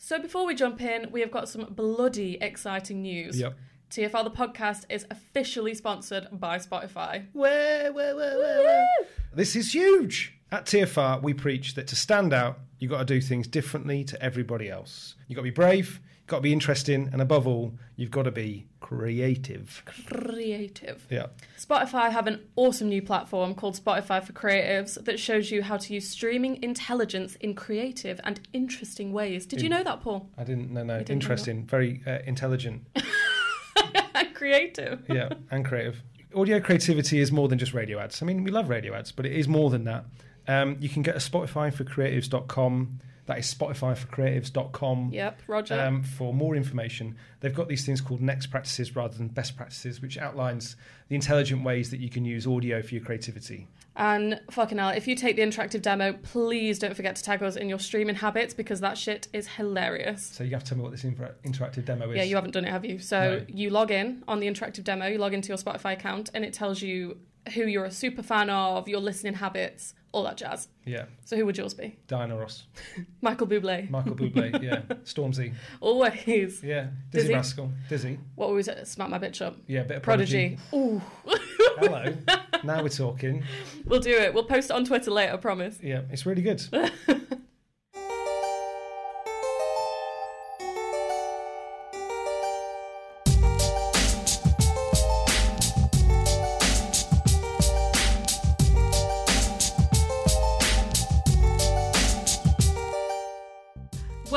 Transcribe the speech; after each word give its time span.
So 0.00 0.20
before 0.20 0.46
we 0.46 0.54
jump 0.54 0.80
in, 0.80 1.10
we 1.10 1.20
have 1.22 1.32
got 1.32 1.48
some 1.48 1.66
bloody 1.70 2.38
exciting 2.40 3.02
news. 3.02 3.38
Yep. 3.40 3.58
TFR 3.90 4.22
the 4.22 4.30
podcast 4.30 4.84
is 4.88 5.04
officially 5.10 5.74
sponsored 5.74 6.28
by 6.30 6.58
Spotify. 6.58 7.26
Where, 7.32 7.92
where, 7.92 8.14
where, 8.14 8.38
where, 8.38 8.62
where? 8.62 8.86
This 9.34 9.56
is 9.56 9.74
huge. 9.74 10.38
At 10.52 10.66
TFR, 10.66 11.20
we 11.20 11.34
preach 11.34 11.74
that 11.74 11.88
to 11.88 11.96
stand 11.96 12.32
out, 12.32 12.60
you've 12.78 12.92
got 12.92 12.98
to 12.98 13.04
do 13.04 13.20
things 13.20 13.48
differently 13.48 14.04
to 14.04 14.22
everybody 14.22 14.70
else. 14.70 15.16
You've 15.26 15.34
got 15.34 15.42
to 15.42 15.50
be 15.50 15.50
brave, 15.50 16.00
you've 16.20 16.28
got 16.28 16.36
to 16.36 16.42
be 16.42 16.52
interesting, 16.52 17.10
and 17.12 17.20
above 17.20 17.48
all, 17.48 17.74
you've 17.96 18.12
got 18.12 18.22
to 18.22 18.30
be 18.30 18.66
creative. 18.88 19.82
Creative. 19.84 21.06
Yeah. 21.10 21.26
Spotify 21.58 22.10
have 22.10 22.26
an 22.26 22.40
awesome 22.56 22.88
new 22.88 23.02
platform 23.02 23.54
called 23.54 23.76
Spotify 23.76 24.24
for 24.24 24.32
Creatives 24.32 25.04
that 25.04 25.20
shows 25.20 25.50
you 25.50 25.62
how 25.62 25.76
to 25.76 25.92
use 25.92 26.08
streaming 26.08 26.62
intelligence 26.62 27.36
in 27.36 27.54
creative 27.54 28.18
and 28.24 28.40
interesting 28.54 29.12
ways. 29.12 29.44
Did 29.44 29.60
you 29.60 29.68
know 29.68 29.84
that, 29.84 30.00
Paul? 30.00 30.30
I 30.38 30.44
didn't, 30.44 30.70
no, 30.70 30.84
no. 30.84 30.98
didn't 30.98 31.10
Interesting, 31.10 31.66
very 31.66 32.00
uh, 32.06 32.20
intelligent. 32.24 32.86
creative. 34.34 35.04
yeah, 35.06 35.34
and 35.50 35.66
creative. 35.66 36.02
Audio 36.34 36.58
creativity 36.58 37.20
is 37.20 37.30
more 37.30 37.48
than 37.48 37.58
just 37.58 37.74
radio 37.74 37.98
ads. 37.98 38.22
I 38.22 38.24
mean, 38.24 38.42
we 38.42 38.50
love 38.50 38.70
radio 38.70 38.94
ads, 38.94 39.12
but 39.12 39.26
it 39.26 39.32
is 39.32 39.46
more 39.46 39.68
than 39.68 39.84
that. 39.84 40.06
Um, 40.46 40.78
you 40.80 40.88
can 40.88 41.02
get 41.02 41.14
a 41.14 41.18
Spotify 41.18 41.74
for 41.74 41.84
creatives.com. 41.84 43.00
That 43.28 43.38
is 43.38 43.54
Spotify 43.54 43.94
for 43.94 44.06
creatives.com. 44.06 45.10
Yep, 45.12 45.42
Roger. 45.46 45.78
Um, 45.78 46.02
for 46.02 46.32
more 46.32 46.56
information, 46.56 47.14
they've 47.40 47.54
got 47.54 47.68
these 47.68 47.84
things 47.84 48.00
called 48.00 48.22
next 48.22 48.46
practices 48.46 48.96
rather 48.96 49.18
than 49.18 49.28
best 49.28 49.54
practices, 49.54 50.00
which 50.00 50.16
outlines 50.16 50.76
the 51.08 51.14
intelligent 51.14 51.62
ways 51.62 51.90
that 51.90 52.00
you 52.00 52.08
can 52.08 52.24
use 52.24 52.46
audio 52.46 52.80
for 52.80 52.94
your 52.94 53.04
creativity. 53.04 53.68
And 53.96 54.40
fucking 54.50 54.78
hell, 54.78 54.88
if 54.88 55.06
you 55.06 55.14
take 55.14 55.36
the 55.36 55.42
interactive 55.42 55.82
demo, 55.82 56.14
please 56.14 56.78
don't 56.78 56.96
forget 56.96 57.16
to 57.16 57.22
tag 57.22 57.42
us 57.42 57.56
in 57.56 57.68
your 57.68 57.78
streaming 57.78 58.14
habits 58.14 58.54
because 58.54 58.80
that 58.80 58.96
shit 58.96 59.28
is 59.34 59.46
hilarious. 59.46 60.24
So 60.24 60.42
you 60.42 60.52
have 60.52 60.62
to 60.64 60.70
tell 60.70 60.78
me 60.78 60.84
what 60.84 60.92
this 60.92 61.04
inter- 61.04 61.34
interactive 61.44 61.84
demo 61.84 62.10
is. 62.10 62.16
Yeah, 62.16 62.22
you 62.22 62.34
haven't 62.34 62.52
done 62.52 62.64
it, 62.64 62.70
have 62.70 62.86
you? 62.86 62.98
So 62.98 63.40
No. 63.40 63.44
you 63.48 63.68
log 63.68 63.90
in 63.90 64.24
on 64.26 64.40
the 64.40 64.46
interactive 64.46 64.84
demo, 64.84 65.06
you 65.06 65.18
log 65.18 65.34
into 65.34 65.48
your 65.48 65.58
Spotify 65.58 65.92
account, 65.92 66.30
and 66.32 66.46
it 66.46 66.54
tells 66.54 66.80
you 66.80 67.18
who 67.54 67.64
you're 67.66 67.84
a 67.84 67.90
super 67.90 68.22
fan 68.22 68.48
of, 68.48 68.88
your 68.88 69.00
listening 69.00 69.34
habits, 69.34 69.92
all 70.12 70.22
that 70.24 70.36
jazz. 70.36 70.68
Yeah, 70.84 71.04
So 71.24 71.36
who 71.36 71.44
would 71.46 71.56
yours 71.58 71.74
be? 71.74 71.96
Diana 72.06 72.36
Ross, 72.36 72.64
Michael 73.20 73.46
Bublé. 73.46 73.90
Michael 73.90 74.14
Bublé, 74.14 74.62
yeah, 74.62 74.80
Stormzy, 75.04 75.52
Always. 75.80 76.62
yeah, 76.62 76.88
Dizzee, 77.10 77.28
Dizzee? 77.28 77.34
Rascal, 77.34 77.72
Dizzee, 77.90 78.18
What 78.34 78.50
was 78.50 78.68
it? 78.68 78.86
Smack 78.88 79.10
my 79.10 79.18
bitch 79.18 79.44
up. 79.44 79.56
yeah, 79.66 79.82
bit 79.82 79.98
of 79.98 80.02
Prodigy. 80.02 80.58
Ooh. 80.72 81.00
Hello, 81.78 82.14
now 82.64 82.82
we're 82.82 82.88
talking. 82.88 83.44
we'll 83.84 84.00
do 84.00 84.10
it. 84.16 84.32
We'll 84.34 84.44
post 84.44 84.70
it 84.70 84.74
on 84.74 84.84
Twitter 84.84 85.10
later, 85.10 85.34
I 85.34 85.36
promise. 85.36 85.78
Yeah, 85.82 86.00
it's 86.10 86.24
really 86.26 86.42
good. 86.42 86.62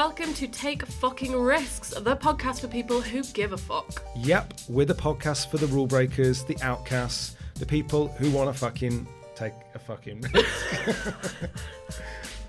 Welcome 0.04 0.34
to 0.34 0.48
Take 0.48 0.84
Fucking 0.84 1.40
Risks, 1.40 1.92
the 1.92 2.16
podcast 2.16 2.62
for 2.62 2.68
people 2.68 3.02
who 3.02 3.22
give 3.22 3.54
a 3.54 3.58
fuck. 3.58 4.02
Yep, 4.16 4.56
we're 4.68 4.88
the 4.88 4.96
podcast 4.96 5.52
for 5.52 5.60
the 5.60 5.68
rule 5.68 5.86
breakers, 5.86 6.44
the 6.44 6.58
outcasts, 6.64 7.36
the 7.60 7.68
people 7.68 8.08
who 8.08 8.32
want 8.32 8.52
to 8.52 8.60
fucking 8.60 9.06
take 9.36 9.54
a 9.76 9.80
fucking 9.80 10.22
risk. 10.34 11.06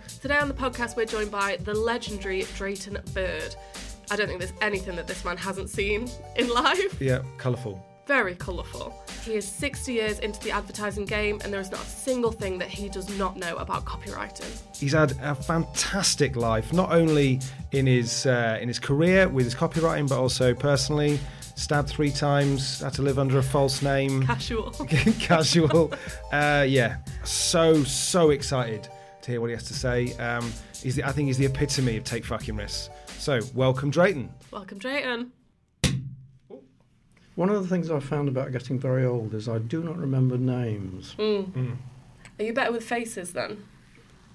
Today 0.23 0.39
on 0.39 0.49
the 0.49 0.55
podcast, 0.55 0.97
we're 0.97 1.05
joined 1.05 1.31
by 1.31 1.59
the 1.59 1.75
legendary 1.75 2.45
Drayton 2.57 2.97
Bird. 3.13 3.55
I 4.11 4.17
don't 4.17 4.29
think 4.29 4.39
there's 4.39 4.55
anything 4.63 4.97
that 4.97 5.07
this 5.07 5.23
man 5.23 5.37
hasn't 5.37 5.69
seen 5.69 6.11
in 6.37 6.49
life. 6.49 7.03
yeah, 7.03 7.21
colourful. 7.37 7.85
Very 8.07 8.35
colourful. 8.35 8.95
He 9.25 9.35
is 9.35 9.47
60 9.47 9.93
years 9.93 10.19
into 10.19 10.41
the 10.41 10.51
advertising 10.51 11.05
game, 11.05 11.41
and 11.45 11.53
there 11.53 11.61
is 11.61 11.71
not 11.71 11.81
a 11.81 11.87
single 11.87 12.33
thing 12.33 12.59
that 12.59 12.69
he 12.69 12.89
does 12.89 13.17
not 13.19 13.37
know 13.37 13.57
about 13.57 13.85
copywriting. 13.85 14.61
He's 14.77 14.93
had 14.93 15.13
a 15.23 15.37
fantastic 15.37 16.35
life, 16.35 16.73
not 16.73 16.91
only 16.91 17.41
in 17.71 17.87
his 17.87 18.27
uh, 18.27 18.59
in 18.61 18.67
his 18.67 18.81
career 18.81 19.29
with 19.29 19.45
his 19.45 19.55
copywriting, 19.55 20.09
but 20.09 20.19
also 20.19 20.55
personally. 20.55 21.21
Stabbed 21.55 21.91
three 21.91 22.11
times, 22.11 22.81
had 22.81 22.95
to 22.95 23.03
live 23.03 23.19
under 23.19 23.39
a 23.39 23.43
false 23.43 23.83
name. 23.83 24.27
Casual. 24.27 24.71
casual. 25.21 25.93
Uh, 26.33 26.65
yeah, 26.67 26.97
so 27.25 27.85
so 27.85 28.31
excited 28.31 28.89
to 29.21 29.31
hear 29.31 29.41
what 29.41 29.49
he 29.49 29.53
has 29.53 29.65
to 29.65 29.75
say. 29.75 30.17
Um, 30.17 30.53
he's 30.83 30.97
the, 30.97 31.05
I 31.05 31.13
think 31.13 31.29
he's 31.29 31.39
the 31.39 31.47
epitome 31.47 31.97
of 31.97 32.05
take 32.05 32.25
fucking 32.25 32.57
risks. 32.57 32.91
So 33.19 33.41
welcome, 33.55 33.91
Drayton. 33.91 34.31
Welcome, 34.51 34.79
Drayton. 34.79 35.31
One 37.35 37.49
of 37.49 37.63
the 37.63 37.69
things 37.69 37.91
I 37.91 37.99
found 38.01 38.29
about 38.29 38.53
getting 38.53 38.79
very 38.79 39.05
old 39.07 39.33
is 39.35 39.49
I 39.49 39.59
do 39.59 39.83
not 39.83 39.97
remember 39.97 40.37
names. 40.37 41.15
Are 41.19 42.45
you 42.45 42.53
better 42.53 42.73
with 42.73 42.85
faces 42.85 43.33
then? 43.33 43.65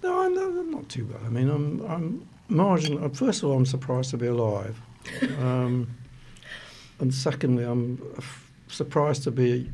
No, 0.03 0.21
I'm, 0.25 0.33
not- 0.33 0.43
I'm 0.47 0.71
not 0.71 0.89
too 0.89 1.05
bad. 1.05 1.21
I 1.25 1.29
mean, 1.29 1.49
I'm, 1.49 1.81
I'm 1.89 2.27
marginal. 2.49 3.07
First 3.09 3.43
of 3.43 3.49
all, 3.49 3.57
I'm 3.57 3.65
surprised 3.65 4.09
to 4.11 4.17
be 4.17 4.27
alive. 4.27 4.79
Um, 5.39 5.87
and 6.99 7.13
secondly, 7.13 7.63
I'm 7.63 8.01
f- 8.17 8.51
surprised 8.67 9.23
to 9.23 9.31
be 9.31 9.69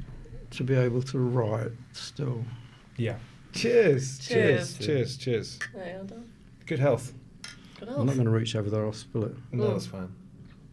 to 0.51 0.63
be 0.63 0.75
able 0.75 1.01
to 1.03 1.17
write 1.17 1.71
still. 1.93 2.43
Yeah. 2.97 3.15
Cheers. 3.53 4.19
Cheers. 4.19 4.77
Cheers. 4.77 5.17
Cheers. 5.17 5.59
Well 5.73 6.03
done. 6.03 6.31
Good 6.67 6.79
health. 6.79 7.13
Good 7.79 7.89
I'm 7.89 8.05
not 8.05 8.13
going 8.15 8.25
to 8.25 8.31
reach 8.31 8.55
over 8.55 8.69
there. 8.69 8.85
I'll 8.85 8.93
spill 8.93 9.23
it. 9.25 9.35
No, 9.51 9.63
Mm. 9.63 9.73
that's 9.73 9.85
fine. 9.87 10.13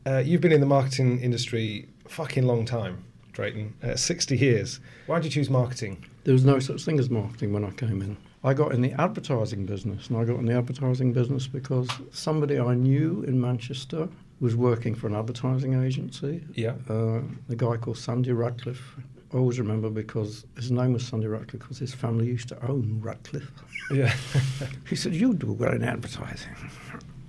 Uh, 0.05 0.19
you've 0.19 0.41
been 0.43 0.53
in 0.53 0.60
the 0.60 0.66
marketing 0.66 1.21
industry 1.21 1.89
a 1.89 1.90
fucking 2.10 2.47
long 2.47 2.65
time, 2.65 3.03
Drayton. 3.32 3.75
Uh, 3.82 3.97
60 3.97 4.37
years. 4.37 4.81
Why 5.06 5.19
did 5.19 5.26
you 5.26 5.31
choose 5.31 5.50
marketing? 5.50 6.04
There 6.25 6.34
was 6.34 6.44
no 6.44 6.59
such 6.59 6.84
thing 6.84 6.98
as 6.98 7.09
marketing 7.10 7.53
when 7.53 7.65
I 7.65 7.71
came 7.71 8.03
in. 8.03 8.16
I 8.43 8.54
got 8.54 8.72
in 8.72 8.81
the 8.81 8.93
advertising 9.00 9.66
business, 9.66 10.09
and 10.09 10.16
I 10.16 10.25
got 10.25 10.38
in 10.38 10.47
the 10.47 10.54
advertising 10.56 11.12
business 11.12 11.47
because 11.47 11.88
somebody 12.12 12.59
I 12.59 12.75
knew 12.75 13.22
in 13.26 13.41
Manchester 13.41 14.09
was 14.41 14.56
working 14.56 14.94
for 14.94 15.06
an 15.06 15.15
advertising 15.15 15.82
agency. 15.82 16.43
Yeah. 16.54 16.75
Uh, 16.88 17.21
a 17.50 17.56
guy 17.56 17.76
called 17.76 17.98
Sandy 17.98 18.32
Radcliffe. 18.32 18.97
I 19.32 19.37
always 19.37 19.60
remember 19.60 19.91
because 19.91 20.44
his 20.56 20.71
name 20.71 20.94
was 20.94 21.06
Sandy 21.06 21.27
Radcliffe 21.28 21.60
because 21.62 21.78
his 21.78 21.94
family 21.94 22.27
used 22.27 22.48
to 22.48 22.66
own 22.66 22.98
Radcliffe. 23.03 23.53
Yeah. 23.92 24.12
He 24.88 24.97
said, 24.97 25.15
"You 25.15 25.34
do 25.34 25.53
well 25.53 25.72
in 25.72 25.84
advertising." 25.84 26.50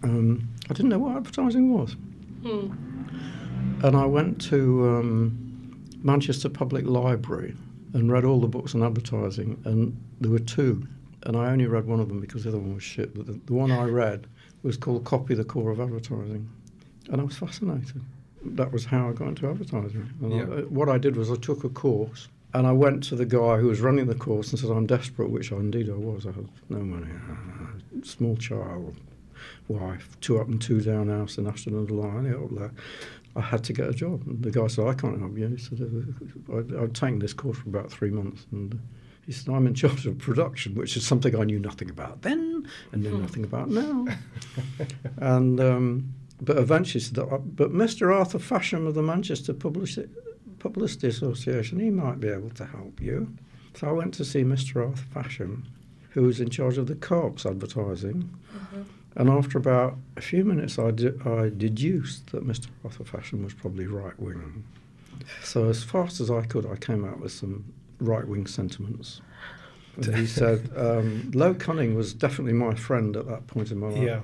Um, 0.03 0.47
I 0.69 0.73
didn't 0.73 0.89
know 0.89 0.99
what 0.99 1.15
advertising 1.17 1.71
was, 1.73 1.95
Hmm. 2.43 2.73
And 3.83 3.95
I 3.95 4.05
went 4.05 4.41
to 4.49 4.87
um, 4.87 5.89
Manchester 6.03 6.49
Public 6.49 6.85
Library 6.85 7.55
and 7.93 8.11
read 8.11 8.23
all 8.23 8.39
the 8.39 8.47
books 8.47 8.73
on 8.75 8.83
advertising, 8.83 9.61
and 9.65 9.97
there 10.19 10.31
were 10.31 10.39
two, 10.39 10.87
and 11.23 11.35
I 11.35 11.51
only 11.51 11.65
read 11.65 11.85
one 11.85 11.99
of 11.99 12.07
them 12.07 12.19
because 12.19 12.43
the 12.43 12.49
other 12.49 12.59
one 12.59 12.75
was 12.75 12.83
shit. 12.83 13.15
But 13.15 13.27
the, 13.27 13.39
the 13.45 13.53
one 13.53 13.71
I 13.71 13.85
read 13.85 14.27
was 14.63 14.77
called 14.77 15.03
"Copy: 15.05 15.35
The 15.35 15.43
Core 15.43 15.71
of 15.71 15.79
Advertising," 15.79 16.49
and 17.09 17.21
I 17.21 17.23
was 17.23 17.37
fascinated. 17.37 18.01
That 18.43 18.71
was 18.71 18.85
how 18.85 19.09
I 19.09 19.13
got 19.13 19.27
into 19.27 19.47
advertising. 19.49 20.09
Yeah. 20.21 20.41
I, 20.41 20.45
what 20.63 20.89
I 20.89 20.97
did 20.97 21.15
was 21.15 21.29
I 21.29 21.35
took 21.35 21.63
a 21.63 21.69
course. 21.69 22.27
And 22.53 22.67
I 22.67 22.73
went 22.73 23.03
to 23.05 23.15
the 23.15 23.25
guy 23.25 23.57
who 23.57 23.67
was 23.67 23.79
running 23.79 24.07
the 24.07 24.15
course 24.15 24.51
and 24.51 24.59
said, 24.59 24.71
I'm 24.71 24.85
desperate, 24.85 25.29
which 25.29 25.53
I, 25.53 25.55
indeed 25.55 25.89
I 25.89 25.93
was. 25.93 26.25
I 26.25 26.31
had 26.31 26.49
no 26.67 26.79
money, 26.79 27.07
uh, 27.09 28.01
small 28.03 28.35
child, 28.35 28.97
wife, 29.69 30.17
two 30.19 30.37
up 30.37 30.47
and 30.47 30.61
two 30.61 30.81
down 30.81 31.07
house 31.07 31.37
in 31.37 31.47
Ashton 31.47 31.77
under 31.77 31.93
Lyne, 31.93 32.33
up 32.33 32.49
there. 32.51 32.71
I 33.35 33.41
had 33.41 33.63
to 33.65 33.73
get 33.73 33.87
a 33.89 33.93
job. 33.93 34.23
And 34.27 34.43
the 34.43 34.51
guy 34.51 34.67
said, 34.67 34.87
I 34.87 34.93
can't 34.93 35.19
help 35.19 35.37
you. 35.37 35.47
He 35.47 35.57
said, 35.57 35.79
I'd, 36.53 36.75
I'd 36.75 36.95
taken 36.95 37.19
this 37.19 37.33
course 37.33 37.57
for 37.57 37.69
about 37.69 37.91
three 37.91 38.09
months. 38.11 38.45
And 38.51 38.79
he 39.25 39.31
said, 39.31 39.53
I'm 39.53 39.67
in 39.67 39.73
charge 39.73 40.05
of 40.05 40.17
production, 40.17 40.75
which 40.75 40.97
is 40.97 41.05
something 41.05 41.35
I 41.39 41.43
knew 41.43 41.59
nothing 41.59 41.89
about 41.89 42.21
then 42.23 42.67
and 42.91 43.03
knew 43.03 43.17
nothing 43.17 43.43
about 43.43 43.69
now. 43.69 44.07
and 45.17 45.59
um, 45.59 46.13
But 46.41 46.57
eventually, 46.57 47.01
said, 47.01 47.19
"Uh, 47.19 47.37
but 47.37 47.71
Mr. 47.71 48.13
Arthur 48.13 48.39
Fasham 48.39 48.87
of 48.87 48.95
the 48.95 49.03
Manchester 49.03 49.53
Publicity, 49.53 50.09
Publicity 50.59 51.07
Association, 51.07 51.79
he 51.79 51.89
might 51.89 52.19
be 52.19 52.27
able 52.27 52.49
to 52.51 52.65
help 52.65 52.99
you. 52.99 53.33
So 53.75 53.87
I 53.87 53.91
went 53.91 54.13
to 54.15 54.25
see 54.25 54.43
Mr. 54.43 54.87
Arthur 54.87 55.05
Fasham, 55.13 55.63
who 56.09 56.23
was 56.23 56.41
in 56.41 56.49
charge 56.49 56.77
of 56.77 56.87
the 56.87 56.95
co-ops 56.95 57.45
advertising. 57.45 58.29
And 59.15 59.29
after 59.29 59.57
about 59.57 59.97
a 60.15 60.21
few 60.21 60.45
minutes, 60.45 60.79
I, 60.79 60.91
de- 60.91 61.13
I 61.29 61.49
deduced 61.49 62.31
that 62.31 62.45
Mr. 62.47 62.67
Arthur 62.83 63.03
Fasham 63.03 63.43
was 63.43 63.53
probably 63.53 63.85
right 63.87 64.17
wing. 64.19 64.63
So 65.43 65.67
as 65.69 65.83
fast 65.83 66.19
as 66.21 66.31
I 66.31 66.41
could, 66.43 66.65
I 66.65 66.75
came 66.77 67.05
out 67.05 67.19
with 67.19 67.31
some 67.31 67.65
right 67.99 68.25
wing 68.25 68.47
sentiments. 68.47 69.21
And 69.97 70.15
he 70.15 70.25
said, 70.41 70.69
um, 70.75 71.31
Low 71.33 71.53
Cunning 71.53 71.95
was 71.95 72.13
definitely 72.13 72.53
my 72.53 72.73
friend 72.73 73.15
at 73.17 73.27
that 73.27 73.47
point 73.47 73.71
in 73.71 73.79
my 73.79 73.87
life. 73.89 74.01
Yeah. 74.01 74.21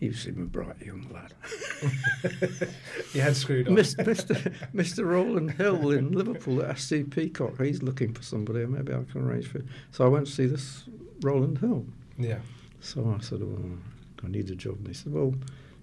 He 0.00 0.06
was 0.06 0.24
a 0.26 0.30
bright 0.32 0.80
young 0.80 1.08
lad. 1.12 1.34
You 3.14 3.22
had 3.22 3.34
screwed 3.36 3.66
up. 3.66 3.74
Mis- 3.74 3.94
Mr. 3.96 4.54
Mr. 4.74 5.04
Roland 5.04 5.52
Hill 5.52 5.90
in 5.90 6.12
Liverpool 6.12 6.62
at 6.62 6.78
SC 6.78 7.10
Peacock, 7.10 7.60
he's 7.60 7.82
looking 7.82 8.12
for 8.12 8.22
somebody, 8.22 8.62
and 8.62 8.72
maybe 8.72 8.92
I 8.92 9.02
can 9.10 9.22
arrange 9.22 9.48
for 9.48 9.58
it. 9.58 9.64
So 9.90 10.04
I 10.04 10.08
went 10.08 10.26
to 10.26 10.32
see 10.32 10.46
this 10.46 10.84
Roland 11.22 11.58
Hill. 11.58 11.84
Yeah. 12.18 12.38
So 12.80 13.12
I 13.18 13.20
said, 13.22 13.40
well, 13.42 13.78
I 14.24 14.28
need 14.28 14.50
a 14.50 14.54
job. 14.54 14.76
And 14.78 14.88
he 14.88 14.94
said, 14.94 15.12
well, 15.12 15.34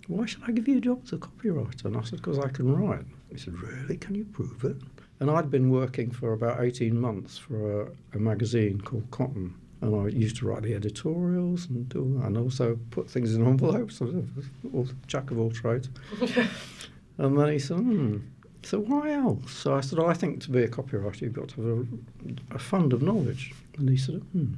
why 0.07 0.25
should 0.25 0.43
I 0.47 0.51
give 0.51 0.67
you 0.67 0.77
a 0.77 0.81
job 0.81 1.01
as 1.03 1.13
a 1.13 1.17
copywriter? 1.17 1.85
And 1.85 1.97
I 1.97 2.01
said, 2.01 2.21
because 2.21 2.39
I 2.39 2.49
can 2.49 2.73
write. 2.73 3.05
He 3.31 3.37
said, 3.37 3.57
really? 3.59 3.97
Can 3.97 4.15
you 4.15 4.25
prove 4.25 4.63
it? 4.63 4.77
And 5.19 5.31
I'd 5.31 5.49
been 5.49 5.69
working 5.69 6.11
for 6.11 6.33
about 6.33 6.63
18 6.63 6.99
months 6.99 7.37
for 7.37 7.83
a, 7.83 7.87
a 8.13 8.19
magazine 8.19 8.81
called 8.81 9.09
Cotton. 9.11 9.53
And 9.81 9.95
I 9.95 10.07
used 10.07 10.37
to 10.37 10.47
write 10.47 10.63
the 10.63 10.73
editorials 10.73 11.67
and 11.69 11.87
do, 11.89 12.21
and 12.23 12.37
also 12.37 12.77
put 12.91 13.09
things 13.09 13.35
in 13.35 13.45
envelopes. 13.45 14.01
I 14.01 14.05
was 14.05 14.25
all, 14.73 14.87
jack 15.07 15.31
of 15.31 15.39
all 15.39 15.51
trades. 15.51 15.89
and 17.17 17.37
then 17.37 17.51
he 17.51 17.59
said, 17.59 17.77
hmm, 17.77 18.17
so 18.63 18.79
why 18.79 19.11
else? 19.11 19.51
So 19.51 19.75
I 19.75 19.81
said, 19.81 19.99
oh, 19.99 20.07
I 20.07 20.13
think 20.13 20.41
to 20.43 20.51
be 20.51 20.63
a 20.63 20.67
copywriter, 20.67 21.21
you've 21.21 21.33
got 21.33 21.49
to 21.49 21.61
have 21.61 21.87
a, 22.51 22.55
a 22.55 22.59
fund 22.59 22.93
of 22.93 23.01
knowledge. 23.01 23.53
And 23.77 23.89
he 23.89 23.97
said, 23.97 24.15
hmm, 24.31 24.53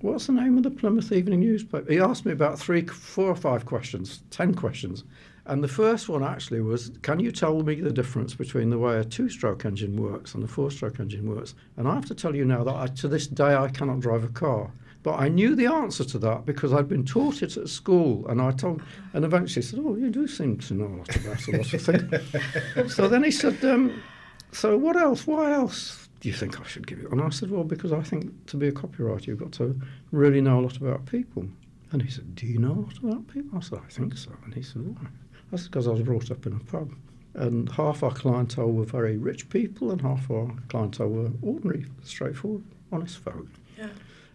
what's 0.00 0.26
the 0.26 0.32
name 0.32 0.56
of 0.56 0.62
the 0.62 0.70
Plymouth 0.70 1.12
Evening 1.12 1.40
newspaper? 1.40 1.90
He 1.90 1.98
asked 1.98 2.24
me 2.24 2.32
about 2.32 2.58
three, 2.58 2.86
four 2.86 3.28
or 3.28 3.36
five 3.36 3.66
questions, 3.66 4.22
ten 4.30 4.54
questions. 4.54 5.04
And 5.46 5.64
the 5.64 5.68
first 5.68 6.08
one 6.10 6.22
actually 6.22 6.60
was, 6.60 6.92
can 7.00 7.18
you 7.20 7.32
tell 7.32 7.62
me 7.62 7.76
the 7.76 7.90
difference 7.90 8.34
between 8.34 8.68
the 8.68 8.78
way 8.78 8.98
a 8.98 9.04
two-stroke 9.04 9.64
engine 9.64 9.96
works 9.96 10.34
and 10.34 10.44
a 10.44 10.46
four-stroke 10.46 11.00
engine 11.00 11.34
works? 11.34 11.54
And 11.76 11.88
I 11.88 11.94
have 11.94 12.04
to 12.06 12.14
tell 12.14 12.36
you 12.36 12.44
now 12.44 12.64
that 12.64 12.74
I, 12.74 12.86
to 12.86 13.08
this 13.08 13.26
day 13.26 13.54
I 13.54 13.68
cannot 13.68 14.00
drive 14.00 14.24
a 14.24 14.28
car. 14.28 14.70
But 15.02 15.20
I 15.20 15.28
knew 15.28 15.54
the 15.54 15.66
answer 15.66 16.04
to 16.04 16.18
that 16.18 16.44
because 16.44 16.72
I'd 16.72 16.88
been 16.88 17.04
taught 17.04 17.42
it 17.42 17.56
at 17.56 17.68
school, 17.68 18.26
and 18.28 18.42
I 18.42 18.50
told, 18.50 18.82
and 19.14 19.24
eventually 19.24 19.62
said, 19.62 19.78
"Oh, 19.82 19.94
you 19.94 20.10
do 20.10 20.26
seem 20.26 20.58
to 20.58 20.74
know 20.74 20.86
a 20.86 20.96
lot 20.96 21.16
about 21.16 21.48
a 21.48 21.50
lot 21.52 21.72
of 21.72 21.82
things." 21.82 22.94
so 22.94 23.06
then 23.06 23.22
he 23.22 23.30
said, 23.30 23.64
um, 23.64 24.02
"So 24.50 24.76
what 24.76 24.96
else? 24.96 25.24
Why 25.24 25.52
else 25.52 26.07
do 26.20 26.28
you 26.28 26.34
think 26.34 26.60
I 26.60 26.64
should 26.64 26.86
give 26.86 26.98
you?" 26.98 27.08
And 27.10 27.20
I 27.20 27.30
said, 27.30 27.50
"Well, 27.50 27.64
because 27.64 27.92
I 27.92 28.02
think 28.02 28.46
to 28.46 28.56
be 28.56 28.68
a 28.68 28.72
copywriter, 28.72 29.26
you've 29.26 29.38
got 29.38 29.52
to 29.52 29.80
really 30.10 30.40
know 30.40 30.60
a 30.60 30.62
lot 30.62 30.76
about 30.76 31.06
people." 31.06 31.48
And 31.90 32.02
he 32.02 32.10
said, 32.10 32.34
"Do 32.34 32.46
you 32.46 32.58
know 32.58 32.72
a 32.72 32.80
lot 32.80 32.98
about 32.98 33.28
people?" 33.28 33.58
I 33.58 33.60
said, 33.60 33.78
"I 33.78 33.88
think 33.88 34.16
so." 34.16 34.32
And 34.44 34.54
he 34.54 34.62
said, 34.62 34.82
"Why?" 34.82 35.08
That's 35.50 35.64
because 35.64 35.88
I 35.88 35.92
was 35.92 36.02
brought 36.02 36.30
up 36.30 36.46
in 36.46 36.52
a 36.52 36.60
pub. 36.60 36.92
And 37.34 37.70
half 37.72 38.02
our 38.02 38.12
clientele 38.12 38.72
were 38.72 38.84
very 38.84 39.16
rich 39.16 39.48
people, 39.48 39.90
and 39.90 40.00
half 40.00 40.30
our 40.30 40.54
clientele 40.68 41.08
were 41.08 41.30
ordinary, 41.40 41.86
straightforward, 42.02 42.64
honest 42.90 43.18
folk. 43.18 43.46
Yeah. 43.78 43.90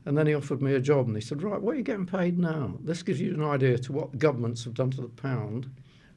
And 0.05 0.17
then 0.17 0.27
he 0.27 0.33
offered 0.33 0.61
me 0.61 0.73
a 0.73 0.79
job, 0.79 1.07
and 1.07 1.15
he 1.15 1.21
said, 1.21 1.43
"Right, 1.43 1.61
what 1.61 1.75
are 1.75 1.77
you 1.77 1.83
getting 1.83 2.05
paid 2.05 2.39
now? 2.39 2.77
This 2.83 3.03
gives 3.03 3.21
you 3.21 3.33
an 3.33 3.43
idea 3.43 3.77
to 3.77 3.91
what 3.91 4.17
governments 4.17 4.63
have 4.63 4.73
done 4.73 4.91
to 4.91 5.01
the 5.01 5.07
pound." 5.07 5.67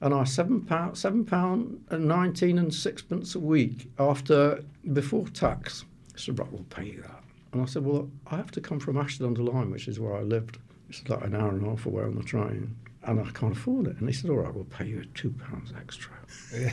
And 0.01 0.13
I 0.13 0.25
seven 0.25 0.61
pound, 0.61 0.99
seven 0.99 1.25
pound 1.25 1.85
and 1.91 2.07
nineteen 2.07 2.59
and 2.59 2.73
sixpence 2.73 3.35
a 3.35 3.41
week 3.41 3.91
after 3.99 4.63
before 4.93 5.27
tax. 5.29 5.85
He 6.15 6.21
said, 6.21 6.39
"Right, 6.39 6.51
we'll 6.53 6.65
pay 6.65 6.85
you 6.85 7.03
that." 7.03 7.23
And 7.53 7.63
I 7.63 7.65
said, 7.65 7.85
"Well, 7.85 8.11
I 8.27 8.37
have 8.37 8.51
to 8.53 8.61
come 8.61 8.79
from 8.79 8.99
Ashton 8.99 9.27
under 9.27 9.43
Lyne, 9.43 9.71
which 9.71 9.89
is 9.89 9.99
where 9.99 10.15
I 10.15 10.23
lived. 10.23 10.59
It's 10.89 11.09
like 11.09 11.25
an 11.25 11.35
hour 11.35 11.51
and 11.51 11.67
a 11.67 11.71
half 11.71 11.87
away 11.87 12.05
on 12.05 12.15
the 12.15 12.23
train." 12.23 12.77
and 13.07 13.21
I 13.21 13.31
can't 13.31 13.53
afford 13.53 13.87
it. 13.87 13.97
And 13.99 14.09
he 14.09 14.13
said, 14.13 14.31
all 14.31 14.39
right, 14.39 14.53
we'll 14.53 14.65
pay 14.65 14.87
you 14.87 15.05
two 15.15 15.31
pounds 15.31 15.73
extra. 15.79 16.13
Yeah. 16.53 16.73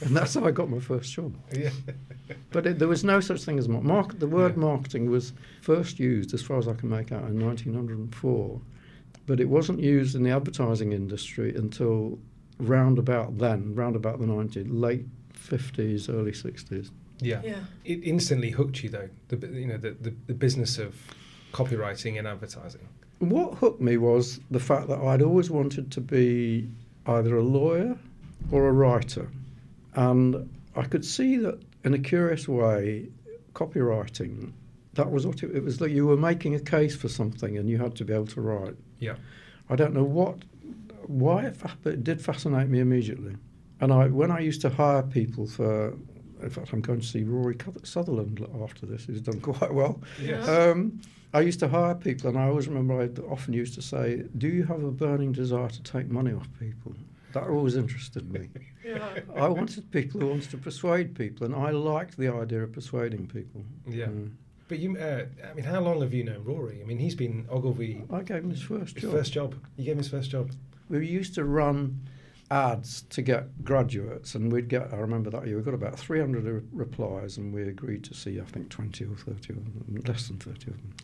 and 0.00 0.16
that's 0.16 0.34
how 0.34 0.44
I 0.44 0.50
got 0.50 0.68
my 0.68 0.80
first 0.80 1.12
job. 1.12 1.34
Yeah. 1.56 1.70
but 2.50 2.66
it, 2.66 2.78
there 2.78 2.88
was 2.88 3.04
no 3.04 3.20
such 3.20 3.44
thing 3.44 3.58
as 3.58 3.68
market. 3.68 4.18
The 4.18 4.26
word 4.26 4.54
yeah. 4.56 4.62
marketing 4.62 5.10
was 5.10 5.32
first 5.62 6.00
used, 6.00 6.34
as 6.34 6.42
far 6.42 6.58
as 6.58 6.66
I 6.66 6.74
can 6.74 6.88
make 6.88 7.12
out, 7.12 7.22
in 7.24 7.40
1904. 7.40 8.60
But 9.26 9.40
it 9.40 9.48
wasn't 9.48 9.78
used 9.78 10.16
in 10.16 10.24
the 10.24 10.30
advertising 10.30 10.92
industry 10.92 11.54
until 11.54 12.18
round 12.60 12.98
about 12.98 13.38
then, 13.38 13.74
round 13.74 13.96
about 13.96 14.20
the 14.20 14.26
90s, 14.26 14.66
late 14.68 15.06
50s, 15.34 16.08
early 16.12 16.32
60s. 16.32 16.90
Yeah. 17.20 17.40
yeah. 17.44 17.60
It 17.84 18.02
instantly 18.02 18.50
hooked 18.50 18.82
you, 18.82 18.88
though, 18.88 19.08
the, 19.28 19.46
you 19.48 19.66
know, 19.66 19.76
the, 19.76 19.90
the, 19.92 20.14
the 20.26 20.34
business 20.34 20.78
of 20.78 20.96
copywriting 21.52 22.18
and 22.18 22.26
advertising 22.26 22.88
what 23.20 23.54
hooked 23.54 23.80
me 23.80 23.98
was 23.98 24.40
the 24.50 24.58
fact 24.58 24.88
that 24.88 24.98
I'd 24.98 25.22
always 25.22 25.50
wanted 25.50 25.92
to 25.92 26.00
be 26.00 26.68
either 27.06 27.36
a 27.36 27.42
lawyer 27.42 27.96
or 28.50 28.68
a 28.68 28.72
writer. 28.72 29.30
And 29.94 30.50
I 30.74 30.84
could 30.84 31.04
see 31.04 31.36
that 31.36 31.60
in 31.84 31.94
a 31.94 31.98
curious 31.98 32.48
way, 32.48 33.08
copywriting, 33.54 34.52
that 34.94 35.10
was 35.10 35.26
what 35.26 35.42
it, 35.42 35.54
it 35.54 35.62
was 35.62 35.78
that 35.78 35.90
you 35.90 36.06
were 36.06 36.16
making 36.16 36.54
a 36.54 36.60
case 36.60 36.96
for 36.96 37.08
something 37.08 37.58
and 37.58 37.68
you 37.68 37.78
had 37.78 37.94
to 37.96 38.04
be 38.04 38.14
able 38.14 38.26
to 38.28 38.40
write. 38.40 38.76
Yeah. 38.98 39.16
I 39.68 39.76
don't 39.76 39.92
know 39.92 40.04
what, 40.04 40.38
why 41.10 41.44
it, 41.46 41.56
but 41.82 41.92
it 41.92 42.04
did 42.04 42.20
fascinate 42.20 42.68
me 42.68 42.80
immediately. 42.80 43.36
And 43.80 43.92
I, 43.92 44.06
when 44.08 44.30
I 44.30 44.40
used 44.40 44.60
to 44.62 44.68
hire 44.68 45.02
people 45.02 45.46
for, 45.46 45.96
in 46.42 46.50
fact, 46.50 46.72
I'm 46.72 46.80
going 46.80 47.00
to 47.00 47.06
see 47.06 47.24
Rory 47.24 47.56
Sutherland 47.82 48.46
after 48.62 48.86
this, 48.86 49.06
He's 49.06 49.20
done 49.20 49.40
quite 49.52 49.72
well. 49.72 50.00
Yes. 50.22 50.46
Um, 50.48 51.00
I 51.32 51.40
used 51.40 51.60
to 51.60 51.68
hire 51.68 51.94
people, 51.94 52.28
and 52.28 52.38
I 52.38 52.48
always 52.48 52.66
remember 52.66 53.00
I 53.00 53.08
often 53.30 53.54
used 53.54 53.74
to 53.74 53.82
say, 53.82 54.24
"Do 54.36 54.48
you 54.48 54.64
have 54.64 54.82
a 54.82 54.90
burning 54.90 55.30
desire 55.32 55.68
to 55.68 55.82
take 55.82 56.10
money 56.10 56.32
off 56.32 56.48
people?" 56.58 56.94
That 57.32 57.44
always 57.44 57.76
interested 57.76 58.30
me. 58.32 58.48
yeah. 58.84 59.20
I 59.36 59.46
wanted 59.46 59.88
people 59.92 60.20
who 60.20 60.26
wanted 60.26 60.50
to 60.50 60.58
persuade 60.58 61.14
people, 61.14 61.46
and 61.46 61.54
I 61.54 61.70
liked 61.70 62.16
the 62.16 62.28
idea 62.28 62.64
of 62.64 62.72
persuading 62.72 63.28
people. 63.28 63.62
Yeah. 63.86 64.06
Mm. 64.06 64.32
But 64.66 64.78
you, 64.78 64.96
uh, 64.96 65.26
I 65.48 65.54
mean, 65.54 65.64
how 65.64 65.80
long 65.80 66.00
have 66.00 66.12
you 66.14 66.24
known 66.24 66.44
Rory? 66.44 66.80
I 66.80 66.84
mean, 66.84 66.98
he's 66.98 67.14
been 67.14 67.46
Ogilvy. 67.50 68.02
I 68.10 68.22
gave 68.22 68.44
him 68.44 68.50
his 68.50 68.62
first 68.62 68.94
his 68.94 69.02
job. 69.02 69.12
First 69.12 69.32
job. 69.32 69.54
You 69.76 69.84
gave 69.84 69.92
him 69.92 69.98
his 69.98 70.08
first 70.08 70.30
job. 70.30 70.50
We 70.90 71.06
used 71.06 71.34
to 71.36 71.44
run 71.44 72.00
ads 72.50 73.02
to 73.02 73.22
get 73.22 73.64
graduates, 73.64 74.34
and 74.34 74.52
we'd 74.52 74.68
get. 74.68 74.92
I 74.92 74.96
remember 74.96 75.30
that 75.30 75.46
year 75.46 75.56
we 75.56 75.62
got 75.62 75.72
about 75.72 75.98
300 75.98 76.68
replies, 76.72 77.38
and 77.38 77.54
we 77.54 77.62
agreed 77.62 78.04
to 78.04 78.14
see, 78.14 78.40
I 78.40 78.44
think, 78.44 78.68
20 78.68 79.04
or 79.04 79.16
30 79.16 79.32
of 79.32 79.44
them, 79.46 80.02
less 80.06 80.28
than 80.28 80.38
30 80.38 80.52
of 80.52 80.64
them. 80.64 80.94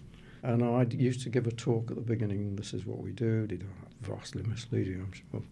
And 0.43 0.63
I 0.63 0.87
used 0.91 1.23
to 1.23 1.31
give 1.31 1.47
a 1.47 1.53
talk 1.53 1.91
at 1.91 1.97
the 1.97 2.03
beginning. 2.03 2.57
This 2.57 2.75
is 2.75 2.85
what 2.85 2.99
we 2.99 3.13
do. 3.13 3.47
Did 3.47 3.65
vastly 4.03 4.43
misleading, 4.43 5.01
I'm 5.01 5.13
sure. 5.13 5.43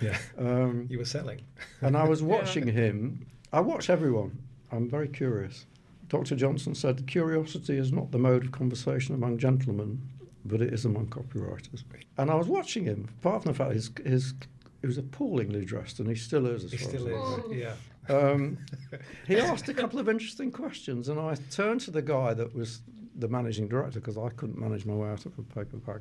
Yeah. 0.00 0.18
Um, 0.38 0.86
you 0.90 0.98
were 0.98 1.04
selling. 1.04 1.40
and 1.80 1.96
I 1.96 2.06
was 2.06 2.22
watching 2.34 2.66
yeah. 2.66 2.74
him. 2.74 3.26
I 3.52 3.60
watch 3.60 3.88
everyone. 3.88 4.38
I'm 4.72 4.90
very 4.90 5.08
curious. 5.08 5.66
Dr. 6.08 6.36
Johnson 6.36 6.74
said 6.74 7.06
curiosity 7.06 7.78
is 7.78 7.92
not 7.92 8.10
the 8.10 8.18
mode 8.18 8.44
of 8.44 8.52
conversation 8.52 9.14
among 9.14 9.38
gentlemen, 9.38 10.02
but 10.44 10.60
it 10.60 10.72
is 10.72 10.84
among 10.84 11.06
copywriters. 11.06 11.84
And 12.18 12.30
I 12.30 12.34
was 12.34 12.48
watching 12.48 12.84
him. 12.84 13.08
Apart 13.20 13.42
from 13.42 13.52
the 13.52 13.58
fact 13.58 13.72
his 13.72 13.90
his 14.04 14.34
he 14.80 14.86
was 14.86 14.98
appallingly 14.98 15.64
dressed, 15.64 15.98
and 15.98 16.08
he 16.08 16.14
still 16.14 16.46
is. 16.46 16.64
As 16.64 16.72
he 16.72 16.76
far 16.76 16.88
still 16.88 17.08
as 17.08 17.44
is. 17.46 17.52
Yeah. 17.52 17.74
Um, 18.14 18.58
he 19.26 19.38
asked 19.38 19.68
a 19.68 19.74
couple 19.74 19.98
of 19.98 20.08
interesting 20.08 20.52
questions, 20.52 21.08
and 21.08 21.18
I 21.18 21.36
turned 21.50 21.80
to 21.82 21.90
the 21.90 22.02
guy 22.02 22.34
that 22.34 22.54
was 22.54 22.82
the 23.16 23.28
managing 23.28 23.68
director 23.68 24.00
because 24.00 24.18
I 24.18 24.28
couldn't 24.30 24.58
manage 24.58 24.84
my 24.84 24.94
way 24.94 25.08
out 25.08 25.24
of 25.24 25.38
a 25.38 25.42
paper 25.42 25.76
bag. 25.78 26.00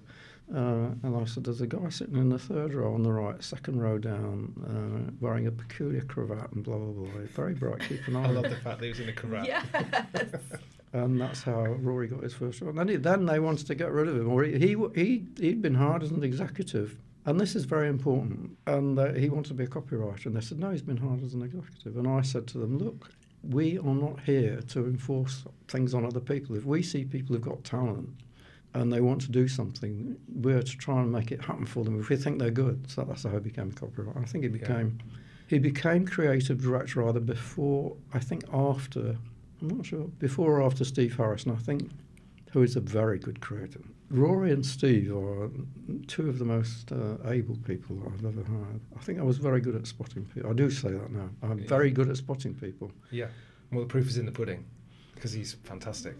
Uh, 0.53 0.91
and 1.03 1.15
I 1.15 1.25
said, 1.25 1.45
There's 1.45 1.61
a 1.61 1.67
guy 1.67 1.87
sitting 1.89 2.17
in 2.17 2.29
the 2.29 2.39
third 2.39 2.73
row 2.73 2.93
on 2.93 3.03
the 3.03 3.11
right, 3.11 3.41
second 3.41 3.79
row 3.79 3.97
down, 3.97 4.53
uh, 4.67 5.11
wearing 5.21 5.47
a 5.47 5.51
peculiar 5.51 6.01
cravat 6.01 6.51
and 6.51 6.63
blah, 6.63 6.77
blah, 6.77 6.91
blah. 6.91 7.21
Very 7.27 7.53
bright, 7.53 7.79
keep 7.87 8.05
an 8.07 8.15
eye 8.17 8.25
I 8.25 8.31
love 8.31 8.43
the 8.43 8.57
fact 8.57 8.79
that 8.79 8.83
he 8.83 8.89
was 8.89 8.99
in 8.99 9.09
a 9.09 9.13
cravat. 9.13 9.47
Yes. 9.47 10.27
And 10.93 11.19
that's 11.19 11.41
how 11.41 11.63
Rory 11.63 12.07
got 12.07 12.21
his 12.21 12.35
first 12.35 12.59
job. 12.59 12.69
And 12.69 12.77
then, 12.77 12.87
he, 12.87 12.95
then 12.97 13.25
they 13.25 13.39
wanted 13.39 13.65
to 13.67 13.75
get 13.75 13.91
rid 13.91 14.07
of 14.07 14.15
him. 14.15 14.29
Or 14.29 14.43
he, 14.43 14.59
he, 14.59 14.75
he, 14.93 15.25
he'd 15.39 15.61
been 15.61 15.73
hired 15.73 16.03
as 16.03 16.11
an 16.11 16.23
executive. 16.23 16.97
And 17.25 17.39
this 17.39 17.55
is 17.55 17.65
very 17.65 17.89
important. 17.89 18.55
And 18.67 18.99
uh, 18.99 19.13
he 19.13 19.29
wanted 19.29 19.49
to 19.49 19.53
be 19.55 19.63
a 19.63 19.67
copywriter. 19.67 20.27
And 20.27 20.35
they 20.35 20.41
said, 20.41 20.59
No, 20.59 20.69
he's 20.69 20.83
been 20.83 20.97
hired 20.97 21.23
as 21.23 21.33
an 21.33 21.41
executive. 21.41 21.97
And 21.97 22.07
I 22.07 22.21
said 22.21 22.45
to 22.47 22.59
them, 22.59 22.77
Look, 22.77 23.09
we 23.41 23.79
are 23.79 23.95
not 23.95 24.19
here 24.21 24.61
to 24.69 24.85
enforce 24.85 25.45
things 25.67 25.95
on 25.95 26.05
other 26.05 26.19
people. 26.19 26.55
If 26.55 26.65
we 26.65 26.83
see 26.83 27.05
people 27.05 27.35
who've 27.35 27.43
got 27.43 27.63
talent 27.63 28.09
and 28.75 28.93
they 28.93 29.01
want 29.01 29.21
to 29.21 29.31
do 29.31 29.47
something, 29.47 30.15
we're 30.27 30.61
to 30.61 30.77
try 30.77 31.01
and 31.01 31.11
make 31.11 31.31
it 31.31 31.43
happen 31.43 31.65
for 31.65 31.83
them 31.83 31.99
if 31.99 32.09
we 32.09 32.17
think 32.17 32.37
they're 32.37 32.51
good. 32.51 32.89
So 32.89 33.03
that's 33.03 33.23
how 33.23 33.31
he 33.31 33.39
became 33.39 33.69
a 33.69 33.71
copywriter. 33.71 34.21
I 34.21 34.25
think 34.25 34.43
he 34.43 34.49
became 34.49 34.99
yeah. 34.99 35.17
he 35.47 35.57
became 35.57 36.05
creative 36.05 36.61
director 36.61 37.07
either 37.07 37.19
before, 37.19 37.95
I 38.13 38.19
think 38.19 38.43
after, 38.53 39.17
I'm 39.63 39.77
not 39.77 39.85
sure, 39.85 40.03
before 40.19 40.59
or 40.59 40.65
after 40.65 40.83
Steve 40.83 41.15
Harris, 41.15 41.45
and 41.45 41.53
I 41.53 41.59
think 41.59 41.89
who 42.51 42.61
is 42.63 42.75
a 42.75 42.81
very 42.81 43.17
good 43.17 43.39
creative. 43.39 43.83
Rory 44.09 44.51
and 44.51 44.63
Steve 44.63 45.15
are 45.15 45.49
two 46.05 46.29
of 46.29 46.37
the 46.37 46.45
most 46.45 46.91
uh, 46.91 47.15
able 47.29 47.55
people 47.65 47.97
I've 48.05 48.25
ever 48.25 48.43
had. 48.43 48.81
I 48.95 48.99
think 48.99 49.19
I 49.19 49.23
was 49.23 49.37
very 49.37 49.61
good 49.61 49.75
at 49.75 49.87
spotting 49.87 50.25
people. 50.25 50.51
I 50.51 50.53
do 50.53 50.69
say 50.69 50.91
that 50.91 51.11
now. 51.11 51.29
I'm 51.41 51.59
yeah. 51.59 51.67
very 51.67 51.89
good 51.89 52.09
at 52.09 52.17
spotting 52.17 52.53
people. 52.53 52.91
Yeah. 53.09 53.27
Well, 53.71 53.81
the 53.81 53.87
proof 53.87 54.07
is 54.07 54.17
in 54.17 54.25
the 54.25 54.31
pudding 54.31 54.65
because 55.15 55.31
he's 55.31 55.53
fantastic. 55.63 56.15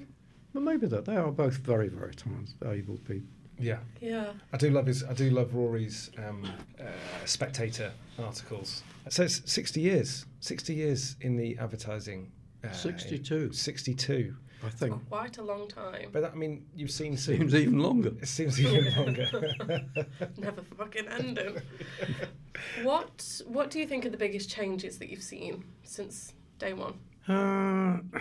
Well, 0.54 0.64
maybe 0.64 0.88
that 0.88 1.06
they 1.06 1.18
are 1.18 1.32
both 1.32 1.58
very, 1.58 1.90
very 1.90 2.14
talented, 2.16 2.56
able 2.66 2.98
people. 2.98 3.28
Yeah, 3.60 3.80
yeah. 4.02 4.32
I 4.52 4.58
do 4.58 4.72
love 4.72 4.88
his. 4.88 5.04
I 5.04 5.14
do 5.14 5.30
love 5.30 5.54
Rory's 5.54 6.10
um, 6.18 6.48
uh, 6.80 6.86
Spectator 7.26 7.92
articles. 8.18 8.82
So 9.10 9.24
it's 9.24 9.44
sixty 9.52 9.82
years. 9.82 10.26
Sixty 10.40 10.74
years 10.74 11.16
in 11.22 11.36
the 11.36 11.58
advertising. 11.60 12.32
Uh, 12.64 12.72
Sixty-two. 12.72 13.52
Sixty-two. 13.52 14.36
I 14.66 14.70
think 14.70 15.10
quite 15.10 15.38
a 15.38 15.42
long 15.42 15.68
time. 15.68 16.10
But 16.14 16.24
I 16.24 16.34
mean, 16.34 16.66
you've 16.74 16.92
seen 16.92 17.18
seems 17.18 17.54
even 17.54 17.80
longer. 17.80 18.14
It 18.22 18.28
seems 18.28 18.60
even 18.62 18.94
longer. 18.96 19.54
Never 20.38 20.62
fucking 20.78 21.08
ending. 21.10 21.62
what 22.84 23.42
What 23.46 23.70
do 23.70 23.80
you 23.80 23.86
think 23.88 24.06
are 24.06 24.10
the 24.10 24.18
biggest 24.18 24.50
changes 24.50 24.98
that 25.00 25.10
you've 25.10 25.22
seen 25.24 25.66
since 25.84 26.34
day 26.60 26.74
one? 26.74 26.94
Uh, 27.28 28.00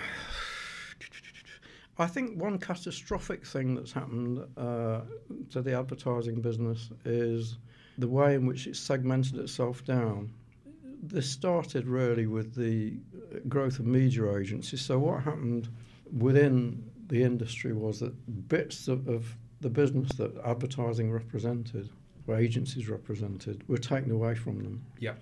I 1.99 2.07
think 2.07 2.41
one 2.41 2.59
catastrophic 2.59 3.47
thing 3.47 3.75
that's 3.77 3.93
happened 3.93 4.45
uh, 4.57 5.03
to 5.51 5.63
the 5.63 5.79
advertising 5.79 6.41
business 6.41 6.91
is 7.05 7.59
the 7.99 8.09
way 8.09 8.35
in 8.35 8.47
which 8.47 8.67
it 8.67 8.75
segmented 8.77 9.37
itself 9.39 9.85
down, 9.85 10.33
this 11.03 11.29
started 11.29 11.87
really 11.87 12.27
with 12.27 12.55
the 12.55 12.95
growth 13.49 13.81
of 13.81 13.87
media 13.87 14.37
agencies. 14.37 14.81
So 14.81 14.99
what 15.01 15.25
happened 15.25 15.69
within 16.17 16.91
the 17.09 17.23
industry 17.23 17.73
was 17.73 18.01
that 18.01 18.49
bits 18.49 18.87
of, 18.87 19.09
of 19.09 19.37
the 19.61 19.69
business 19.69 20.13
that 20.13 20.33
advertising 20.45 21.11
represented, 21.11 21.89
or 22.27 22.37
agencies 22.37 22.89
represented, 22.89 23.67
were 23.69 23.79
taken 23.79 24.13
away 24.13 24.35
from 24.35 24.59
them. 24.63 24.85
Yeah. 25.01 25.15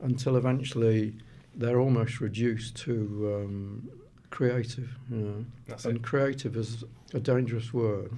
Until 0.00 0.36
eventually 0.36 1.14
they're 1.56 1.80
almost 1.80 2.20
reduced 2.20 2.76
to 2.76 3.42
um, 3.44 3.88
creative. 4.30 4.96
You 5.10 5.16
know. 5.16 5.44
That's 5.66 5.84
and 5.84 5.96
it. 5.96 6.02
creative 6.02 6.56
is 6.56 6.84
a 7.12 7.20
dangerous 7.20 7.72
word. 7.72 8.12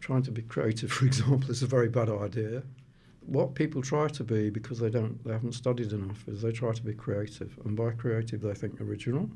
Trying 0.00 0.22
to 0.22 0.30
be 0.30 0.42
creative, 0.42 0.92
for 0.98 1.06
example, 1.06 1.50
is 1.50 1.62
a 1.62 1.66
very 1.66 1.88
bad 1.88 2.08
idea. 2.08 2.62
What 3.26 3.54
people 3.54 3.80
try 3.82 4.08
to 4.08 4.24
be 4.24 4.50
because 4.50 4.78
they 4.78 4.90
don't, 4.90 5.22
they 5.24 5.32
haven't 5.32 5.52
studied 5.52 5.92
enough, 5.92 6.26
is 6.28 6.42
they 6.42 6.52
try 6.52 6.72
to 6.72 6.82
be 6.82 6.92
creative, 6.94 7.58
and 7.64 7.76
by 7.76 7.90
creative 7.92 8.40
they 8.42 8.54
think 8.54 8.80
original. 8.80 9.30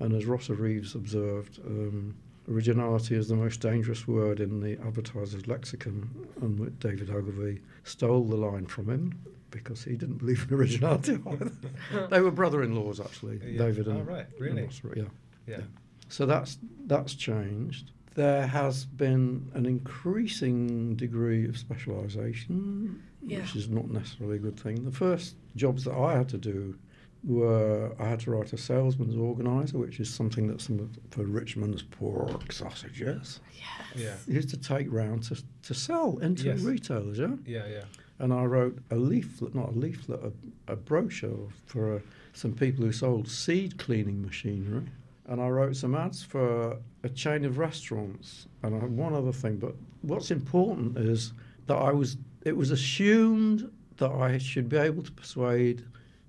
And 0.00 0.12
as 0.14 0.26
Rosser 0.26 0.54
Reeves 0.54 0.94
observed, 0.94 1.60
um, 1.66 2.14
originality 2.50 3.14
is 3.14 3.28
the 3.28 3.36
most 3.36 3.60
dangerous 3.60 4.06
word 4.08 4.40
in 4.40 4.60
the 4.60 4.72
advertiser's 4.86 5.46
lexicon, 5.46 6.08
and 6.40 6.78
David 6.80 7.10
Ogilvy 7.10 7.60
stole 7.84 8.24
the 8.24 8.36
line 8.36 8.66
from 8.66 8.88
him 8.90 9.18
because 9.50 9.84
he 9.84 9.96
didn't 9.96 10.16
believe 10.18 10.46
in 10.50 10.54
originality 10.56 11.18
either. 11.26 11.52
they 12.10 12.20
were 12.20 12.30
brother-in-laws, 12.30 13.00
actually, 13.00 13.40
Yeah. 13.46 13.58
David 13.66 13.88
Oh, 13.88 13.92
and 13.92 14.06
right. 14.06 14.26
and 14.30 14.40
Really? 14.40 14.62
Rosser, 14.64 14.92
yeah. 14.96 15.04
Yeah. 15.46 15.60
So 16.08 16.26
that's 16.26 16.58
that's 16.86 17.14
changed. 17.14 17.92
There 18.14 18.46
has 18.46 18.84
been 18.84 19.50
an 19.54 19.64
increasing 19.64 20.96
degree 20.96 21.46
of 21.48 21.56
specialisation, 21.56 23.02
Yeah. 23.24 23.40
which 23.40 23.56
is 23.56 23.68
not 23.68 23.88
necessarily 23.90 24.36
a 24.36 24.40
good 24.40 24.58
thing. 24.58 24.84
The 24.84 24.90
first 24.90 25.36
jobs 25.56 25.84
that 25.84 25.94
I 25.94 26.16
had 26.16 26.28
to 26.30 26.38
do 26.38 26.76
were 27.24 27.92
I 28.00 28.08
had 28.08 28.20
to 28.20 28.32
write 28.32 28.52
a 28.52 28.58
salesman's 28.58 29.14
organiser, 29.14 29.78
which 29.78 30.00
is 30.00 30.12
something 30.12 30.48
that 30.48 30.60
some 30.60 30.80
of 30.80 30.90
for 31.10 31.22
Richmond's 31.24 31.82
pork 31.82 32.50
sausages 32.52 33.40
Yes. 33.54 33.96
Yeah. 34.26 34.34
used 34.34 34.48
to 34.50 34.56
take 34.56 34.90
round 34.90 35.22
to, 35.24 35.40
to 35.62 35.74
sell 35.74 36.18
into 36.18 36.44
Yes. 36.46 36.60
retailers. 36.62 37.18
Yeah, 37.18 37.36
Yeah. 37.46 37.66
Yeah. 37.68 37.84
and 38.18 38.32
I 38.32 38.44
wrote 38.44 38.78
a 38.90 38.96
leaflet, 38.96 39.54
not 39.54 39.68
a 39.68 39.78
leaflet, 39.78 40.20
a, 40.24 40.72
a 40.72 40.76
brochure 40.76 41.48
for 41.66 41.96
uh, 41.96 42.00
some 42.32 42.52
people 42.54 42.84
who 42.84 42.92
sold 42.92 43.28
seed 43.28 43.78
cleaning 43.78 44.20
machinery. 44.22 44.82
And 45.26 45.40
I 45.40 45.48
wrote 45.48 45.76
some 45.76 45.94
ads 45.94 46.24
for 46.24 46.76
a 47.04 47.08
chain 47.08 47.44
of 47.44 47.56
restaurants. 47.58 48.48
And 48.64 48.74
I 48.74 48.80
had 48.80 48.90
one 48.96 49.14
other 49.14 49.32
thing, 49.32 49.56
but 49.58 49.76
what's 50.02 50.32
important 50.32 50.98
is 50.98 51.32
that 51.68 51.76
I 51.76 51.92
was, 51.92 52.16
it 52.44 52.56
was 52.56 52.70
assumed 52.70 53.70
that 53.98 54.10
I 54.10 54.38
should 54.38 54.68
be 54.68 54.76
able 54.76 55.02
to 55.02 55.12
persuade 55.12 55.84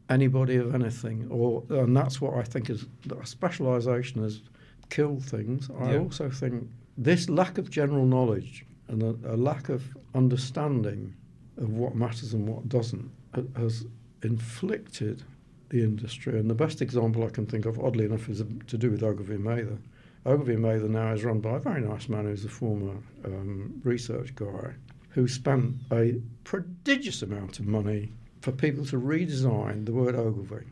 anybody 0.10 0.58
of 0.58 0.76
anything. 0.76 1.28
Or, 1.30 1.64
and 1.70 1.96
that's 1.96 2.22
what 2.22 2.36
I 2.36 2.44
think 2.44 2.70
is, 2.70 2.86
that 3.08 3.28
specialisation 3.28 4.22
has 4.22 4.42
killed 4.90 5.24
things. 5.24 5.70
I 5.80 5.94
Yeah. 5.94 6.00
also 6.00 6.30
think 6.30 6.70
this 6.98 7.30
lack 7.30 7.58
of 7.58 7.70
general 7.70 8.06
knowledge 8.06 8.66
and 8.90 9.02
a, 9.02 9.16
a 9.34 9.38
lack 9.38 9.70
of 9.70 9.82
understanding 10.14 11.16
of 11.58 11.70
what 11.70 11.96
matters 11.96 12.34
and 12.34 12.48
what 12.48 12.68
doesn't 12.70 13.10
has 13.56 13.86
inflicted 14.24 15.24
the 15.70 15.82
industry. 15.84 16.38
And 16.40 16.50
the 16.50 16.56
best 16.56 16.82
example 16.82 17.24
I 17.24 17.30
can 17.30 17.46
think 17.46 17.66
of, 17.66 17.80
oddly 17.80 18.06
enough, 18.06 18.30
is 18.30 18.44
to 18.68 18.78
do 18.78 18.92
with 18.92 19.02
Ogilvy 19.04 19.38
Mather. 19.38 19.78
Ogilvy 20.26 20.56
Mather 20.58 20.88
now 20.88 21.14
is 21.14 21.24
run 21.24 21.40
by 21.40 21.56
a 21.56 21.60
very 21.60 21.82
nice 21.82 22.08
man 22.10 22.26
who's 22.26 22.46
a 22.46 22.50
former 22.50 22.96
um, 23.26 23.82
research 23.84 24.36
guy 24.36 24.74
who 25.14 25.28
spent 25.28 25.76
a 25.92 26.20
prodigious 26.44 27.22
amount 27.22 27.60
of 27.60 27.66
money 27.68 28.12
for 28.42 28.52
people 28.52 28.86
to 28.86 29.00
redesign 29.00 29.86
the 29.86 29.94
word 29.94 30.16
Ogilvy. 30.16 30.66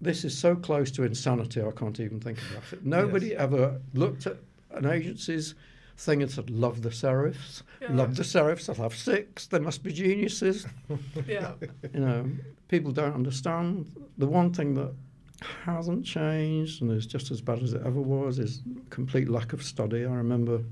This 0.00 0.24
is 0.24 0.36
so 0.36 0.54
close 0.56 0.90
to 0.92 1.02
insanity, 1.02 1.60
I 1.62 1.70
can't 1.72 1.98
even 2.00 2.20
think 2.20 2.38
about 2.50 2.72
it. 2.72 2.84
Nobody 2.86 3.28
Yes. 3.28 3.40
ever 3.40 3.80
looked 3.94 4.26
at 4.26 4.38
an 4.70 4.86
agency's 4.86 5.54
thing 5.98 6.22
and 6.22 6.30
said, 6.30 6.48
Love 6.48 6.80
the 6.82 6.88
serifs, 6.88 7.62
Yeah. 7.82 7.92
love 7.94 8.16
the 8.16 8.22
serifs, 8.22 8.68
I'll 8.68 8.82
have 8.82 8.94
six, 8.96 9.46
they 9.48 9.58
must 9.58 9.82
be 9.82 9.92
geniuses 9.92 10.66
Yeah. 11.28 11.52
you 11.92 12.00
know, 12.00 12.30
people 12.68 12.92
don't 12.92 13.12
understand. 13.14 13.86
The 14.16 14.26
one 14.26 14.52
thing 14.54 14.74
that 14.74 14.92
hasn't 15.64 16.04
changed 16.06 16.80
and 16.80 16.90
is 16.92 17.06
just 17.06 17.30
as 17.30 17.40
bad 17.40 17.62
as 17.62 17.72
it 17.74 17.82
ever 17.84 18.00
was 18.00 18.38
is 18.38 18.62
complete 18.90 19.28
lack 19.28 19.52
of 19.52 19.62
study. 19.62 20.04
I 20.06 20.14
remember, 20.14 20.62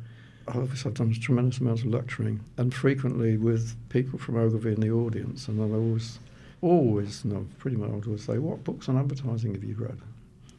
obviously, 0.54 0.90
I've 0.90 0.94
done 0.96 1.10
a 1.10 1.14
tremendous 1.14 1.58
amount 1.58 1.80
of 1.80 1.86
lecturing 1.86 2.40
and 2.56 2.72
frequently 2.74 3.36
with 3.36 3.74
people 3.88 4.18
from 4.18 4.36
Ogilvy 4.36 4.72
in 4.72 4.80
the 4.80 4.90
audience, 4.90 5.48
and 5.48 5.60
I 5.60 5.76
always, 5.76 6.18
always, 6.62 7.24
no, 7.24 7.46
pretty 7.58 7.76
much 7.76 8.06
always 8.06 8.24
say, 8.24 8.38
What 8.38 8.64
books 8.64 8.88
on 8.88 8.96
advertising 8.96 9.54
have 9.54 9.64
you 9.64 9.74
read? 9.76 9.98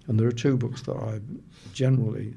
And 0.07 0.19
there 0.19 0.27
are 0.27 0.31
two 0.31 0.57
books 0.57 0.81
that 0.83 0.95
I 0.95 1.19
generally 1.73 2.33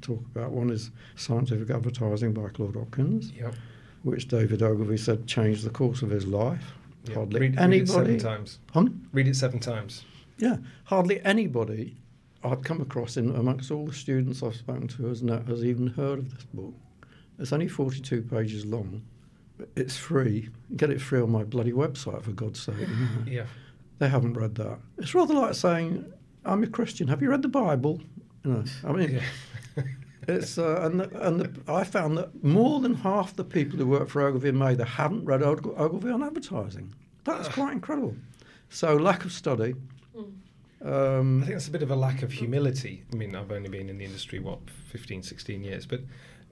talk 0.00 0.24
about. 0.34 0.50
One 0.52 0.70
is 0.70 0.90
Scientific 1.16 1.70
Advertising 1.70 2.32
by 2.32 2.48
Claude 2.48 2.76
Hopkins, 2.76 3.32
Yep. 3.32 3.54
which 4.02 4.28
David 4.28 4.62
Ogilvy 4.62 4.96
said 4.96 5.26
changed 5.26 5.64
the 5.64 5.70
course 5.70 6.02
of 6.02 6.10
his 6.10 6.26
life. 6.26 6.72
Yep. 7.06 7.16
Hardly 7.16 7.40
read, 7.40 7.56
read 7.58 7.72
it 7.74 7.88
seven 7.88 8.18
times. 8.18 8.58
Hun? 8.72 9.08
Read 9.12 9.28
it 9.28 9.36
seven 9.36 9.58
times. 9.60 10.04
Yeah, 10.38 10.56
hardly 10.84 11.22
anybody 11.24 11.96
I've 12.42 12.62
come 12.62 12.80
across 12.80 13.16
in 13.16 13.34
amongst 13.36 13.70
all 13.70 13.86
the 13.86 13.92
students 13.92 14.42
I've 14.42 14.54
spoken 14.56 14.88
to 14.88 15.06
has, 15.06 15.22
no, 15.22 15.38
has 15.46 15.64
even 15.64 15.88
heard 15.88 16.18
of 16.18 16.34
this 16.34 16.44
book. 16.54 16.74
It's 17.40 17.52
only 17.52 17.68
42 17.68 18.22
pages 18.22 18.64
long. 18.66 19.02
It's 19.76 19.96
free. 19.96 20.48
Get 20.76 20.90
it 20.90 21.00
free 21.00 21.20
on 21.20 21.30
my 21.30 21.42
bloody 21.44 21.72
website, 21.72 22.22
for 22.22 22.32
God's 22.32 22.60
sake. 22.60 22.76
Yeah. 23.26 23.46
they 23.98 24.08
haven't 24.08 24.34
read 24.34 24.54
that. 24.56 24.78
It's 24.98 25.14
rather 25.14 25.34
like 25.34 25.54
saying, 25.54 26.04
I'm 26.44 26.62
a 26.62 26.66
Christian. 26.66 27.08
Have 27.08 27.20
you 27.22 27.30
read 27.30 27.42
the 27.42 27.48
Bible? 27.48 28.00
You 28.44 28.52
know, 28.52 28.64
I 28.84 28.92
mean, 28.92 29.10
Yeah. 29.76 29.82
it's 30.28 30.58
uh, 30.58 30.80
and 30.82 31.00
the, 31.00 31.26
and 31.26 31.40
the, 31.40 31.72
I 31.72 31.84
found 31.84 32.16
that 32.18 32.42
more 32.44 32.80
than 32.80 32.94
half 32.94 33.34
the 33.36 33.44
people 33.44 33.78
who 33.78 33.86
work 33.86 34.08
for 34.08 34.22
Ogilvy 34.22 34.50
and 34.50 34.58
Mather 34.58 34.84
haven't 34.84 35.24
read 35.24 35.42
Og- 35.42 35.74
Ogilvy 35.78 36.10
on 36.10 36.22
advertising. 36.22 36.94
That's 37.24 37.48
quite 37.48 37.72
incredible. 37.72 38.16
So 38.70 38.96
lack 38.96 39.24
of 39.24 39.32
study. 39.32 39.74
Um, 40.82 41.42
I 41.42 41.46
think 41.46 41.56
that's 41.56 41.68
a 41.68 41.72
bit 41.72 41.82
of 41.82 41.90
a 41.90 41.96
lack 41.96 42.22
of 42.22 42.32
humility. 42.32 43.04
I 43.12 43.16
mean, 43.16 43.36
I've 43.36 43.52
only 43.52 43.68
been 43.68 43.90
in 43.90 43.98
the 43.98 44.04
industry, 44.06 44.38
what, 44.38 44.58
15, 44.88 45.22
16 45.22 45.62
years, 45.62 45.84
but 45.84 46.00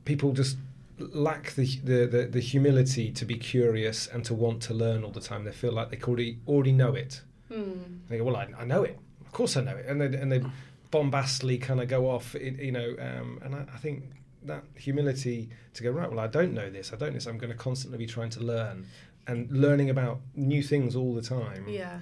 people 0.04 0.32
just 0.32 0.58
lack 0.98 1.52
the, 1.54 1.66
the, 1.84 2.06
the, 2.06 2.26
the 2.26 2.40
humility 2.40 3.10
to 3.12 3.24
be 3.24 3.36
curious 3.36 4.06
and 4.06 4.24
to 4.24 4.34
want 4.34 4.62
to 4.62 4.74
learn 4.74 5.04
all 5.04 5.10
the 5.10 5.20
time. 5.20 5.44
They 5.44 5.52
feel 5.52 5.72
like 5.72 5.90
they 5.90 5.98
already, 6.06 6.38
already 6.46 6.72
know 6.72 6.94
it. 6.94 7.20
Hmm. 7.52 7.72
They 8.08 8.18
go, 8.18 8.24
well, 8.24 8.36
I, 8.36 8.48
I 8.58 8.64
know 8.64 8.82
it. 8.82 8.98
Of 9.24 9.32
course 9.32 9.56
I 9.56 9.62
know 9.62 9.76
it. 9.76 9.86
And 9.86 10.00
they, 10.00 10.06
and 10.06 10.30
they 10.30 10.42
bombastly 10.90 11.58
kind 11.60 11.80
of 11.80 11.88
go 11.88 12.10
off, 12.10 12.34
it, 12.34 12.58
you 12.58 12.72
know, 12.72 12.94
um, 12.98 13.40
and 13.42 13.54
I, 13.54 13.66
I 13.74 13.78
think 13.78 14.04
that 14.44 14.64
humility 14.74 15.50
to 15.74 15.82
go, 15.82 15.90
right, 15.90 16.10
well, 16.10 16.20
I 16.20 16.26
don't 16.26 16.54
know 16.54 16.70
this. 16.70 16.92
I 16.92 16.96
don't 16.96 17.10
know 17.10 17.14
this. 17.14 17.26
I'm 17.26 17.38
going 17.38 17.52
to 17.52 17.58
constantly 17.58 17.98
be 17.98 18.06
trying 18.06 18.30
to 18.30 18.40
learn 18.40 18.86
and 19.26 19.50
learning 19.50 19.90
about 19.90 20.20
new 20.34 20.62
things 20.62 20.96
all 20.96 21.14
the 21.14 21.22
time. 21.22 21.66
Yeah. 21.68 21.98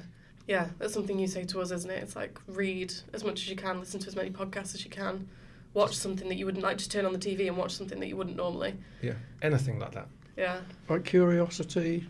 Yeah, 0.47 0.69
that's 0.79 0.95
something 0.95 1.19
you 1.19 1.27
say 1.27 1.45
to 1.45 1.61
us, 1.61 1.73
isn't 1.73 1.91
it? 1.91 2.03
It's 2.03 2.15
like 2.15 2.39
read 2.47 2.95
as 3.13 3.25
much 3.25 3.43
as 3.43 3.49
you 3.49 3.57
can, 3.57 3.81
listen 3.81 3.99
to 3.99 4.07
as 4.07 4.15
many 4.15 4.31
podcasts 4.31 4.77
as 4.77 4.85
you 4.85 4.91
can, 4.91 5.29
watch 5.77 5.95
something 5.95 6.29
that 6.31 6.37
you 6.37 6.47
wouldn't 6.47 6.65
like, 6.65 6.79
just 6.79 6.91
turn 6.91 7.05
on 7.05 7.13
the 7.13 7.19
TV 7.19 7.47
and 7.47 7.57
watch 7.57 7.73
something 7.73 8.01
that 8.01 8.09
you 8.09 8.17
wouldn't 8.17 8.37
normally. 8.37 8.75
Yeah. 9.03 9.13
Anything 9.43 9.79
like 9.79 9.93
that. 9.93 10.09
Yeah, 10.37 10.61
Like 10.89 11.05
curiosity, 11.05 12.07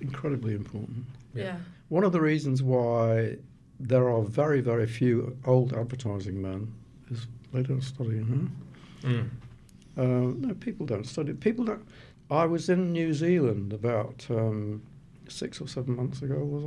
incredibly 0.00 0.54
important. 0.54 1.04
Yeah. 1.34 1.44
yeah, 1.44 1.56
One 1.88 2.04
of 2.04 2.12
the 2.12 2.20
reasons 2.20 2.62
why 2.62 3.36
there 3.80 4.08
are 4.08 4.22
very, 4.22 4.60
very 4.60 4.86
few 4.86 5.36
old 5.44 5.72
advertising 5.74 6.40
men 6.40 6.72
is 7.10 7.26
they 7.52 7.62
don't 7.62 7.82
study. 7.82 8.18
Huh? 8.18 9.08
Mm. 9.08 9.30
Uh, 9.96 10.46
no, 10.46 10.54
people 10.54 10.86
don't 10.86 11.06
study. 11.06 11.32
People 11.34 11.64
don't. 11.64 11.86
I 12.30 12.46
was 12.46 12.68
in 12.68 12.92
New 12.92 13.12
Zealand 13.12 13.72
about 13.72 14.24
um, 14.30 14.82
six 15.28 15.60
or 15.60 15.68
seven 15.68 15.96
months 15.96 16.22
ago, 16.22 16.38
was 16.38 16.64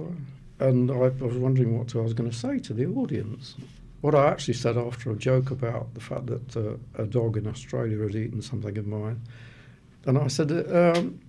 I? 0.59 0.65
And 0.65 0.91
I, 0.91 0.95
I 0.95 1.09
was 1.09 1.37
wondering 1.37 1.77
what 1.77 1.95
I 1.95 1.99
was 1.99 2.13
going 2.13 2.29
to 2.29 2.35
say 2.35 2.59
to 2.59 2.73
the 2.73 2.85
audience. 2.85 3.55
What 4.05 4.13
I 4.13 4.27
actually 4.29 4.53
said 4.53 4.77
after 4.77 5.09
a 5.09 5.15
joke 5.15 5.49
about 5.49 5.91
the 5.95 5.99
fact 5.99 6.27
that 6.27 6.55
uh, 6.55 7.01
a 7.01 7.07
dog 7.07 7.37
in 7.37 7.47
Australia 7.47 7.97
had 8.03 8.13
eaten 8.15 8.39
something 8.39 8.77
of 8.77 8.85
mine, 8.85 9.19
and 10.05 10.15
I 10.19 10.27
said, 10.27 10.51
um, 10.71 11.19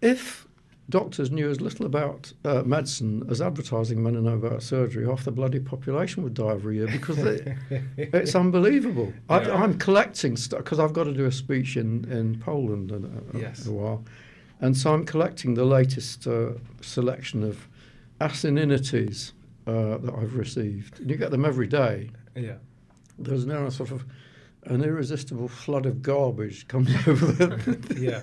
if 0.00 0.46
doctors 0.88 1.32
knew 1.32 1.50
as 1.50 1.60
little 1.60 1.86
about 1.86 2.32
uh, 2.44 2.62
medicine 2.62 3.24
as 3.28 3.40
advertising 3.40 4.00
men 4.00 4.14
know 4.22 4.34
about 4.34 4.62
surgery, 4.62 5.04
half 5.06 5.24
the 5.24 5.32
bloody 5.32 5.58
population 5.58 6.22
would 6.22 6.34
die 6.34 6.52
every 6.52 6.76
year 6.76 6.86
because 6.86 7.16
they, 7.16 7.56
it's 7.96 8.36
unbelievable. 8.36 9.12
Yeah. 9.28 9.52
I'm 9.62 9.76
collecting 9.78 10.36
stuff 10.36 10.62
because 10.62 10.78
I've 10.78 10.92
got 10.92 11.04
to 11.04 11.12
do 11.12 11.24
a 11.26 11.32
speech 11.32 11.76
in, 11.76 12.04
in 12.12 12.38
Poland 12.38 12.92
in 12.92 13.04
a, 13.34 13.38
Yes. 13.38 13.66
a 13.66 13.72
while. 13.72 14.04
And 14.60 14.76
so 14.76 14.94
I'm 14.94 15.04
collecting 15.04 15.54
the 15.54 15.64
latest 15.64 16.28
uh, 16.28 16.50
selection 16.80 17.42
of 17.42 17.66
asininities 18.20 19.32
uh, 19.66 19.98
that 19.98 20.14
I've 20.16 20.36
received. 20.36 21.00
And 21.00 21.10
you 21.10 21.16
get 21.16 21.32
them 21.32 21.44
every 21.44 21.66
day. 21.66 22.10
Yeah. 22.34 22.54
There's 23.18 23.46
now 23.46 23.66
a 23.66 23.70
sort 23.70 23.90
of 23.90 24.04
an 24.64 24.82
irresistible 24.82 25.48
flood 25.48 25.86
of 25.86 26.02
garbage 26.02 26.68
comes 26.68 26.90
over 27.06 27.26
them. 27.32 27.82
Yeah. 27.98 28.22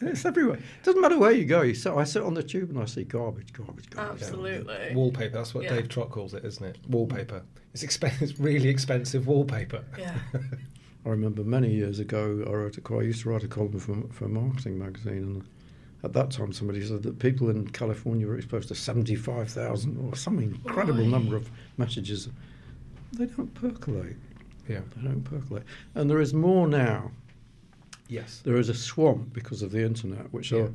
It's 0.00 0.24
everywhere. 0.24 0.56
It 0.58 0.84
doesn't 0.84 1.00
matter 1.00 1.18
where 1.18 1.32
you 1.32 1.44
go. 1.44 1.62
You 1.62 1.74
sit, 1.74 1.92
I 1.92 2.04
sit 2.04 2.22
on 2.22 2.34
the 2.34 2.42
tube 2.42 2.70
and 2.70 2.78
I 2.78 2.84
see 2.84 3.02
garbage, 3.02 3.52
garbage, 3.52 3.90
garbage. 3.90 4.22
Absolutely. 4.22 4.94
Wallpaper. 4.94 5.34
That's 5.38 5.54
what 5.54 5.64
Yeah. 5.64 5.74
Dave 5.74 5.88
Trott 5.88 6.10
calls 6.10 6.34
it, 6.34 6.44
isn't 6.44 6.64
it? 6.64 6.78
Wallpaper. 6.88 7.42
It's, 7.74 7.82
expen- 7.84 8.20
it's 8.22 8.38
really 8.38 8.68
expensive 8.68 9.26
wallpaper. 9.26 9.84
Yeah. 9.98 10.14
I 11.04 11.08
remember 11.08 11.42
many 11.42 11.72
years 11.72 11.98
ago, 11.98 12.44
I 12.46 12.50
wrote 12.50 12.76
a, 12.78 12.80
co- 12.80 13.00
I 13.00 13.02
used 13.04 13.22
to 13.22 13.30
write 13.30 13.42
a 13.42 13.48
column 13.48 13.78
for, 13.80 13.96
for 14.12 14.26
a 14.26 14.28
marketing 14.28 14.78
magazine, 14.78 15.18
and 15.24 15.44
at 16.04 16.12
that 16.12 16.30
time 16.30 16.52
somebody 16.52 16.84
said 16.86 17.02
that 17.02 17.18
people 17.18 17.50
in 17.50 17.68
California 17.68 18.26
were 18.26 18.36
exposed 18.36 18.68
to 18.68 18.74
75,000 18.74 19.96
or 19.98 20.14
some 20.16 20.38
incredible 20.38 21.04
number 21.04 21.36
of 21.36 21.50
messages. 21.76 22.28
They 23.12 23.26
don't 23.26 23.52
percolate. 23.54 24.16
yeah. 24.68 24.80
They 24.96 25.08
don't 25.08 25.22
percolate. 25.24 25.64
And 25.94 26.08
there 26.10 26.20
is 26.20 26.32
more 26.34 26.68
now. 26.68 27.10
Yes. 28.08 28.40
There 28.44 28.56
is 28.56 28.68
a 28.68 28.74
swamp 28.74 29.32
because 29.32 29.62
of 29.62 29.70
the 29.72 29.82
internet, 29.84 30.32
which 30.32 30.52
Yeah. 30.52 30.60
are 30.60 30.70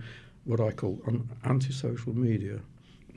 what 0.46 0.60
I 0.60 0.72
call 0.72 1.00
an 1.08 1.30
anti-social 1.46 2.14
media. 2.18 2.60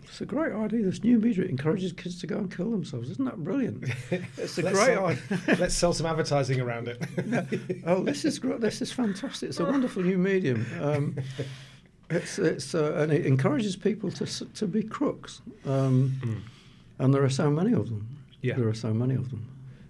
It's 0.04 0.20
a 0.20 0.26
great 0.26 0.52
idea. 0.52 0.84
This 0.84 1.02
new 1.02 1.18
media 1.18 1.42
it 1.44 1.50
encourages 1.50 1.92
kids 1.92 2.20
to 2.20 2.28
go 2.28 2.36
and 2.38 2.54
kill 2.54 2.70
themselves. 2.70 3.10
Isn't 3.10 3.24
that 3.24 3.42
brilliant? 3.42 3.84
It's 4.38 4.56
a 4.58 4.62
great 4.74 4.76
sell- 4.76 5.06
idea. 5.06 5.40
Let's 5.58 5.74
sell 5.74 5.92
some 5.92 6.06
advertising 6.06 6.60
around 6.60 6.86
it. 6.88 7.02
oh, 7.84 8.04
this 8.04 8.24
is 8.24 8.38
great. 8.38 8.60
This 8.60 8.80
is 8.80 8.92
fantastic. 8.92 9.48
It's 9.48 9.58
a 9.60 9.64
wonderful 9.64 10.02
new 10.04 10.18
medium. 10.18 10.64
Um, 10.80 11.16
it's 12.10 12.38
it's 12.38 12.74
uh, 12.74 12.94
and 12.96 13.12
it 13.12 13.26
encourages 13.26 13.76
people 13.76 14.10
to 14.12 14.26
to 14.54 14.66
be 14.66 14.82
crooks. 14.82 15.42
Um, 15.64 16.12
Mm. 16.22 16.40
and 16.98 17.14
there 17.14 17.22
are 17.24 17.30
so 17.30 17.50
many 17.50 17.72
of 17.72 17.88
them. 17.88 18.06
Yeah. 18.42 18.56
There 18.56 18.68
are 18.68 18.74
so 18.74 18.92
many 18.94 19.14
of 19.14 19.30
them. 19.30 19.46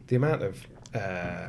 the 0.08 0.16
amount 0.16 0.42
of 0.42 0.66
uh, 0.94 1.48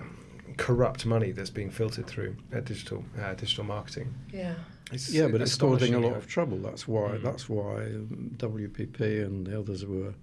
corrupt 0.58 1.06
money 1.06 1.32
that's 1.32 1.52
being 1.52 1.70
filtered 1.72 2.08
through 2.08 2.36
uh, 2.54 2.60
digital 2.62 3.04
uh, 3.22 3.34
digital 3.36 3.64
marketing. 3.64 4.14
Yeah. 4.34 4.56
It's 4.92 5.10
Yeah, 5.14 5.28
but 5.32 5.42
it's 5.42 5.56
causing 5.58 5.94
a 5.96 6.00
lot 6.00 6.16
of 6.18 6.28
trouble. 6.28 6.58
That's 6.58 6.88
why. 6.88 7.10
Mm. 7.18 7.22
That's 7.24 7.48
why 7.50 7.76
um, 7.86 8.32
WPP 8.38 9.00
and 9.26 9.46
the 9.48 9.60
others 9.60 9.86
were 9.86 10.14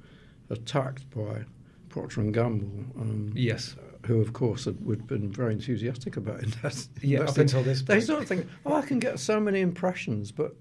attacked 0.51 1.09
by 1.11 1.45
Procter 1.89 2.21
and 2.21 2.33
Gamble. 2.35 2.85
Um, 3.01 3.33
Yes. 3.35 3.77
Who, 4.07 4.21
of 4.21 4.33
course, 4.33 4.67
would 4.67 4.99
had 5.01 5.07
been 5.07 5.31
very 5.33 5.55
enthusiastic 5.55 6.17
about 6.17 6.43
invest- 6.43 6.91
Yeah. 7.03 7.21
Up 7.23 7.39
until 7.39 7.63
this 7.63 7.83
point. 7.83 8.01
They 8.01 8.05
sort 8.05 8.23
of 8.23 8.29
think, 8.29 8.47
oh, 8.67 8.75
I 8.75 8.83
can 8.83 8.99
get 8.99 9.19
so 9.19 9.41
many 9.41 9.61
impressions. 9.61 10.31
But 10.31 10.55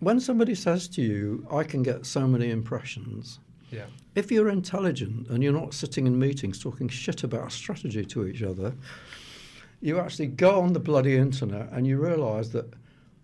when 0.00 0.18
somebody 0.20 0.54
says 0.54 0.88
to 0.88 1.02
you, 1.02 1.46
I 1.50 1.64
can 1.64 1.82
get 1.82 2.06
so 2.06 2.26
many 2.26 2.50
impressions, 2.50 3.40
Yeah. 3.70 3.84
if 4.14 4.30
you're 4.32 4.48
intelligent 4.48 5.28
and 5.28 5.42
you're 5.42 5.52
not 5.52 5.74
sitting 5.74 6.06
in 6.06 6.18
meetings 6.18 6.58
talking 6.58 6.88
shit 6.88 7.22
about 7.24 7.52
strategy 7.52 8.04
to 8.06 8.26
each 8.26 8.42
other, 8.42 8.72
you 9.80 9.98
actually 9.98 10.28
go 10.28 10.60
on 10.60 10.72
the 10.72 10.80
bloody 10.80 11.16
internet 11.16 11.68
and 11.72 11.86
you 11.86 11.98
realise 12.00 12.48
that, 12.50 12.72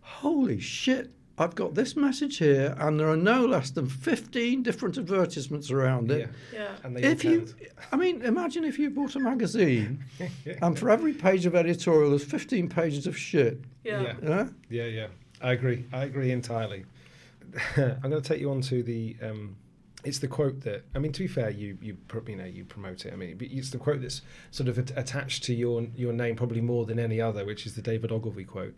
holy 0.01 0.61
shit, 0.61 1.11
I've 1.41 1.55
got 1.55 1.75
this 1.75 1.97
message 1.97 2.37
here 2.37 2.77
and 2.79 3.01
there 3.01 3.09
are 3.09 3.17
no 3.17 3.47
less 3.47 3.71
than 3.71 3.89
15 3.89 4.63
different 4.63 4.99
advertisements 4.99 5.71
around 5.71 6.11
it. 6.11 6.29
Yeah. 6.53 6.61
Yeah. 6.61 6.77
And 6.85 6.95
they 6.95 7.03
If 7.03 7.25
you. 7.25 7.47
I 7.91 7.97
mean, 7.97 8.21
imagine 8.21 8.63
if 8.63 8.79
you 8.79 8.91
bought 8.91 9.17
a 9.17 9.21
magazine 9.21 10.05
and 10.63 10.79
for 10.79 10.91
every 10.91 11.15
page 11.15 11.47
of 11.47 11.55
editorial 11.55 12.11
there's 12.11 12.25
15 12.25 12.69
pages 12.69 13.07
of 13.07 13.17
shit. 13.17 13.59
Yeah. 13.85 14.03
Yeah. 14.03 14.15
Yeah? 14.23 14.49
Yeah, 14.69 14.85
yeah. 14.85 15.07
I 15.41 15.53
agree. 15.53 15.87
I 15.95 16.05
agree 16.05 16.31
entirely. 16.31 16.85
I'm 17.79 18.01
going 18.03 18.23
to 18.23 18.29
take 18.29 18.41
you 18.41 18.51
on 18.51 18.61
to 18.63 18.83
the. 18.83 19.17
Um, 19.23 19.57
it's 20.05 20.19
the 20.19 20.29
quote 20.29 20.61
that 20.63 20.85
I 20.95 20.99
mean. 20.99 21.13
To 21.13 21.21
be 21.21 21.27
fair, 21.27 21.51
you 21.51 21.77
you 21.81 21.97
you 22.27 22.37
know 22.37 22.45
you 22.45 22.65
promote 22.65 23.05
it. 23.07 23.13
I 23.13 23.17
mean, 23.17 23.37
it's 23.41 23.71
the 23.71 23.79
quote 23.79 24.01
that's 24.01 24.23
sort 24.51 24.69
of 24.69 24.79
at- 24.79 24.97
attached 24.97 25.45
to 25.45 25.55
your 25.55 25.87
your 25.97 26.13
name 26.13 26.37
probably 26.37 26.61
more 26.61 26.87
than 26.87 26.99
any 26.99 27.21
other, 27.21 27.45
which 27.45 27.67
is 27.67 27.75
the 27.75 27.83
David 27.83 28.13
Ogilvy 28.13 28.45
quote. 28.45 28.75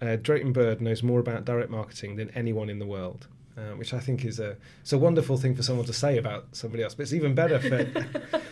Uh, 0.00 0.16
Drayton 0.16 0.52
Bird 0.52 0.80
knows 0.80 1.02
more 1.02 1.20
about 1.20 1.44
direct 1.44 1.70
marketing 1.70 2.16
than 2.16 2.30
anyone 2.30 2.70
in 2.70 2.78
the 2.78 2.86
world. 2.86 3.26
Uh, 3.56 3.74
which 3.74 3.92
I 3.92 3.98
think 3.98 4.24
is 4.24 4.38
a 4.38 4.56
it's 4.80 4.92
a 4.92 4.98
wonderful 4.98 5.36
thing 5.36 5.54
for 5.54 5.62
someone 5.62 5.84
to 5.86 5.92
say 5.92 6.16
about 6.16 6.46
somebody 6.52 6.82
else, 6.82 6.94
but 6.94 7.02
it's 7.02 7.12
even 7.12 7.34
better 7.34 7.58
for 7.58 7.84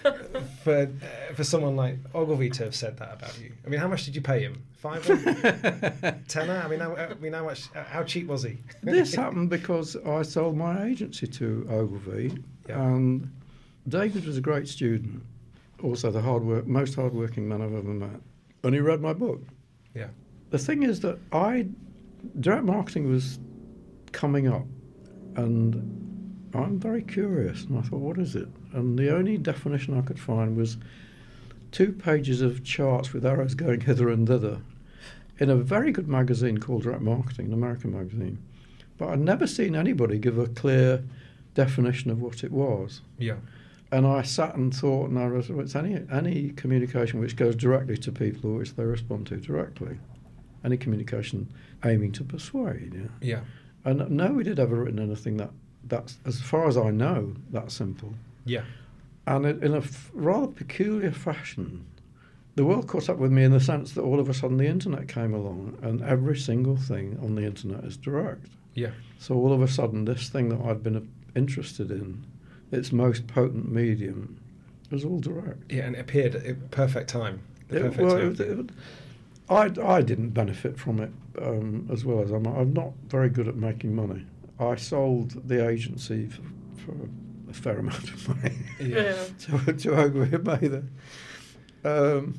for 0.63 0.83
uh, 0.83 1.35
for 1.35 1.45
someone 1.45 1.77
like 1.77 1.97
Ogilvy 2.15 2.51
to 2.51 2.65
have 2.65 2.75
said 2.75 2.97
that 2.99 3.13
about 3.15 3.39
you. 3.41 3.53
I 3.65 3.69
mean, 3.69 3.81
how 3.81 3.89
much 3.89 4.05
did 4.05 4.15
you 4.15 4.21
pay 4.23 4.41
him? 4.41 4.63
Five, 4.73 5.05
tenner? 6.29 6.63
I 6.65 6.69
mean, 6.69 6.81
how, 6.81 6.95
I 6.97 7.15
mean, 7.15 7.33
how 7.33 7.45
much? 7.45 7.69
How 7.75 8.03
cheap 8.05 8.27
was 8.29 8.43
he? 8.45 8.59
this 8.83 9.15
happened 9.15 9.51
because 9.51 9.97
I 10.07 10.23
sold 10.23 10.57
my 10.57 10.87
agency 10.87 11.27
to 11.27 11.67
Ogilvy, 11.71 12.39
Yeah. 12.69 12.81
and 12.83 13.31
David 13.89 14.25
was 14.27 14.37
a 14.37 14.41
great 14.41 14.69
student, 14.69 15.23
also 15.83 16.11
the 16.11 16.21
hard 16.21 16.45
work, 16.45 16.67
most 16.67 16.95
hardworking 16.95 17.49
man 17.49 17.63
I've 17.63 17.75
ever 17.75 17.83
met, 17.89 18.21
and 18.63 18.75
he 18.75 18.81
read 18.81 19.01
my 19.01 19.13
book. 19.13 19.41
Yeah. 19.95 20.09
The 20.51 20.59
thing 20.59 20.83
is 20.83 21.01
that 21.01 21.19
I, 21.33 21.67
direct 22.41 22.65
marketing 22.65 23.11
was 23.11 23.39
coming 24.13 24.47
up, 24.49 24.67
and 25.37 25.75
I'm 26.55 26.79
very 26.79 27.03
curious, 27.03 27.65
and 27.65 27.79
I 27.79 27.83
thought, 27.83 28.01
what 28.01 28.19
is 28.19 28.37
it? 28.37 28.49
And 28.73 28.99
the 28.99 29.15
only 29.15 29.39
definition 29.39 29.97
I 29.97 30.03
could 30.03 30.21
find 30.21 30.57
was 30.57 30.77
two 31.71 31.93
pages 31.93 32.41
of 32.41 32.65
charts 32.65 33.13
with 33.13 33.27
arrows 33.27 33.55
going 33.55 33.81
hither 33.81 34.09
and 34.09 34.27
thither 34.27 34.61
in 35.39 35.51
a 35.51 35.57
very 35.57 35.93
good 35.93 36.09
magazine 36.09 36.59
called 36.59 36.83
Direct 36.83 37.03
Marketing, 37.03 37.47
an 37.47 37.53
American 37.53 37.93
magazine. 37.93 38.39
But 38.97 39.11
I'd 39.11 39.21
never 39.21 39.47
seen 39.47 39.77
anybody 39.77 40.19
give 40.19 40.39
a 40.39 40.49
clear 40.49 41.05
definition 41.55 42.11
of 42.11 42.21
what 42.21 42.43
it 42.43 42.51
was. 42.51 43.03
Yeah. 43.19 43.37
And 43.91 44.07
I 44.07 44.23
sat 44.23 44.55
and 44.57 44.75
thought, 44.75 45.09
and 45.09 45.19
I 45.19 45.29
was, 45.29 45.49
it's 45.49 45.77
any, 45.77 46.01
any 46.13 46.51
communication 46.51 47.21
which 47.21 47.37
goes 47.37 47.57
directly 47.57 47.97
to 47.99 48.13
people 48.13 48.51
or 48.51 48.59
which 48.59 48.75
they 48.75 48.85
respond 48.85 49.29
to 49.29 49.37
directly. 49.37 49.99
Any 50.65 50.77
communication 50.77 51.49
aiming 51.85 52.13
to 52.13 52.25
persuade. 52.25 52.93
Yeah. 52.95 53.29
Yeah. 53.37 53.41
And 53.85 54.11
nobody 54.11 54.51
had 54.51 54.59
ever 54.59 54.77
written 54.77 54.99
anything 54.99 55.37
that, 55.39 55.51
that's, 55.85 56.19
as 56.27 56.41
far 56.41 56.67
as 56.69 56.77
I 56.77 56.91
know, 56.91 57.35
that 57.51 57.71
simple. 57.71 58.13
Yeah. 58.49 58.63
And 59.27 59.45
it, 59.45 59.63
in 59.63 59.75
a 59.75 59.79
f- 59.79 60.11
rather 60.15 60.47
peculiar 60.49 61.13
fashion, 61.13 61.85
the 62.57 62.65
world 62.65 62.87
caught 62.89 63.09
up 63.09 63.19
with 63.19 63.31
me 63.31 63.45
in 63.45 63.53
the 63.53 63.61
sense 63.61 63.93
that 63.93 64.03
all 64.03 64.19
of 64.19 64.29
a 64.29 64.35
sudden 64.35 64.57
the 64.57 64.67
internet 64.67 65.07
came 65.07 65.35
along 65.35 65.77
and 65.83 66.03
every 66.03 66.37
single 66.37 66.77
thing 66.77 67.19
on 67.23 67.35
the 67.35 67.43
internet 67.45 67.85
is 67.85 67.97
direct. 67.97 68.47
Yeah. 68.75 68.91
So 69.19 69.35
all 69.35 69.53
of 69.53 69.61
a 69.63 69.69
sudden, 69.69 70.05
this 70.07 70.29
thing 70.29 70.49
that 70.49 70.61
I'd 70.65 70.83
been 70.83 70.97
uh, 70.97 71.01
interested 71.37 71.91
in, 71.91 72.25
its 72.73 72.91
most 72.93 73.27
potent 73.27 73.71
medium, 73.71 74.41
was 74.91 75.05
all 75.05 75.19
direct. 75.21 75.71
Yeah. 75.71 75.85
And 75.87 75.95
it 75.97 76.01
appeared 76.01 76.35
at 76.37 76.71
perfect 76.71 77.11
time. 77.11 77.41
The 77.69 77.77
It- 77.77 77.83
perfect 77.83 78.01
well, 78.03 78.17
time. 78.19 78.33
it- 78.33 78.41
it- 78.41 78.71
I, 79.51 79.71
I 79.97 80.03
didn't 80.03 80.31
benefit 80.31 80.79
from 80.79 81.01
it 81.01 81.11
um, 81.41 81.89
as 81.91 82.05
well 82.05 82.21
as 82.23 82.31
I'm. 82.31 82.47
I'm 82.47 82.73
not 82.75 82.93
very 83.09 83.31
good 83.31 83.49
at 83.49 83.57
making 83.57 83.95
money. 83.95 84.27
I 84.61 84.75
sold 84.77 85.49
the 85.49 85.67
agency 85.67 86.27
for, 86.27 86.43
for 86.85 86.93
a 87.49 87.55
fair 87.55 87.79
amount 87.79 88.05
of 88.05 88.29
money 88.29 88.57
Yeah. 88.81 89.25
to, 89.41 89.73
to 89.73 89.97
Ogilvy 89.97 90.39
Mather. 90.39 90.85
Um, 91.85 92.35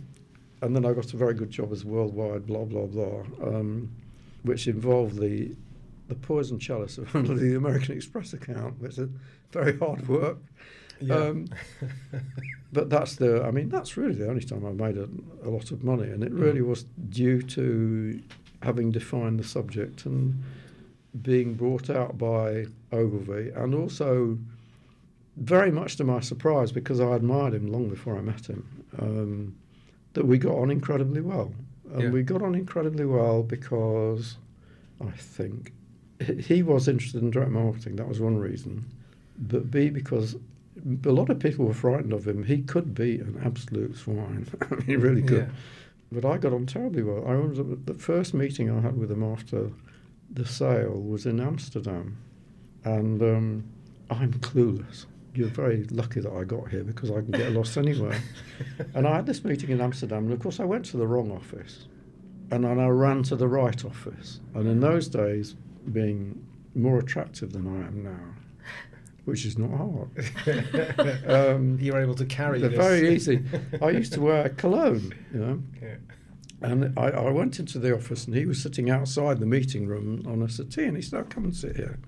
and 0.62 0.76
then 0.76 0.86
I 0.86 0.94
got 0.94 1.14
a 1.14 1.18
very 1.18 1.34
good 1.34 1.50
job 1.50 1.72
as 1.72 1.86
worldwide, 1.86 2.46
blah, 2.46 2.66
blah, 2.66 2.86
blah, 2.86 3.24
um, 3.42 3.92
which 4.44 4.68
involved 4.68 5.20
the 5.20 5.56
the 6.10 6.16
poison 6.16 6.58
chalice 6.58 6.98
of 6.98 7.12
the 7.40 7.56
American 7.56 7.96
Express 7.96 8.34
account, 8.34 8.82
which 8.82 8.98
is 8.98 9.10
very 9.52 9.78
hard 9.78 10.08
work. 10.08 10.40
Yeah. 11.00 11.16
Um, 11.16 11.48
but 12.74 12.90
that's 12.90 13.16
the, 13.16 13.44
I 13.44 13.52
mean, 13.52 13.70
that's 13.70 13.96
really 13.96 14.16
the 14.16 14.28
only 14.28 14.42
time 14.44 14.66
I 14.66 14.72
made 14.72 14.98
a, 14.98 15.08
a 15.46 15.50
lot 15.50 15.72
of 15.72 15.84
money. 15.84 16.10
And 16.10 16.24
it 16.24 16.32
really 16.32 16.62
was 16.64 16.86
due 17.10 17.44
to 17.44 18.20
having 18.64 18.92
defined 18.92 19.40
the 19.40 19.44
subject 19.44 20.06
and 20.08 20.44
being 21.22 21.54
brought 21.54 21.90
out 21.90 22.18
by 22.18 22.66
Ogilvy 22.92 23.52
and 23.56 23.74
also 23.74 24.38
very 25.40 25.72
much 25.72 25.96
to 25.98 26.04
my 26.04 26.20
surprise 26.20 26.72
because 26.72 27.00
I 27.00 27.16
admired 27.16 27.54
him 27.54 27.68
long 27.68 27.90
before 27.90 28.18
I 28.18 28.22
met 28.22 28.48
him 28.48 28.68
um, 29.00 29.56
that 30.14 30.26
we 30.26 30.38
got 30.38 30.56
on 30.58 30.70
incredibly 30.72 31.22
well 31.22 31.54
and 31.94 32.02
Yeah. 32.04 32.10
we 32.12 32.24
got 32.24 32.42
on 32.42 32.56
incredibly 32.56 33.06
well 33.06 33.44
because 33.44 34.38
I 35.02 35.12
think 35.12 35.74
he- 36.42 36.62
was 36.64 36.88
interested 36.88 37.22
in 37.24 37.32
direct 37.32 37.52
marketing 37.52 37.96
that 37.98 38.08
was 38.08 38.20
one 38.20 38.38
reason 38.38 38.86
but 39.38 39.72
B 39.72 39.90
because 39.90 40.36
a 41.06 41.12
lot 41.12 41.30
of 41.30 41.40
people 41.40 41.66
were 41.66 41.74
frightened 41.74 42.14
of 42.14 42.28
him 42.28 42.44
he 42.44 42.62
could 42.62 42.94
be 42.94 43.20
an 43.20 43.40
absolute 43.44 43.96
swine 43.96 44.46
he 44.86 44.96
really 44.98 45.22
could 45.22 45.48
Yeah. 45.48 45.50
but 46.12 46.26
I 46.26 46.38
got 46.38 46.54
on 46.54 46.66
terribly 46.66 47.04
well. 47.04 47.24
I 47.28 47.32
remember 47.32 47.76
the 47.92 47.98
first 47.98 48.34
meeting 48.34 48.70
I 48.70 48.82
had 48.82 48.98
with 48.98 49.12
him 49.12 49.24
after 49.24 49.72
the 50.32 50.46
sale 50.46 51.00
was 51.02 51.26
in 51.26 51.40
Amsterdam, 51.40 52.18
and 52.84 53.22
um, 53.22 53.64
I'm 54.12 54.32
clueless. 54.34 55.06
You're 55.36 55.48
very 55.50 55.84
lucky 55.92 56.22
that 56.22 56.32
I 56.32 56.44
got 56.44 56.70
here 56.70 56.84
because 56.84 57.12
I 57.12 57.16
can 57.22 57.32
get 57.32 57.52
lost 57.52 57.78
anywhere. 57.86 58.20
and 58.94 59.08
I 59.08 59.16
had 59.16 59.26
this 59.26 59.44
meeting 59.44 59.70
in 59.70 59.82
Amsterdam, 59.82 60.26
and 60.26 60.34
of 60.34 60.40
course 60.40 60.60
I 60.60 60.66
went 60.66 60.86
to 60.86 60.98
the 60.98 61.08
wrong 61.08 61.32
office, 61.32 61.88
and 62.52 62.64
then 62.64 62.80
I 62.80 62.88
ran 62.88 63.24
to 63.24 63.36
the 63.36 63.48
right 63.48 63.84
office. 63.86 64.40
And 64.56 64.68
in 64.68 64.80
those 64.80 65.08
days, 65.08 65.56
being 65.92 66.46
more 66.76 67.00
attractive 67.00 67.52
than 67.54 67.68
I 67.68 67.88
am 67.88 68.04
now, 68.04 68.36
which 69.26 69.46
is 69.46 69.58
not 69.58 69.70
hard. 69.72 71.28
um, 71.28 71.78
you 71.80 71.94
were 71.94 72.02
able 72.02 72.16
to 72.16 72.26
carry 72.26 72.60
they're 72.60 72.70
this. 72.70 72.78
very 72.80 73.16
easy. 73.16 73.44
I 73.82 73.92
used 73.92 74.14
to 74.14 74.22
wear 74.22 74.50
cologne, 74.50 75.14
you 75.34 75.40
know, 75.40 75.64
Yeah. 75.82 75.96
And 76.62 76.98
I, 77.00 77.10
I 77.12 77.30
went 77.32 77.58
into 77.60 77.80
the 77.80 77.96
office 77.96 78.26
and 78.26 78.36
he 78.36 78.46
was 78.46 78.62
sitting 78.62 78.90
outside 78.90 79.40
the 79.40 79.46
meeting 79.46 79.88
room 79.88 80.24
on 80.28 80.42
a 80.42 80.50
settee 80.50 80.84
and 80.84 80.98
he 80.98 81.02
said, 81.02 81.22
oh, 81.22 81.24
come 81.30 81.46
and 81.46 81.56
sit 81.56 81.78
here. 81.78 82.00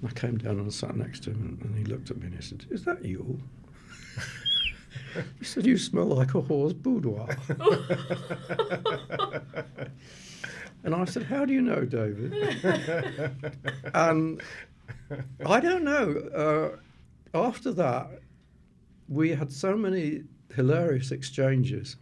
And 0.00 0.10
I 0.10 0.12
came 0.12 0.38
down 0.38 0.58
and 0.58 0.72
sat 0.72 0.96
next 0.96 1.24
to 1.24 1.30
him 1.30 1.58
and 1.62 1.76
he 1.76 1.84
looked 1.84 2.10
at 2.10 2.18
me 2.18 2.26
and 2.26 2.34
he 2.34 2.42
said, 2.42 2.66
is 2.70 2.84
that 2.84 3.04
you? 3.04 3.40
he 5.38 5.44
said, 5.44 5.66
you 5.66 5.78
smell 5.78 6.06
like 6.06 6.34
a 6.34 6.42
whore's 6.42 6.74
boudoir. 6.74 7.28
and 10.84 10.94
I 10.94 11.04
said, 11.04 11.24
how 11.24 11.44
do 11.44 11.52
you 11.52 11.62
know, 11.62 11.84
David? 11.84 12.34
and 13.94 14.42
I 15.44 15.60
don't 15.60 15.84
know. 15.84 16.78
Uh, 17.34 17.38
after 17.46 17.72
that, 17.72 18.20
we 19.08 19.30
had 19.30 19.52
so 19.52 19.76
many 19.76 20.24
hilarious 20.54 21.10
exchanges. 21.12 21.96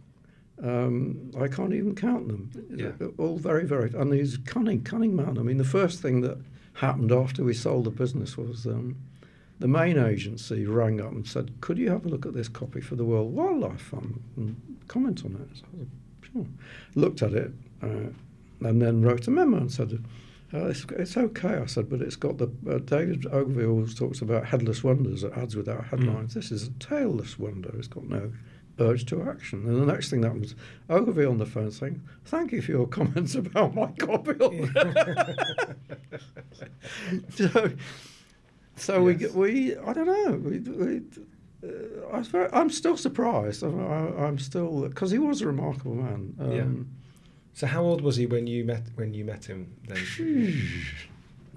Um, 0.63 1.31
I 1.39 1.47
can't 1.47 1.73
even 1.73 1.95
count 1.95 2.27
them. 2.27 2.51
Yeah. 2.73 3.07
All 3.17 3.37
very, 3.37 3.65
very. 3.65 3.91
And 3.93 4.13
he's 4.13 4.37
cunning, 4.37 4.83
cunning 4.83 5.15
man. 5.15 5.37
I 5.37 5.41
mean, 5.41 5.57
the 5.57 5.63
first 5.63 6.01
thing 6.01 6.21
that 6.21 6.37
happened 6.75 7.11
after 7.11 7.43
we 7.43 7.53
sold 7.53 7.85
the 7.85 7.89
business 7.89 8.37
was 8.37 8.65
um, 8.65 8.95
the 9.59 9.67
main 9.67 9.97
agency 9.97 10.65
rang 10.65 11.01
up 11.01 11.11
and 11.11 11.27
said, 11.27 11.51
"Could 11.61 11.77
you 11.77 11.89
have 11.89 12.05
a 12.05 12.09
look 12.09 12.25
at 12.25 12.33
this 12.33 12.47
copy 12.47 12.81
for 12.81 12.95
the 12.95 13.05
World 13.05 13.33
Wildlife 13.33 13.81
Fund 13.81 14.21
and 14.37 14.77
comment 14.87 15.23
on 15.25 15.35
it?" 15.35 15.57
So 15.57 15.65
I 15.73 15.77
said, 15.79 15.89
"Sure." 16.31 16.45
Looked 16.95 17.21
at 17.21 17.33
it 17.33 17.51
uh, 17.81 18.09
and 18.61 18.81
then 18.81 19.01
wrote 19.01 19.27
a 19.27 19.31
memo 19.31 19.57
and 19.57 19.71
said. 19.71 20.03
Uh, 20.53 20.67
it's, 20.67 20.85
it's 20.91 21.17
okay, 21.17 21.55
I 21.55 21.65
said, 21.65 21.89
but 21.89 22.01
it's 22.01 22.15
got 22.15 22.37
the. 22.37 22.45
Uh, 22.69 22.77
David 22.77 23.25
Ogilvy 23.25 23.65
always 23.65 23.95
talks 23.95 24.21
about 24.21 24.45
headless 24.45 24.83
wonders, 24.83 25.23
ads 25.23 25.55
without 25.55 25.85
headlines. 25.85 26.35
This 26.35 26.51
is 26.51 26.67
a 26.67 26.71
tailless 26.71 27.39
wonder. 27.39 27.71
It's 27.77 27.87
got 27.87 28.07
no 28.07 28.31
urge 28.79 29.05
to 29.05 29.21
action. 29.29 29.65
And 29.67 29.81
the 29.81 29.85
next 29.85 30.09
thing 30.09 30.21
that 30.21 30.37
was 30.37 30.55
Ogilvy 30.89 31.25
on 31.25 31.37
the 31.37 31.45
phone 31.45 31.71
saying, 31.71 32.01
"Thank 32.25 32.51
you 32.51 32.61
for 32.61 32.71
your 32.71 32.87
comments 32.97 33.35
about 33.35 33.73
my 33.75 33.87
copy." 33.93 34.33
so, 37.29 37.71
so 38.75 39.03
we 39.03 39.15
Yes. 39.15 39.33
we 39.33 39.75
I 39.77 39.93
don't 39.93 40.07
know. 40.07 40.33
We, 40.37 40.59
we, 40.59 41.01
uh, 41.63 42.07
I 42.13 42.17
was 42.19 42.27
very, 42.27 42.49
I'm 42.53 42.69
still 42.69 42.97
surprised. 42.97 43.63
I, 43.63 43.67
I, 43.67 44.25
I'm 44.27 44.39
still 44.39 44.87
because 44.87 45.11
he 45.11 45.19
was 45.19 45.41
a 45.41 45.47
remarkable 45.47 45.95
man. 45.95 46.35
Um, 46.39 46.51
Yeah. 46.51 46.65
So 47.53 47.67
how 47.67 47.83
old 47.83 48.01
was 48.01 48.17
he 48.17 48.25
when 48.25 48.47
you 48.47 48.65
met 48.65 48.83
when 48.95 49.13
you 49.13 49.23
met 49.23 49.45
him 49.45 49.75
then? 49.87 49.97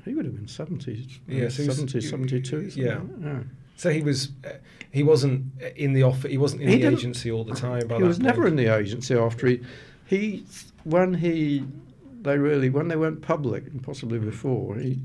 He 0.05 0.15
would 0.15 0.25
have 0.25 0.35
been 0.35 0.49
70, 0.49 1.07
Yeah, 1.27 1.49
so 1.49 1.65
70, 1.65 2.01
72. 2.01 2.71
something 2.71 3.23
yeah. 3.23 3.41
So 3.79 3.91
he 3.91 4.03
was 4.03 4.31
uh, 4.45 4.51
he 4.91 5.03
wasn't 5.03 5.45
in 5.77 5.93
the 5.93 6.03
office. 6.03 6.31
He 6.31 6.37
wasn't 6.37 6.63
in 6.63 6.69
He 6.69 6.79
the 6.79 6.89
agency 6.89 7.31
all 7.31 7.45
the 7.45 7.55
time. 7.55 7.87
By 7.87 7.97
he 7.99 8.03
was 8.03 8.19
never 8.19 8.47
in 8.47 8.57
the 8.57 8.67
agency 8.75 9.15
after 9.15 9.47
he 9.47 9.61
he 10.05 10.45
when 10.85 11.15
he 11.15 11.65
they 12.23 12.37
really 12.37 12.71
when 12.71 12.89
they 12.89 12.97
went 12.97 13.23
public 13.23 13.67
and 13.69 13.81
possibly 13.83 14.19
before 14.19 14.75
he 14.77 14.99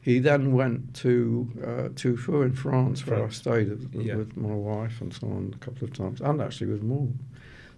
he 0.00 0.18
then 0.18 0.52
went 0.52 0.94
to 0.94 1.48
uh, 1.64 2.42
in 2.42 2.52
France 2.54 3.06
where 3.06 3.24
I 3.24 3.28
stayed 3.28 3.68
with, 3.68 3.94
Yeah. 3.94 4.16
with 4.16 4.36
my 4.36 4.54
wife 4.54 5.00
and 5.00 5.12
so 5.14 5.28
on 5.28 5.54
a 5.54 5.64
couple 5.64 5.84
of 5.86 5.92
times 5.92 6.20
and 6.20 6.40
actually 6.40 6.72
with 6.72 6.82
more 6.82 7.06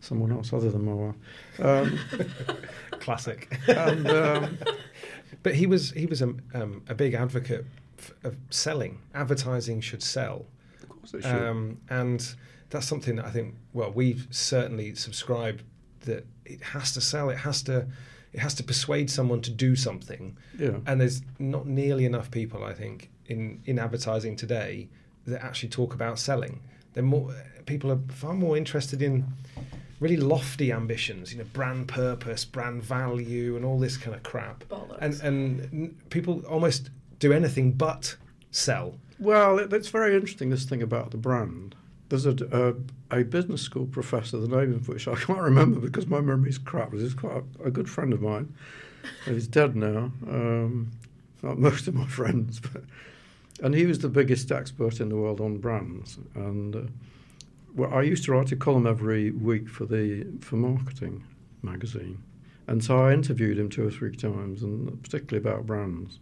someone 0.00 0.32
else 0.32 0.52
other 0.54 0.70
than 0.70 0.84
my 0.86 0.94
wife 0.94 1.16
um, 1.60 1.98
Classic. 3.00 3.52
and 3.68 4.08
um, 4.08 4.58
But 5.42 5.54
he 5.54 5.66
was 5.66 5.90
he 5.92 6.06
was 6.06 6.22
a, 6.22 6.34
um, 6.54 6.82
a 6.88 6.94
big 6.94 7.14
advocate 7.14 7.64
of 8.24 8.36
selling. 8.50 8.98
Advertising 9.14 9.80
should 9.80 10.02
sell, 10.02 10.46
of 10.82 10.88
course 10.88 11.14
it 11.14 11.22
should. 11.22 11.42
um, 11.48 11.78
and 11.88 12.34
that's 12.70 12.86
something 12.86 13.16
that 13.16 13.26
I 13.26 13.30
think. 13.30 13.54
Well, 13.72 13.92
we've 13.92 14.26
certainly 14.30 14.94
subscribed 14.94 15.62
that 16.00 16.26
it 16.44 16.62
has 16.62 16.92
to 16.92 17.00
sell. 17.00 17.30
It 17.30 17.38
has 17.38 17.62
to 17.64 17.86
it 18.32 18.40
has 18.40 18.54
to 18.54 18.62
persuade 18.62 19.10
someone 19.10 19.40
to 19.42 19.50
do 19.50 19.74
something. 19.74 20.36
yeah 20.58 20.78
And 20.86 21.00
there's 21.00 21.22
not 21.38 21.66
nearly 21.66 22.04
enough 22.04 22.30
people, 22.30 22.64
I 22.64 22.74
think, 22.74 23.10
in 23.26 23.60
in 23.64 23.78
advertising 23.78 24.36
today 24.36 24.88
that 25.26 25.42
actually 25.44 25.68
talk 25.70 25.94
about 25.94 26.18
selling. 26.18 26.60
They're 26.92 27.02
more 27.02 27.34
people 27.66 27.90
are 27.92 28.00
far 28.08 28.34
more 28.34 28.56
interested 28.56 29.02
in 29.02 29.26
really 30.00 30.16
lofty 30.16 30.72
ambitions, 30.72 31.32
you 31.32 31.38
know, 31.38 31.44
brand 31.52 31.86
purpose, 31.88 32.44
brand 32.44 32.82
value, 32.82 33.56
and 33.56 33.64
all 33.64 33.78
this 33.78 33.96
kind 33.96 34.16
of 34.16 34.22
crap. 34.22 34.64
Bollocks. 34.68 34.98
And 35.00 35.60
and 35.68 36.10
people 36.10 36.40
almost 36.46 36.90
do 37.20 37.32
anything 37.32 37.72
but 37.72 38.16
sell. 38.50 38.98
Well, 39.20 39.58
it, 39.58 39.72
it's 39.72 39.88
very 39.88 40.14
interesting 40.14 40.50
this 40.50 40.64
thing 40.64 40.82
about 40.82 41.12
the 41.12 41.16
brand. 41.16 41.76
There's 42.08 42.26
a, 42.26 42.74
a, 43.12 43.22
business 43.22 43.62
school 43.62 43.86
professor, 43.86 44.38
the 44.38 44.48
name 44.48 44.74
of 44.74 44.88
which 44.88 45.06
I 45.06 45.14
can't 45.26 45.38
remember 45.38 45.78
because 45.78 46.08
my 46.08 46.20
memory's 46.20 46.58
crap. 46.58 46.92
He's 46.92 47.14
quite 47.14 47.44
a, 47.60 47.68
a 47.68 47.70
good 47.70 47.88
friend 47.88 48.12
of 48.12 48.20
mine. 48.20 48.52
He's 49.26 49.46
dead 49.46 49.76
now. 49.76 50.10
Um, 50.26 50.90
not 51.42 51.58
most 51.58 51.86
of 51.86 51.94
my 51.94 52.06
friends, 52.18 52.60
but 52.60 52.82
and 53.62 53.74
he 53.74 53.86
was 53.86 53.98
the 53.98 54.08
biggest 54.08 54.50
expert 54.50 55.00
in 55.00 55.10
the 55.10 55.16
world 55.16 55.40
on 55.40 55.58
brands. 55.58 56.18
And 56.34 56.74
uh, 56.74 56.82
well, 57.74 57.92
I 57.92 58.02
used 58.02 58.24
to 58.24 58.32
write 58.32 58.52
a 58.52 58.56
column 58.56 58.86
every 58.86 59.30
week 59.30 59.68
for 59.68 59.84
the 59.84 60.26
for 60.40 60.56
marketing 60.56 61.22
magazine, 61.62 62.22
and 62.66 62.82
so 62.82 62.98
I 62.98 63.12
interviewed 63.12 63.58
him 63.58 63.68
two 63.68 63.86
or 63.86 63.90
three 63.90 64.16
times, 64.16 64.62
and 64.62 65.00
particularly 65.02 65.46
about 65.46 65.66
brands. 65.66 66.18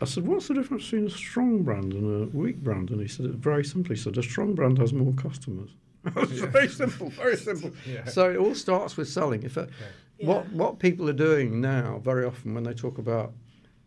I 0.00 0.04
said, 0.04 0.26
"What's 0.26 0.48
the 0.48 0.54
difference 0.54 0.84
between 0.84 1.06
a 1.06 1.10
strong 1.10 1.62
brand 1.62 1.92
and 1.92 2.32
a 2.32 2.36
weak 2.36 2.58
brand?" 2.62 2.90
And 2.90 3.00
he 3.00 3.08
said, 3.08 3.26
it 3.26 3.32
"Very 3.32 3.64
simply, 3.64 3.96
he 3.96 4.02
said 4.02 4.16
a 4.16 4.22
strong 4.22 4.54
brand 4.54 4.78
has 4.78 4.92
more 4.92 5.12
customers." 5.14 5.70
it's 6.16 6.40
very 6.40 6.68
simple, 6.68 7.10
very 7.10 7.36
simple. 7.48 7.72
Yeah. 7.86 8.04
So 8.06 8.30
it 8.30 8.36
all 8.36 8.54
starts 8.54 8.96
with 8.96 9.08
selling. 9.08 9.42
If 9.42 9.58
uh, 9.58 9.62
a, 9.62 9.66
what 10.26 10.46
Yeah. 10.46 10.56
what 10.56 10.78
people 10.78 11.08
are 11.08 11.12
doing 11.30 11.60
now, 11.60 12.00
very 12.04 12.24
often 12.24 12.54
when 12.54 12.64
they 12.64 12.74
talk 12.74 12.98
about 12.98 13.32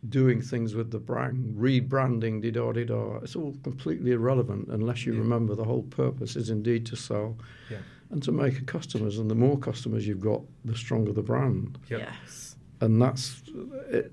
doing 0.08 0.42
things 0.42 0.74
with 0.74 0.90
the 0.90 0.98
brand, 0.98 1.54
rebranding, 1.56 2.42
di 2.42 2.50
da 2.50 2.72
da, 2.72 3.16
it's 3.22 3.36
all 3.36 3.54
completely 3.62 4.10
irrelevant 4.12 4.68
unless 4.68 5.06
you 5.06 5.12
Yeah. 5.14 5.20
remember 5.20 5.54
the 5.54 5.64
whole 5.64 5.84
purpose 5.84 6.34
is 6.36 6.50
indeed 6.50 6.84
to 6.86 6.96
sell 6.96 7.36
Yeah. 7.70 7.78
and 8.10 8.22
to 8.24 8.32
make 8.32 8.66
customers. 8.66 9.18
And 9.18 9.30
the 9.30 9.34
more 9.36 9.56
customers 9.58 10.06
you've 10.06 10.20
got, 10.20 10.42
the 10.64 10.74
stronger 10.76 11.12
the 11.12 11.22
brand. 11.22 11.78
Yep. 11.88 12.00
Yes. 12.00 12.56
And 12.80 13.00
that's 13.00 13.42
it. 13.90 14.12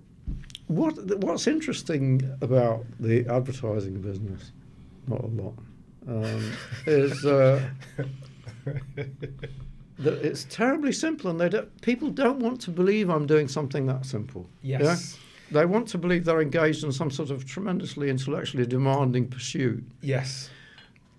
What 0.69 0.93
what's 1.23 1.47
interesting 1.47 2.21
about 2.41 2.85
the 2.99 3.25
advertising 3.27 4.01
business, 4.01 4.51
not 5.07 5.23
a 5.23 5.27
lot, 5.27 5.55
um, 6.07 6.51
is 6.85 7.25
uh, 7.25 7.67
that 8.95 10.13
it's 10.23 10.45
terribly 10.49 10.91
simple, 10.91 11.31
and 11.31 11.39
they 11.41 11.49
don't, 11.49 11.81
people 11.81 12.09
don't 12.11 12.39
want 12.39 12.61
to 12.61 12.71
believe 12.71 13.09
I'm 13.09 13.25
doing 13.25 13.47
something 13.47 13.87
that 13.87 14.05
simple. 14.05 14.47
Yes. 14.61 15.17
Yeah? 15.51 15.59
They 15.61 15.65
want 15.65 15.87
to 15.87 15.97
believe 15.97 16.23
they're 16.25 16.41
engaged 16.41 16.83
in 16.83 16.91
some 16.91 17.09
sort 17.09 17.31
of 17.31 17.45
tremendously 17.47 18.11
intellectually 18.11 18.67
demanding 18.67 19.27
pursuit. 19.27 19.83
Yes. 20.01 20.51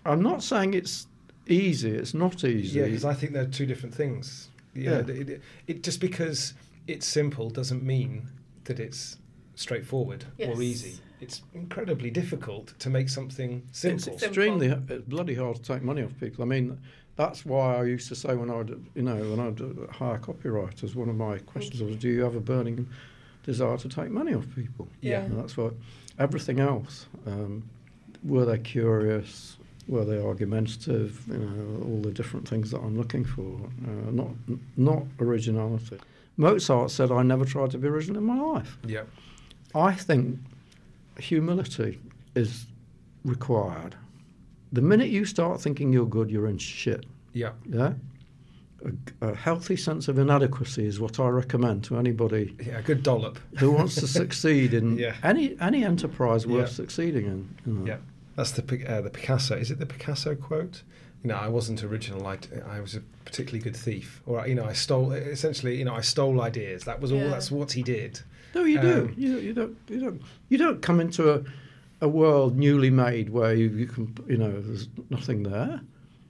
I'm 0.05 0.21
not 0.21 0.43
saying 0.43 0.75
it's 0.75 1.07
easy. 1.47 1.91
It's 1.91 2.13
not 2.13 2.45
easy. 2.45 2.79
Yeah, 2.79 2.85
because 2.85 3.03
I 3.03 3.13
think 3.13 3.33
they're 3.33 3.45
two 3.45 3.65
different 3.65 3.93
things. 3.93 4.47
You 4.73 4.85
know, 4.85 5.03
Yeah. 5.05 5.13
it, 5.13 5.29
it, 5.29 5.41
it 5.67 5.83
just 5.83 5.99
because 5.99 6.53
it's 6.87 7.05
simple 7.05 7.49
doesn't 7.49 7.83
mean 7.83 8.29
that 8.63 8.79
it's 8.79 9.17
straightforward 9.55 10.25
Yes. 10.37 10.55
or 10.57 10.61
easy. 10.61 10.99
It's 11.19 11.41
incredibly 11.53 12.09
difficult 12.09 12.73
to 12.79 12.89
make 12.89 13.09
something 13.09 13.63
simple. 13.71 13.95
It's 13.95 14.03
simple. 14.05 14.27
extremely 14.27 14.67
it's 14.67 15.05
bloody 15.07 15.35
hard 15.35 15.57
to 15.57 15.61
take 15.61 15.83
money 15.83 16.01
off 16.03 16.17
people. 16.19 16.43
I 16.43 16.47
mean, 16.47 16.79
that's 17.15 17.45
why 17.45 17.75
I 17.77 17.83
used 17.83 18.07
to 18.09 18.15
say 18.15 18.35
when 18.35 18.49
I 18.49 18.55
would, 18.55 18.85
you 18.95 19.03
know, 19.03 19.15
when 19.15 19.39
I 19.39 19.49
would 19.49 19.89
hire 19.91 20.17
copywriters, 20.17 20.95
one 20.95 21.09
of 21.09 21.15
my 21.15 21.37
questions 21.39 21.81
was, 21.83 21.95
"Do 21.97 22.07
you 22.09 22.21
have 22.21 22.35
a 22.35 22.39
burning 22.39 22.87
desire 23.43 23.77
to 23.77 23.89
take 23.89 24.09
money 24.09 24.33
off 24.33 24.45
people?" 24.55 24.87
Yeah. 25.01 25.21
And 25.23 25.37
that's 25.37 25.55
what 25.57 25.73
everything 26.17 26.59
else. 26.59 27.05
Um, 27.27 27.63
were 28.23 28.45
they 28.45 28.57
curious? 28.57 29.57
Were 29.87 30.05
they 30.05 30.17
argumentative? 30.19 31.23
You 31.27 31.37
know, 31.37 31.83
all 31.85 32.01
the 32.01 32.11
different 32.11 32.47
things 32.47 32.71
that 32.71 32.79
I'm 32.79 32.97
looking 32.97 33.25
for. 33.25 33.59
Uh, 33.85 34.11
not 34.11 34.29
not 34.77 35.03
originality. 35.19 35.97
Mozart 36.37 36.89
said, 36.91 37.11
"I 37.11 37.21
never 37.23 37.45
tried 37.45 37.71
to 37.71 37.77
be 37.77 37.87
original 37.87 38.17
in 38.19 38.23
my 38.25 38.39
life." 38.39 38.77
Yeah. 38.87 39.03
I 39.75 39.93
think 39.93 40.39
humility 41.19 41.99
is 42.35 42.65
required. 43.25 43.95
The 44.71 44.81
minute 44.81 45.09
you 45.09 45.25
start 45.25 45.61
thinking 45.61 45.91
you're 45.91 46.05
good, 46.05 46.29
you're 46.31 46.47
in 46.47 46.57
shit. 46.57 47.05
Yeah. 47.33 47.51
Yeah. 47.69 47.93
A, 49.21 49.27
a 49.29 49.35
healthy 49.35 49.75
sense 49.75 50.07
of 50.07 50.17
inadequacy 50.17 50.85
is 50.85 50.99
what 50.99 51.19
I 51.19 51.27
recommend 51.27 51.83
to 51.85 51.97
anybody 51.97 52.55
Yeah. 52.65 52.79
A 52.79 52.81
good 52.81 53.03
dollop. 53.03 53.37
who 53.59 53.71
wants 53.71 53.95
to 53.95 54.07
succeed 54.07 54.73
in 54.73 54.97
Yeah. 55.05 55.15
any 55.23 55.55
any 55.59 55.83
enterprise 55.83 56.47
worth 56.47 56.69
Yeah. 56.69 56.75
succeeding 56.75 57.25
in. 57.25 57.49
you 57.65 57.73
know. 57.73 57.85
Yeah. 57.85 57.97
That's 58.35 58.51
the 58.51 58.63
uh, 58.91 59.01
the 59.01 59.09
Picasso. 59.09 59.55
Is 59.55 59.69
it 59.71 59.79
the 59.79 59.85
Picasso 59.85 60.35
quote? 60.35 60.81
You 61.23 61.27
know, 61.27 61.35
I 61.35 61.49
wasn't 61.49 61.83
original. 61.83 62.25
I, 62.25 62.39
I 62.67 62.79
was 62.79 62.95
a 62.95 63.01
particularly 63.25 63.59
good 63.61 63.75
thief, 63.75 64.23
or 64.25 64.47
you 64.47 64.55
know, 64.55 64.65
I 64.65 64.73
stole. 64.73 65.11
Essentially, 65.11 65.77
you 65.77 65.85
know, 65.85 65.93
I 65.93 66.01
stole 66.01 66.41
ideas. 66.41 66.85
That 66.85 66.99
was 66.99 67.11
all. 67.11 67.19
Yeah. 67.19 67.27
That's 67.29 67.51
what 67.51 67.73
he 67.73 67.83
did. 67.83 68.21
No, 68.53 68.63
you 68.63 68.81
do. 68.81 69.01
Um, 69.01 69.13
you, 69.17 69.37
you 69.37 69.53
don't. 69.53 69.77
You 69.87 69.99
don't. 69.99 70.21
You 70.49 70.57
don't 70.57 70.81
come 70.81 70.99
into 70.99 71.33
a, 71.33 71.43
a 72.01 72.07
world 72.07 72.57
newly 72.57 72.89
made 72.89 73.29
where 73.29 73.53
you, 73.53 73.69
you 73.69 73.87
can. 73.87 74.15
You 74.27 74.37
know, 74.37 74.51
there's 74.61 74.89
nothing 75.09 75.43
there. 75.43 75.81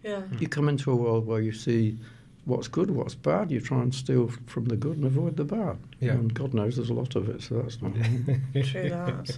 Yeah. 0.03 0.23
You 0.39 0.47
come 0.47 0.69
into 0.69 0.91
a 0.91 0.95
world 0.95 1.25
where 1.27 1.41
you 1.41 1.51
see 1.51 1.97
what's 2.45 2.67
good, 2.67 2.91
what's 2.91 3.15
bad. 3.15 3.51
You 3.51 3.59
try 3.59 3.81
and 3.81 3.93
steal 3.93 4.31
from 4.47 4.65
the 4.65 4.75
good 4.75 4.97
and 4.97 5.05
avoid 5.05 5.37
the 5.37 5.43
bad. 5.43 5.77
Yeah. 5.99 6.11
And 6.13 6.33
God 6.33 6.53
knows 6.53 6.75
there's 6.75 6.89
a 6.89 6.93
lot 6.93 7.15
of 7.15 7.29
it, 7.29 7.41
so 7.41 7.61
that's 7.61 7.81
not. 7.81 7.93
True 8.65 8.89
that. 8.89 9.37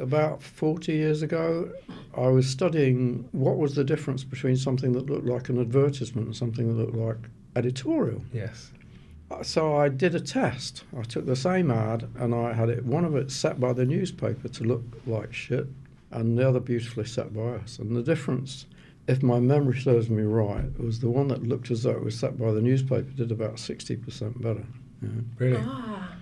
About 0.00 0.42
40 0.42 0.92
years 0.92 1.22
ago, 1.22 1.70
I 2.16 2.28
was 2.28 2.48
studying 2.48 3.28
what 3.32 3.58
was 3.58 3.74
the 3.74 3.84
difference 3.84 4.24
between 4.24 4.56
something 4.56 4.92
that 4.92 5.06
looked 5.06 5.26
like 5.26 5.50
an 5.50 5.60
advertisement 5.60 6.26
and 6.28 6.36
something 6.36 6.66
that 6.68 6.94
looked 6.94 6.96
like 6.96 7.30
editorial. 7.56 8.22
Yes. 8.32 8.72
So 9.42 9.76
I 9.76 9.88
did 9.88 10.14
a 10.14 10.20
test. 10.20 10.84
I 10.96 11.02
took 11.02 11.26
the 11.26 11.36
same 11.36 11.70
ad 11.70 12.08
and 12.16 12.34
I 12.34 12.52
had 12.52 12.68
it 12.68 12.84
one 12.84 13.04
of 13.04 13.16
it 13.16 13.30
set 13.30 13.58
by 13.58 13.72
the 13.72 13.84
newspaper 13.84 14.48
to 14.48 14.64
look 14.64 14.82
like 15.06 15.32
shit, 15.32 15.66
and 16.10 16.36
the 16.38 16.46
other 16.48 16.60
beautifully 16.60 17.04
set 17.06 17.32
by 17.34 17.54
us. 17.62 17.78
And 17.78 17.96
the 17.96 18.02
difference, 18.02 18.66
if 19.08 19.22
my 19.22 19.40
memory 19.40 19.80
serves 19.80 20.10
me 20.10 20.22
right, 20.22 20.78
was 20.78 21.00
the 21.00 21.10
one 21.10 21.28
that 21.28 21.42
looked 21.42 21.70
as 21.70 21.82
though 21.84 21.90
it 21.92 22.04
was 22.04 22.18
set 22.18 22.38
by 22.38 22.52
the 22.52 22.60
newspaper 22.60 23.10
did 23.16 23.32
about 23.32 23.58
sixty 23.58 23.96
percent 23.96 24.40
better. 24.42 24.66
Yeah. 25.00 25.08
Really. 25.38 25.62
Ah. 25.64 26.16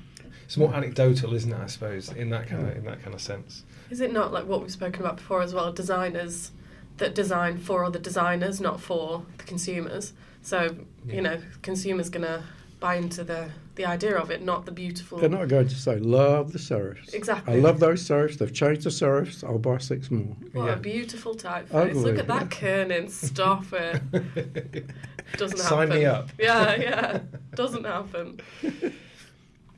It's 0.45 0.57
more 0.57 0.75
anecdotal, 0.75 1.33
isn't 1.35 1.53
it? 1.53 1.59
I 1.61 1.67
suppose 1.67 2.09
in 2.11 2.31
that 2.31 2.49
kind 2.49 2.67
of 2.67 2.77
in 2.77 2.85
that 2.85 3.03
kind 3.03 3.15
of 3.15 3.21
sense. 3.21 3.65
Is 3.91 4.01
it 4.01 4.13
not 4.13 4.33
like 4.33 4.47
what 4.47 4.61
we've 4.63 4.71
spoken 4.73 5.03
about 5.03 5.17
before 5.17 5.43
as 5.43 5.53
well? 5.55 5.73
Designers 5.73 6.53
that 6.97 7.15
design 7.15 7.57
for 7.57 7.85
other 7.85 7.99
designers, 7.99 8.61
not 8.61 8.81
for 8.81 9.25
the 9.39 9.45
consumers. 9.45 10.13
So 10.43 10.77
Yeah. 11.07 11.15
you 11.15 11.23
know, 11.23 11.39
consumers 11.63 12.09
gonna 12.11 12.43
buy 12.81 12.97
into 12.97 13.23
the 13.25 13.51
the 13.77 13.85
idea 13.87 14.17
of 14.19 14.31
it, 14.31 14.43
not 14.43 14.67
the 14.67 14.73
beautiful. 14.73 15.19
They're 15.19 15.29
not 15.29 15.49
going 15.49 15.69
to 15.69 15.75
say 15.75 15.99
love 15.99 16.53
the 16.53 16.59
serifs. 16.59 17.15
Exactly. 17.15 17.55
I 17.55 17.57
love 17.59 17.79
those 17.81 18.07
serifs. 18.07 18.37
They've 18.39 18.53
changed 18.53 18.83
the 18.83 18.91
serifs. 18.91 19.45
I'll 19.45 19.59
buy 19.59 19.79
six 19.79 20.11
more. 20.11 20.37
What 20.53 20.67
Yeah. 20.67 20.73
a 20.75 20.77
beautiful 20.79 21.35
typeface! 21.35 21.73
Ugly, 21.75 22.03
Look 22.03 22.19
at 22.19 22.27
that 22.29 22.49
kerning. 22.51 23.11
Stop 23.11 23.65
it. 23.73 24.03
Doesn't 25.37 25.59
Sign 25.59 25.89
happen. 25.89 25.99
me 26.03 26.05
up. 26.07 26.31
Yeah, 26.39 26.75
yeah. 26.77 27.21
Doesn't 27.55 27.85
happen. 27.85 28.41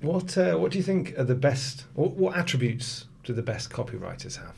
What 0.01 0.37
uh, 0.37 0.57
What 0.57 0.73
do 0.73 0.79
you 0.79 0.85
think 0.85 1.17
are 1.17 1.23
the 1.25 1.37
best? 1.37 1.85
What, 1.95 2.13
what 2.15 2.37
attributes 2.37 3.07
do 3.23 3.33
the 3.33 3.43
best 3.43 3.71
copywriters 3.71 4.37
have? 4.37 4.57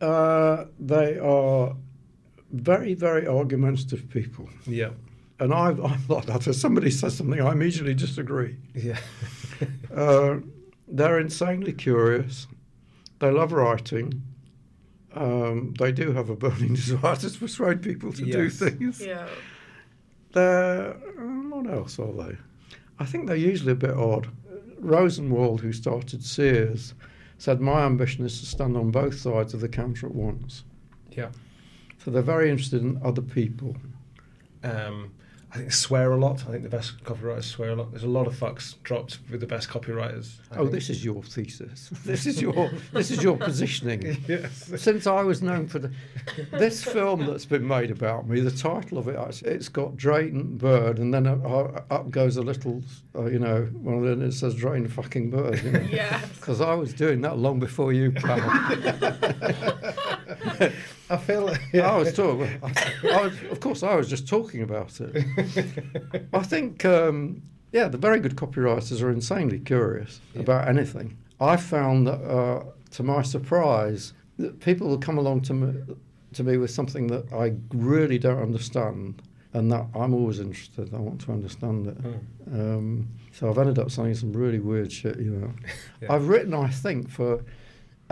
Uh, 0.00 0.66
they 0.78 1.18
are 1.18 1.74
very, 2.52 2.94
very 2.94 3.26
argumentative 3.26 4.08
people. 4.08 4.48
Yeah. 4.66 4.90
And 5.40 5.52
I've, 5.52 5.82
I'm 5.84 6.00
like 6.08 6.26
that. 6.26 6.46
If 6.46 6.56
somebody 6.56 6.90
says 6.90 7.16
something, 7.16 7.40
I 7.40 7.52
immediately 7.52 7.94
disagree. 7.94 8.56
Yeah. 8.74 8.98
Uh, 9.94 10.40
they're 10.88 11.20
insanely 11.20 11.72
curious. 11.72 12.48
They 13.20 13.30
love 13.30 13.52
writing. 13.52 14.20
Um, 15.14 15.74
they 15.78 15.92
do 15.92 16.12
have 16.12 16.28
a 16.28 16.34
burning 16.36 16.74
desire 16.74 17.14
to 17.16 17.30
persuade 17.38 17.80
people 17.80 18.12
to 18.12 18.24
do 18.24 18.50
things. 18.50 19.00
Yeah. 19.00 19.28
They're, 20.32 20.90
uh, 20.90 21.22
what 21.50 21.70
else 21.70 21.98
are 22.00 22.12
they? 22.12 22.36
I 22.98 23.04
think 23.04 23.28
they're 23.28 23.36
usually 23.36 23.72
a 23.72 23.76
bit 23.76 23.92
odd. 23.92 24.28
Rosenwald, 24.78 25.60
who 25.60 25.72
started 25.72 26.24
Sears, 26.24 26.94
said, 27.38 27.60
My 27.60 27.84
ambition 27.84 28.24
is 28.24 28.40
to 28.40 28.46
stand 28.46 28.76
on 28.76 28.90
both 28.90 29.18
sides 29.18 29.54
of 29.54 29.60
the 29.60 29.68
counter 29.68 30.06
at 30.06 30.14
once. 30.14 30.64
Yeah. 31.12 31.30
So 32.04 32.10
they're 32.10 32.22
very 32.22 32.50
interested 32.50 32.82
in 32.82 33.00
other 33.02 33.22
people. 33.22 33.76
Um, 34.62 35.12
I 35.54 35.58
think 35.58 35.68
they 35.68 35.74
swear 35.74 36.10
a 36.10 36.16
lot. 36.16 36.42
I 36.48 36.50
think 36.50 36.64
the 36.64 36.68
best 36.68 37.04
copywriters 37.04 37.44
swear 37.44 37.70
a 37.70 37.76
lot. 37.76 37.92
There's 37.92 38.02
a 38.02 38.08
lot 38.08 38.26
of 38.26 38.34
fucks 38.34 38.74
dropped 38.82 39.20
with 39.30 39.38
the 39.38 39.46
best 39.46 39.68
copywriters. 39.68 40.32
I 40.50 40.56
oh, 40.56 40.58
think. 40.62 40.72
this 40.72 40.90
is 40.90 41.04
your 41.04 41.22
thesis. 41.22 41.90
This 42.04 42.26
is 42.26 42.42
your 42.42 42.70
this 42.92 43.12
is 43.12 43.22
your 43.22 43.36
positioning. 43.36 44.16
yes. 44.28 44.72
Since 44.76 45.06
I 45.06 45.22
was 45.22 45.42
known 45.42 45.68
for 45.68 45.78
the, 45.78 45.92
this 46.50 46.82
film 46.82 47.24
that's 47.26 47.44
been 47.44 47.66
made 47.66 47.92
about 47.92 48.28
me, 48.28 48.40
the 48.40 48.50
title 48.50 48.98
of 48.98 49.06
it, 49.06 49.42
it's 49.44 49.68
got 49.68 49.96
Drayton 49.96 50.56
Bird, 50.56 50.98
and 50.98 51.14
then 51.14 51.28
up, 51.28 51.86
up 51.88 52.10
goes 52.10 52.36
a 52.36 52.42
little, 52.42 52.82
uh, 53.16 53.26
you 53.26 53.38
know, 53.38 53.68
well, 53.74 54.00
then 54.00 54.22
it 54.22 54.32
says 54.32 54.56
Drayton 54.56 54.88
fucking 54.88 55.30
Bird. 55.30 55.62
You 55.62 55.70
know? 55.70 55.80
Yeah. 55.94 56.20
Because 56.34 56.60
I 56.60 56.74
was 56.74 56.92
doing 56.92 57.20
that 57.20 57.38
long 57.38 57.60
before 57.60 57.92
you, 57.92 58.10
pal. 58.10 58.40
I 61.10 61.16
feel. 61.16 61.42
like 61.46 61.74
I 61.74 61.96
was 61.96 62.12
talking. 62.12 62.48
I 62.62 63.22
was, 63.26 63.32
of 63.50 63.60
course, 63.60 63.82
I 63.82 63.94
was 63.94 64.08
just 64.08 64.26
talking 64.28 64.62
about 64.62 65.00
it. 65.00 65.24
I 66.32 66.42
think, 66.42 66.84
um, 66.84 67.42
yeah, 67.72 67.88
the 67.88 67.98
very 67.98 68.20
good 68.20 68.36
copywriters 68.36 69.02
are 69.02 69.10
insanely 69.10 69.58
curious 69.58 70.20
Yeah. 70.34 70.42
about 70.42 70.68
anything. 70.68 71.16
I 71.40 71.56
found 71.56 72.06
that, 72.06 72.20
uh, 72.22 72.64
to 72.92 73.02
my 73.02 73.22
surprise, 73.22 74.12
that 74.38 74.60
people 74.60 74.88
will 74.88 74.98
come 74.98 75.18
along 75.18 75.42
to 75.42 75.54
me, 75.54 75.82
to 76.32 76.44
me 76.44 76.56
with 76.56 76.70
something 76.70 77.06
that 77.08 77.32
I 77.32 77.54
really 77.72 78.18
don't 78.18 78.40
understand, 78.42 79.22
and 79.52 79.70
that 79.72 79.86
I'm 79.94 80.14
always 80.14 80.40
interested. 80.40 80.92
I 80.94 80.98
want 80.98 81.20
to 81.22 81.32
understand 81.32 81.86
it. 81.88 81.96
Hmm. 81.96 82.60
Um, 82.60 83.08
so 83.32 83.50
I've 83.50 83.58
ended 83.58 83.78
up 83.78 83.90
saying 83.90 84.14
some 84.14 84.32
really 84.32 84.58
weird 84.60 84.90
shit, 84.92 85.18
you 85.18 85.30
know. 85.36 85.52
Yeah. 86.00 86.12
I've 86.12 86.28
written, 86.28 86.54
I 86.54 86.68
think, 86.68 87.10
for 87.10 87.44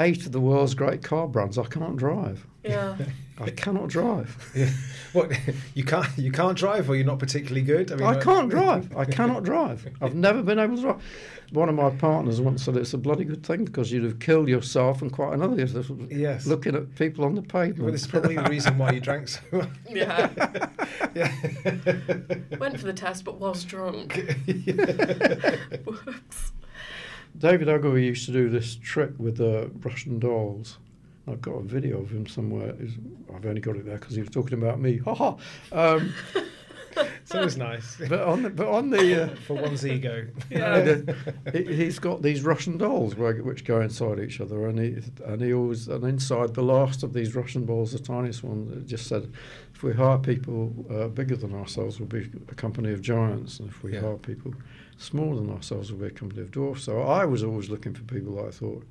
eight 0.03 0.27
of 0.27 0.33
the 0.33 0.41
world's 0.41 0.75
great 0.75 1.03
car 1.03 1.29
brands. 1.29 1.59
I 1.59 1.65
can't 1.65 1.97
drive. 1.97 2.47
Yeah. 2.63 2.97
I 3.39 3.51
cannot 3.51 3.89
drive. 3.89 4.37
Yeah. 4.55 4.69
What 5.15 5.33
you 5.75 5.85
can't 5.85 6.07
you 6.17 6.31
can't 6.31 6.57
drive, 6.57 6.89
or 6.89 6.97
you're 6.97 7.07
not 7.07 7.19
particularly 7.19 7.63
good. 7.63 7.91
I 7.91 7.97
mean, 7.97 8.05
I 8.07 8.15
uh, 8.17 8.21
can't 8.21 8.51
drive. 8.51 8.95
I 8.97 9.05
cannot 9.19 9.45
drive. 9.45 9.87
I've 10.01 10.15
never 10.15 10.43
been 10.43 10.59
able 10.59 10.77
to 10.77 10.83
drive. 10.83 11.03
One 11.53 11.69
of 11.69 11.75
my 11.75 11.91
partners 11.91 12.41
once 12.41 12.65
said 12.65 12.77
it's 12.77 12.95
a 12.95 12.99
bloody 12.99 13.25
good 13.25 13.45
thing 13.45 13.65
because 13.65 13.91
you'd 13.93 14.05
have 14.05 14.21
killed 14.21 14.49
yourself 14.49 15.03
and 15.03 15.13
quite 15.13 15.35
another. 15.35 15.57
Yes. 16.11 16.47
Looking 16.47 16.75
at 16.75 16.95
people 16.97 17.25
on 17.25 17.35
the 17.35 17.43
pavement. 17.43 17.83
Well, 17.83 17.93
this 17.93 18.03
is 18.03 18.07
probably 18.07 18.37
the 18.37 18.45
reason 18.45 18.79
why 18.79 18.93
you 18.93 19.01
drank 19.09 19.29
so 19.29 19.41
much. 19.53 19.69
Yeah. 19.89 20.31
yeah. 21.15 21.33
Went 22.59 22.79
for 22.79 22.87
the 22.87 22.95
test, 22.95 23.25
but 23.25 23.39
was 23.39 23.65
drunk. 23.65 24.15
Whoops. 25.85 26.53
David 27.39 27.69
Ogilvy 27.69 28.05
used 28.05 28.27
to 28.27 28.33
do 28.33 28.49
this 28.49 28.77
trick 28.77 29.13
with 29.19 29.37
the 29.37 29.71
Russian 29.83 30.19
dolls. 30.19 30.79
I've 31.29 31.41
got 31.41 31.53
a 31.53 31.63
video 31.63 32.01
of 32.01 32.11
him 32.11 32.27
somewhere. 32.27 32.71
It's- 32.71 32.99
I've 33.35 33.47
only 33.47 33.61
got 33.61 33.77
it 33.77 33.85
there 33.87 33.99
because 33.99 34.15
he 34.15 34.21
was 34.21 34.31
talking 34.31 34.59
about 34.61 34.81
me. 34.81 34.99
Ha 34.99 35.15
ha. 35.15 35.37
Um, 35.73 36.13
It's 37.23 37.35
always 37.35 37.57
nice 37.57 37.97
but 38.07 38.21
on 38.21 38.43
the, 38.43 38.51
but 38.51 38.69
on 38.69 38.91
the 38.91 39.23
uh, 39.23 39.35
for 39.47 39.55
one's 39.55 39.87
ego. 39.87 40.27
Yeah. 40.51 40.77
And, 40.77 41.09
uh, 41.09 41.15
he- 41.53 41.75
he's 41.75 41.99
got 41.99 42.21
these 42.21 42.43
Russian 42.43 42.77
dolls 42.77 43.15
where, 43.15 43.33
which 43.43 43.65
go 43.65 43.81
inside 43.81 44.21
each 44.21 44.43
other, 44.43 44.67
and 44.67 44.79
he 44.79 44.99
and 45.25 45.41
he 45.41 45.55
always 45.55 45.89
and 45.89 46.05
inside 46.05 46.53
the 46.53 46.63
last 46.63 47.03
of 47.03 47.15
these 47.15 47.35
Russian 47.35 47.65
balls, 47.65 47.93
the 47.93 47.99
tiniest 47.99 48.45
one, 48.45 48.71
it 48.77 48.87
just 48.87 49.07
said, 49.07 49.33
if 49.75 49.83
we 49.83 49.95
hire 49.95 50.19
people 50.19 50.71
uh, 50.91 51.09
bigger 51.09 51.35
than 51.35 51.55
ourselves, 51.55 51.99
we'll 51.99 52.09
be 52.11 52.29
a 52.51 52.55
company 52.55 52.93
of 52.93 53.01
giants, 53.01 53.59
and 53.59 53.71
if 53.71 53.83
we 53.83 53.95
Yeah. 53.95 54.01
hire 54.03 54.19
people 54.19 54.53
smaller 55.03 55.37
than 55.37 55.51
ourselves, 55.51 55.91
company 55.91 56.43
of 56.43 56.51
dwarfs. 56.51 56.85
So 56.85 57.03
I 57.03 57.25
was 57.25 57.43
always 57.43 57.69
looking 57.69 57.95
for 57.95 58.03
people 58.03 58.37
that 58.37 58.47
I 58.47 58.51
thought 58.51 58.85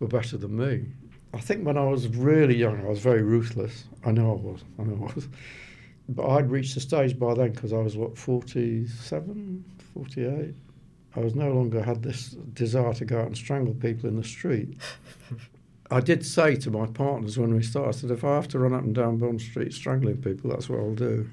were 0.00 0.08
better 0.08 0.36
than 0.36 0.56
me. 0.56 0.86
I 1.32 1.40
think 1.40 1.66
when 1.66 1.76
I 1.76 1.84
was 1.84 2.08
really 2.08 2.56
young, 2.56 2.80
I 2.84 2.88
was 2.88 3.00
very 3.00 3.22
ruthless. 3.22 3.84
I 4.04 4.12
know 4.12 4.32
I 4.32 4.34
was. 4.34 4.64
I 4.78 4.82
know 4.84 5.08
I 5.08 5.14
was. 5.14 5.28
But 6.08 6.28
I'd 6.28 6.50
reached 6.50 6.74
the 6.74 6.80
stage 6.80 7.18
by 7.18 7.34
then 7.34 7.52
because 7.52 7.72
I 7.72 7.78
was, 7.78 7.96
what, 7.96 8.16
47, 8.16 9.64
48? 9.94 10.54
I 11.16 11.20
was 11.20 11.34
no 11.34 11.52
longer 11.52 11.82
had 11.82 12.02
this 12.02 12.30
desire 12.52 12.92
to 12.94 13.04
go 13.04 13.20
out 13.20 13.26
and 13.26 13.36
strangle 13.36 13.74
people 13.74 14.08
in 14.08 14.16
the 14.16 14.24
street. 14.24 14.76
I 15.90 16.00
did 16.00 16.24
say 16.24 16.56
to 16.56 16.70
my 16.70 16.86
partners 16.86 17.38
when 17.38 17.54
we 17.54 17.62
started, 17.62 18.10
if 18.10 18.24
I 18.24 18.34
have 18.34 18.48
to 18.48 18.58
run 18.58 18.74
up 18.74 18.82
and 18.82 18.94
down 18.94 19.18
Bond 19.18 19.40
Street 19.40 19.72
strangling 19.72 20.18
people, 20.18 20.50
that's 20.50 20.68
what 20.68 20.80
I'll 20.80 20.94
do. 20.94 21.28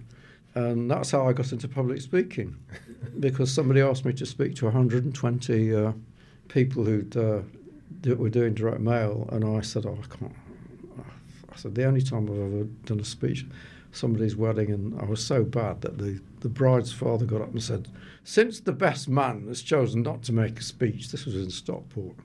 And 0.53 0.91
that's 0.91 1.11
how 1.11 1.27
I 1.27 1.33
got 1.33 1.51
into 1.51 1.67
public 1.67 2.01
speaking, 2.01 2.55
because 3.19 3.53
somebody 3.53 3.81
asked 3.81 4.03
me 4.03 4.13
to 4.13 4.25
speak 4.25 4.55
to 4.55 4.65
120 4.65 5.75
uh, 5.75 5.93
people 6.49 6.83
who'd 6.83 7.15
uh, 7.15 7.41
that 8.01 8.17
were 8.17 8.29
doing 8.29 8.53
direct 8.53 8.81
mail, 8.81 9.29
and 9.31 9.45
I 9.45 9.61
said, 9.61 9.85
oh, 9.85 9.97
I 10.01 10.15
can't. 10.15 10.35
I 11.51 11.55
said, 11.55 11.75
the 11.75 11.85
only 11.85 12.01
time 12.01 12.29
I've 12.29 12.37
ever 12.37 12.63
done 12.85 12.99
a 12.99 13.05
speech, 13.05 13.45
somebody's 13.91 14.35
wedding, 14.35 14.71
and 14.71 14.99
I 14.99 15.05
was 15.05 15.23
so 15.23 15.43
bad 15.43 15.81
that 15.81 15.97
the, 15.97 16.19
the 16.39 16.49
bride's 16.49 16.93
father 16.93 17.25
got 17.25 17.41
up 17.41 17.51
and 17.51 17.61
said, 17.61 17.89
since 18.23 18.59
the 18.59 18.71
best 18.71 19.09
man 19.09 19.47
has 19.47 19.61
chosen 19.61 20.01
not 20.01 20.23
to 20.23 20.33
make 20.33 20.59
a 20.59 20.63
speech, 20.63 21.11
this 21.11 21.25
was 21.25 21.35
in 21.35 21.49
Stockport, 21.49 22.15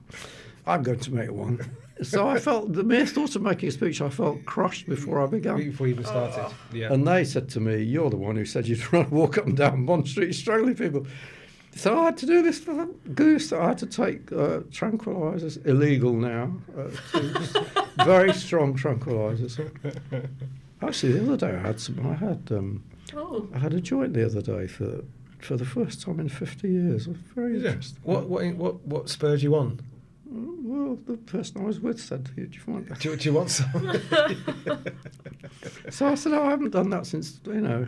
I'm 0.67 0.83
going 0.83 0.99
to 0.99 1.13
make 1.13 1.31
one. 1.31 1.59
so 2.03 2.27
I 2.27 2.39
felt, 2.39 2.73
the 2.73 2.83
mere 2.83 3.05
thought 3.05 3.35
of 3.35 3.41
making 3.41 3.69
a 3.69 3.71
speech, 3.71 4.01
I 4.01 4.09
felt 4.09 4.45
crushed 4.45 4.87
before 4.87 5.23
I 5.23 5.27
began. 5.27 5.57
Before 5.57 5.87
you 5.87 5.93
even 5.93 6.05
started. 6.05 6.45
Oh. 6.45 6.53
Yeah. 6.73 6.93
And 6.93 7.07
they 7.07 7.23
said 7.23 7.49
to 7.49 7.59
me, 7.59 7.81
You're 7.81 8.09
the 8.09 8.17
one 8.17 8.35
who 8.35 8.45
said 8.45 8.67
you'd 8.67 8.93
run, 8.93 9.09
walk 9.09 9.37
up 9.37 9.45
and 9.45 9.57
down 9.57 9.85
Bond 9.85 10.07
Street 10.07 10.33
strangling 10.33 10.75
people. 10.75 11.07
So 11.75 11.99
I 11.99 12.05
had 12.05 12.17
to 12.17 12.25
do 12.25 12.41
this 12.41 12.59
for 12.59 12.73
the 12.73 12.85
goose. 13.13 13.53
I 13.53 13.67
had 13.67 13.77
to 13.79 13.85
take 13.85 14.31
uh, 14.31 14.61
tranquilizers, 14.71 15.63
illegal 15.67 16.13
now, 16.13 16.51
uh, 16.75 18.03
very 18.05 18.33
strong 18.33 18.75
tranquilizers. 18.75 19.59
Actually, 20.81 21.11
the 21.13 21.21
other 21.21 21.37
day 21.37 21.55
I 21.55 21.59
had 21.59 21.79
some. 21.79 22.07
I 22.07 22.15
had 22.15 22.49
um, 22.51 22.83
Oh. 23.15 23.47
I 23.53 23.59
had 23.59 23.73
a 23.73 23.81
joint 23.81 24.13
the 24.13 24.25
other 24.25 24.41
day 24.41 24.67
for 24.67 25.03
for 25.39 25.55
the 25.55 25.65
first 25.65 26.01
time 26.01 26.19
in 26.19 26.29
50 26.29 26.67
years. 26.67 27.05
Very 27.05 27.57
Is 27.57 27.65
interesting. 27.65 27.99
What 28.03 28.27
what 28.27 28.55
what 28.55 28.85
what 28.85 29.09
spurred 29.09 29.41
you 29.41 29.55
on? 29.55 29.79
Well, 30.29 30.55
well, 30.85 30.95
the 31.05 31.17
person 31.17 31.61
I 31.61 31.65
was 31.65 31.79
with 31.79 32.01
said, 32.01 32.29
"Do 32.35 32.41
you 32.41 32.49
want 32.67 32.89
that?" 32.89 32.99
Do, 32.99 33.15
do 33.15 33.29
you 33.29 33.35
want 33.35 33.51
some? 33.51 34.01
So 35.89 36.07
I 36.07 36.15
said, 36.15 36.33
oh, 36.33 36.43
I 36.43 36.49
haven't 36.51 36.71
done 36.71 36.89
that 36.91 37.05
since, 37.05 37.39
you 37.45 37.61
know, 37.61 37.87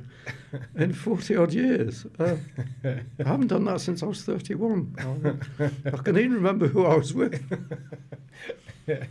in 0.75 0.93
40 0.93 1.35
odd 1.35 1.53
years. 1.53 2.05
Uh, 2.17 2.37
I 2.83 3.01
haven't 3.23 3.47
done 3.47 3.65
that 3.65 3.81
since 3.81 4.01
I 4.03 4.05
was 4.05 4.23
31. 4.23 4.95
I, 5.59 5.71
I 5.85 5.97
can 5.97 6.17
even 6.17 6.33
remember 6.33 6.67
who 6.67 6.85
I 6.85 6.95
was 6.95 7.13
with. 7.13 7.43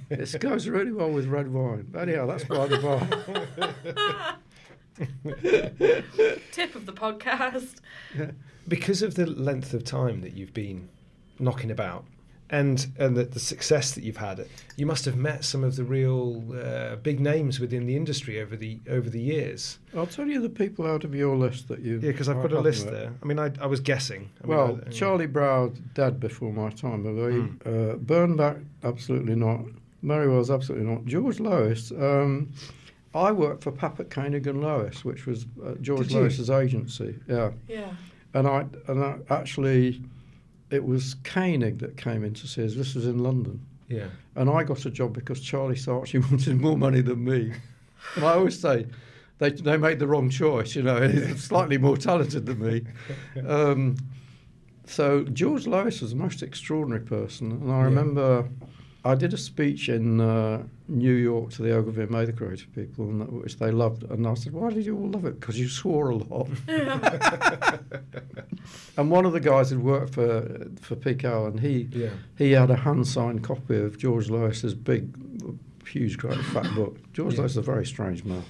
This 0.09 0.35
goes 0.37 0.69
really 0.69 0.93
well 0.93 1.11
with 1.11 1.27
red 1.27 1.53
wine. 1.53 1.87
But 1.91 2.09
anyhow, 2.09 2.27
that's 2.27 2.45
by 2.45 2.67
the 2.67 2.79
by. 2.79 4.37
Tip 6.53 6.75
of 6.75 6.87
the 6.87 6.93
podcast. 6.93 7.77
Yeah. 8.17 8.31
because 8.67 9.03
of 9.03 9.14
the 9.14 9.27
length 9.27 9.75
of 9.75 9.85
time 9.85 10.21
that 10.23 10.33
you've 10.35 10.55
been 10.55 10.88
knocking 11.38 11.71
about 11.71 12.05
and 12.50 12.87
and 12.98 13.16
the, 13.16 13.24
the 13.24 13.38
success 13.40 13.92
that 13.94 14.02
you've 14.04 14.16
had 14.16 14.46
you 14.76 14.87
must 14.87 15.04
have 15.04 15.16
met 15.16 15.44
some 15.44 15.62
of 15.64 15.76
the 15.76 15.84
real 15.84 16.42
uh, 16.58 16.96
big 16.96 17.20
names 17.20 17.61
within 17.61 17.87
the 17.87 17.94
industry 17.96 18.40
over 18.40 18.56
the 18.56 18.78
over 18.88 19.11
the 19.11 19.20
years 19.20 19.78
I'll 19.94 20.06
tell 20.06 20.26
you 20.26 20.40
the 20.40 20.48
people 20.48 20.87
out 20.87 21.04
of 21.04 21.14
your 21.14 21.37
list 21.37 21.68
that 21.68 21.80
you. 21.80 21.94
yeah 21.94 22.11
because 22.12 22.28
i've 22.28 22.40
got 22.40 22.52
a 22.52 22.61
list 22.61 22.87
there 22.87 23.12
i 23.22 23.26
mean 23.26 23.38
i, 23.38 23.50
I 23.61 23.66
was 23.66 23.80
guessing 23.80 24.30
I 24.42 24.46
mean, 24.46 24.56
Well, 24.56 24.80
I- 24.87 24.90
Charlie 24.90 25.26
Brow 25.26 25.72
dead 25.94 26.18
before 26.20 26.52
my 26.52 26.70
time. 26.70 27.02
But 27.02 27.12
they, 27.14 27.28
Mm. 27.38 27.66
uh, 27.66 27.96
Bernbach, 27.96 28.64
absolutely 28.82 29.34
not. 29.34 29.61
Mary 30.02 30.28
Wells, 30.28 30.50
absolutely 30.50 30.87
not. 30.87 31.04
George 31.04 31.40
Lois. 31.40 31.90
Um, 31.92 32.52
I 33.14 33.32
worked 33.32 33.62
for 33.64 33.72
Papert 33.72 34.11
Koenig 34.11 34.46
and 34.46 34.62
Lois, 34.62 35.04
which 35.04 35.26
was 35.26 35.44
uh, 35.64 35.74
George 35.82 36.08
Did? 36.08 36.16
Lois's 36.16 36.50
agency. 36.50 37.14
Yeah, 37.28 37.50
Yeah. 37.66 37.90
and 38.34 38.46
I 38.46 38.64
and 38.87 39.02
I 39.04 39.16
actually, 39.30 40.00
it 40.70 40.85
was 40.85 41.14
Koenig 41.24 41.78
that 41.78 41.96
came 41.96 42.24
in 42.24 42.35
to 42.35 42.46
see 42.46 42.64
us. 42.64 42.74
This 42.74 42.94
was 42.94 43.07
in 43.07 43.18
London, 43.18 43.61
yeah 43.88 44.09
and 44.37 44.48
I 44.48 44.62
got 44.62 44.87
a 44.87 44.90
job 44.90 45.12
because 45.12 45.40
Charlie 45.40 45.74
Saatchi 45.74 46.20
wanted 46.31 46.61
more 46.61 46.78
money 46.78 47.00
than 47.00 47.24
me. 47.24 47.52
And 48.14 48.24
I 48.24 48.35
always 48.35 48.59
say. 48.59 48.87
They, 49.38 49.50
they 49.50 49.76
made 49.76 50.00
the 50.00 50.07
wrong 50.09 50.31
choice, 50.31 50.74
you 50.74 50.83
know. 50.83 51.07
He's 51.07 51.44
slightly 51.50 51.78
more 51.78 51.96
talented 51.96 52.46
than 52.46 52.59
me. 52.59 52.83
Um, 53.46 53.96
so 54.85 55.22
George 55.24 55.66
Lois 55.68 56.00
was 56.00 56.11
the 56.11 56.16
most 56.16 56.42
extraordinary 56.42 57.04
person, 57.04 57.52
and 57.52 57.70
I 57.70 57.85
Yeah. 57.85 57.90
I 59.04 59.14
did 59.14 59.32
a 59.32 59.37
speech 59.37 59.88
in 59.88 60.20
uh, 60.20 60.62
New 60.88 61.12
York 61.14 61.50
to 61.52 61.62
the 61.62 61.72
Ogilvy 61.72 62.02
and 62.02 62.11
Mather 62.11 62.32
creative 62.32 62.72
people, 62.74 63.08
and 63.08 63.20
that, 63.20 63.32
which 63.32 63.56
they 63.58 63.70
loved. 63.70 64.02
And 64.11 64.26
I 64.26 64.34
said, 64.34 64.52
"Why 64.52 64.70
did 64.70 64.84
you 64.87 64.96
all 64.98 65.08
love 65.08 65.24
it? 65.24 65.38
Because 65.40 65.58
you 65.58 65.68
swore 65.68 66.11
a 66.11 66.16
lot." 66.16 66.48
and 68.96 69.11
one 69.11 69.24
of 69.24 69.32
the 69.32 69.40
guys 69.40 69.70
had 69.70 69.78
worked 69.82 70.14
for 70.14 70.66
for 70.80 70.96
Pico, 70.96 71.46
and 71.46 71.61
he 71.61 71.88
yeah 71.92 72.11
he 72.37 72.52
had 72.52 72.70
a 72.70 72.76
hand 72.76 73.06
signed 73.06 73.44
copy 73.44 73.76
of 73.78 73.98
George 73.98 74.28
Lois's 74.30 74.74
big, 74.74 75.14
huge, 75.87 76.18
great 76.18 76.38
fat 76.46 76.66
book. 76.74 76.98
George 77.12 77.34
Yeah. 77.34 77.40
Lois 77.42 77.52
is 77.52 77.56
a 77.58 77.62
very 77.62 77.87
strange 77.87 78.24
man. 78.24 78.44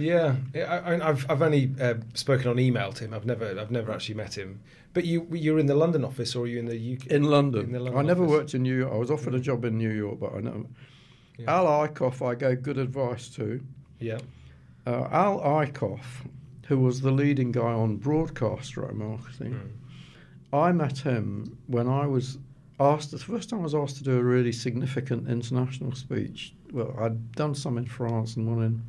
Yeah 0.00 0.36
I, 0.54 0.58
I, 0.60 1.08
i've 1.08 1.30
i've 1.30 1.42
only 1.42 1.70
uh, 1.80 1.94
spoken 2.14 2.48
on 2.48 2.58
email 2.58 2.92
to 2.92 3.04
him 3.04 3.14
i've 3.14 3.26
never 3.26 3.46
i've 3.60 3.70
never 3.70 3.92
actually 3.92 4.14
met 4.16 4.36
him 4.36 4.60
but 4.94 5.04
you 5.04 5.26
you're 5.30 5.58
in 5.58 5.66
the 5.66 5.74
london 5.74 6.04
office 6.04 6.34
or 6.34 6.44
are 6.44 6.46
you 6.46 6.58
in 6.58 6.66
the 6.66 6.96
uk 6.96 7.06
In 7.06 7.24
London. 7.24 7.66
In 7.66 7.72
the 7.72 7.80
London 7.80 7.98
I 7.98 8.02
never 8.02 8.24
office. 8.24 8.36
worked 8.36 8.54
in 8.54 8.62
New 8.62 8.76
York. 8.76 8.92
I 8.92 8.96
was 8.96 9.10
offered 9.10 9.34
a 9.34 9.40
job 9.40 9.64
in 9.64 9.78
New 9.78 9.90
York, 9.90 10.18
but 10.20 10.34
I 10.34 10.40
never. 10.40 10.64
Yeah. 11.38 11.56
Al 11.56 11.66
Eicoff, 11.66 12.20
I 12.26 12.34
gave 12.34 12.62
good 12.62 12.78
advice 12.78 13.28
to. 13.36 13.60
yeah 14.00 14.18
Uh, 14.86 15.06
Al 15.10 15.40
Eicoff, 15.40 16.04
who 16.68 16.78
was 16.78 17.00
the 17.00 17.10
leading 17.10 17.52
guy 17.52 17.72
on 17.84 17.96
broadcast 17.96 18.76
right 18.76 18.94
marketing, 18.94 19.52
Mm. 19.54 19.70
I 20.52 20.72
met 20.72 20.98
him 20.98 21.56
when 21.68 21.86
I 21.88 22.06
was 22.06 22.38
asked, 22.80 23.10
the 23.12 23.18
first 23.18 23.48
time 23.50 23.60
I 23.60 23.62
was 23.62 23.74
asked 23.74 23.96
to 23.98 24.04
do 24.04 24.18
a 24.18 24.22
really 24.22 24.52
significant 24.52 25.28
international 25.28 25.92
speech. 25.92 26.54
Well, 26.72 26.92
I'd 26.98 27.32
done 27.32 27.54
some 27.54 27.78
in 27.78 27.86
France 27.86 28.34
and 28.36 28.48
one 28.48 28.62
in, 28.64 28.82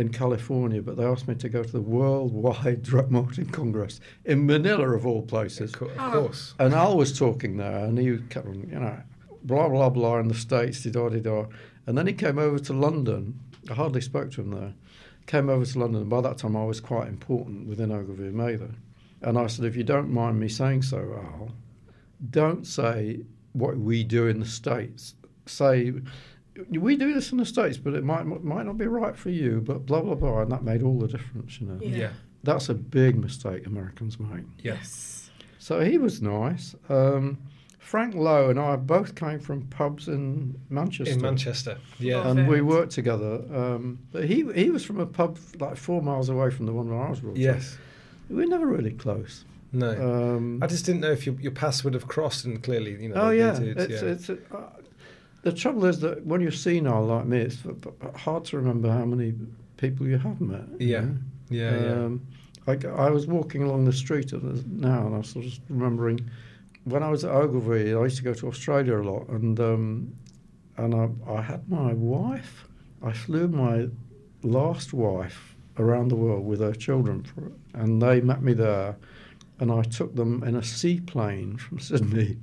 in 0.00 0.08
California, 0.08 0.80
but 0.82 0.96
they 0.96 1.04
asked 1.04 1.28
me 1.28 1.34
to 1.36 1.48
go 1.48 1.62
to 1.62 1.70
the 1.72 1.80
Worldwide 1.80 2.82
Direct 2.88 3.10
Marketing 3.10 3.46
Congress 3.46 4.00
in 4.24 4.46
Manila, 4.46 4.88
of 4.96 5.06
all 5.06 5.22
places. 5.22 5.72
of 5.74 5.78
cour- 5.78 5.90
of 5.90 5.98
Oh. 6.14 6.22
course 6.22 6.54
And 6.58 6.74
Al 6.74 6.96
was 6.96 7.16
talking 7.16 7.56
there, 7.58 7.84
and 7.84 7.98
he 7.98 8.18
kept 8.30 8.46
on, 8.48 8.68
you 8.72 8.78
know, 8.80 8.98
blah 9.44 9.68
blah 9.68 9.90
blah 9.90 10.18
in 10.18 10.28
the 10.28 10.34
states, 10.34 10.82
da 10.84 11.08
da 11.08 11.18
da. 11.20 11.44
And 11.86 11.96
then 11.96 12.06
he 12.06 12.12
came 12.12 12.38
over 12.38 12.58
to 12.58 12.72
London. 12.72 13.38
I 13.70 13.74
hardly 13.74 14.00
spoke 14.00 14.30
to 14.32 14.40
him 14.40 14.50
there. 14.50 14.74
Came 15.26 15.48
over 15.48 15.64
to 15.64 15.78
London. 15.78 16.00
And 16.02 16.10
by 16.10 16.20
that 16.22 16.38
time, 16.38 16.56
I 16.56 16.64
was 16.64 16.80
quite 16.80 17.08
important 17.08 17.68
within 17.68 17.92
Ogilvy 17.92 18.24
and 18.24 18.34
Mather. 18.34 18.70
And 19.22 19.38
I 19.38 19.46
said, 19.48 19.64
if 19.66 19.76
you 19.76 19.84
don't 19.84 20.10
mind 20.10 20.40
me 20.40 20.48
saying 20.48 20.82
so, 20.82 20.98
Al, 20.98 21.50
don't 22.30 22.66
say 22.66 23.20
what 23.52 23.76
we 23.76 24.02
do 24.04 24.26
in 24.26 24.40
the 24.40 24.46
states. 24.46 25.14
Say 25.46 25.92
we 26.70 26.96
do 26.96 27.14
this 27.14 27.32
in 27.32 27.38
the 27.38 27.46
states, 27.46 27.76
but 27.78 27.94
it 27.94 28.04
might 28.04 28.24
might 28.24 28.66
not 28.66 28.76
be 28.78 28.86
right 28.86 29.16
for 29.16 29.30
you. 29.30 29.60
But 29.64 29.86
blah 29.86 30.02
blah 30.02 30.14
blah, 30.14 30.40
and 30.42 30.52
that 30.52 30.62
made 30.64 30.82
all 30.82 30.98
the 30.98 31.08
difference. 31.08 31.60
You 31.60 31.68
know, 31.68 31.78
Yeah. 31.80 31.96
yeah 31.96 32.10
that's 32.42 32.68
a 32.68 32.74
big 32.74 33.16
mistake 33.16 33.66
Americans 33.66 34.18
make. 34.18 34.44
Yes. 34.62 35.30
So 35.58 35.80
he 35.80 35.98
was 35.98 36.22
nice. 36.22 36.74
Um, 36.88 37.38
Frank 37.78 38.14
Lowe 38.14 38.50
and 38.50 38.58
I 38.58 38.76
both 38.76 39.14
came 39.14 39.40
from 39.40 39.62
pubs 39.66 40.08
in 40.08 40.58
Manchester. 40.68 41.12
in 41.12 41.20
manchester 41.20 41.76
yeah 41.98 42.28
And 42.28 42.46
we 42.46 42.60
worked 42.60 42.92
together. 42.92 43.42
Um, 43.52 43.98
but 44.12 44.24
he 44.24 44.46
he 44.54 44.70
was 44.70 44.84
from 44.84 45.00
a 45.00 45.06
pub 45.06 45.38
like 45.58 45.76
four 45.76 46.00
miles 46.00 46.28
away 46.28 46.50
from 46.50 46.66
the 46.66 46.72
one 46.72 46.88
where 46.88 47.00
I 47.00 47.10
was 47.10 47.20
brought 47.20 47.32
up. 47.32 47.38
yes 47.38 47.76
We 48.28 48.36
were 48.36 48.46
never 48.46 48.66
really 48.66 48.92
close. 48.92 49.44
no 49.72 49.90
Um, 50.36 50.62
I 50.62 50.66
just 50.68 50.86
didn't 50.86 51.00
know 51.00 51.10
if 51.10 51.26
your, 51.26 51.34
your 51.40 51.52
paths 51.52 51.82
would 51.84 51.94
have 51.94 52.06
crossed, 52.06 52.44
and 52.44 52.62
clearly, 52.62 52.92
you 53.02 53.08
know. 53.08 53.16
oh 53.16 53.30
yeah, 53.30 53.58
did, 53.58 53.76
it's, 53.78 54.02
yeah. 54.02 54.08
it's 54.08 54.30
uh, 54.30 54.36
the 55.42 55.52
trouble 55.52 55.86
is 55.86 56.00
that 56.00 56.24
when 56.24 56.40
you're 56.40 56.50
senile 56.50 57.04
like 57.04 57.26
me, 57.26 57.38
it's 57.38 57.58
hard 58.16 58.44
to 58.46 58.56
remember 58.56 58.90
how 58.90 59.04
many 59.04 59.34
people 59.76 60.06
you 60.06 60.18
have 60.18 60.40
met. 60.40 60.64
Yeah. 60.78 61.00
know? 61.00 61.16
yeah, 61.48 61.82
yeah. 61.82 61.92
Um, 61.92 62.26
I, 62.66 63.10
was 63.10 63.26
walking 63.26 63.62
along 63.62 63.84
the 63.84 63.92
street 63.92 64.32
now, 64.32 65.06
and 65.06 65.14
I 65.14 65.18
was 65.18 65.32
just 65.32 65.62
remembering 65.68 66.30
when 66.84 67.02
I 67.02 67.10
was 67.10 67.24
at 67.24 67.30
Ogilvy. 67.30 67.94
I 67.94 68.02
used 68.04 68.18
to 68.18 68.22
go 68.22 68.34
to 68.34 68.48
Australia 68.48 69.00
a 69.00 69.02
lot, 69.02 69.28
and 69.28 69.58
um, 69.58 70.12
and 70.76 70.94
I, 70.94 71.08
I 71.30 71.42
had 71.42 71.68
my 71.68 71.92
wife. 71.94 72.68
I 73.02 73.12
flew 73.12 73.48
my 73.48 73.88
last 74.42 74.92
wife 74.92 75.56
around 75.78 76.08
the 76.08 76.16
world 76.16 76.46
with 76.46 76.60
her 76.60 76.74
children, 76.74 77.24
for, 77.24 77.50
and 77.74 78.00
they 78.00 78.20
met 78.20 78.42
me 78.42 78.52
there, 78.52 78.96
and 79.58 79.72
I 79.72 79.82
took 79.82 80.14
them 80.14 80.44
in 80.44 80.54
a 80.54 80.62
seaplane 80.62 81.56
from 81.56 81.80
Sydney 81.80 82.38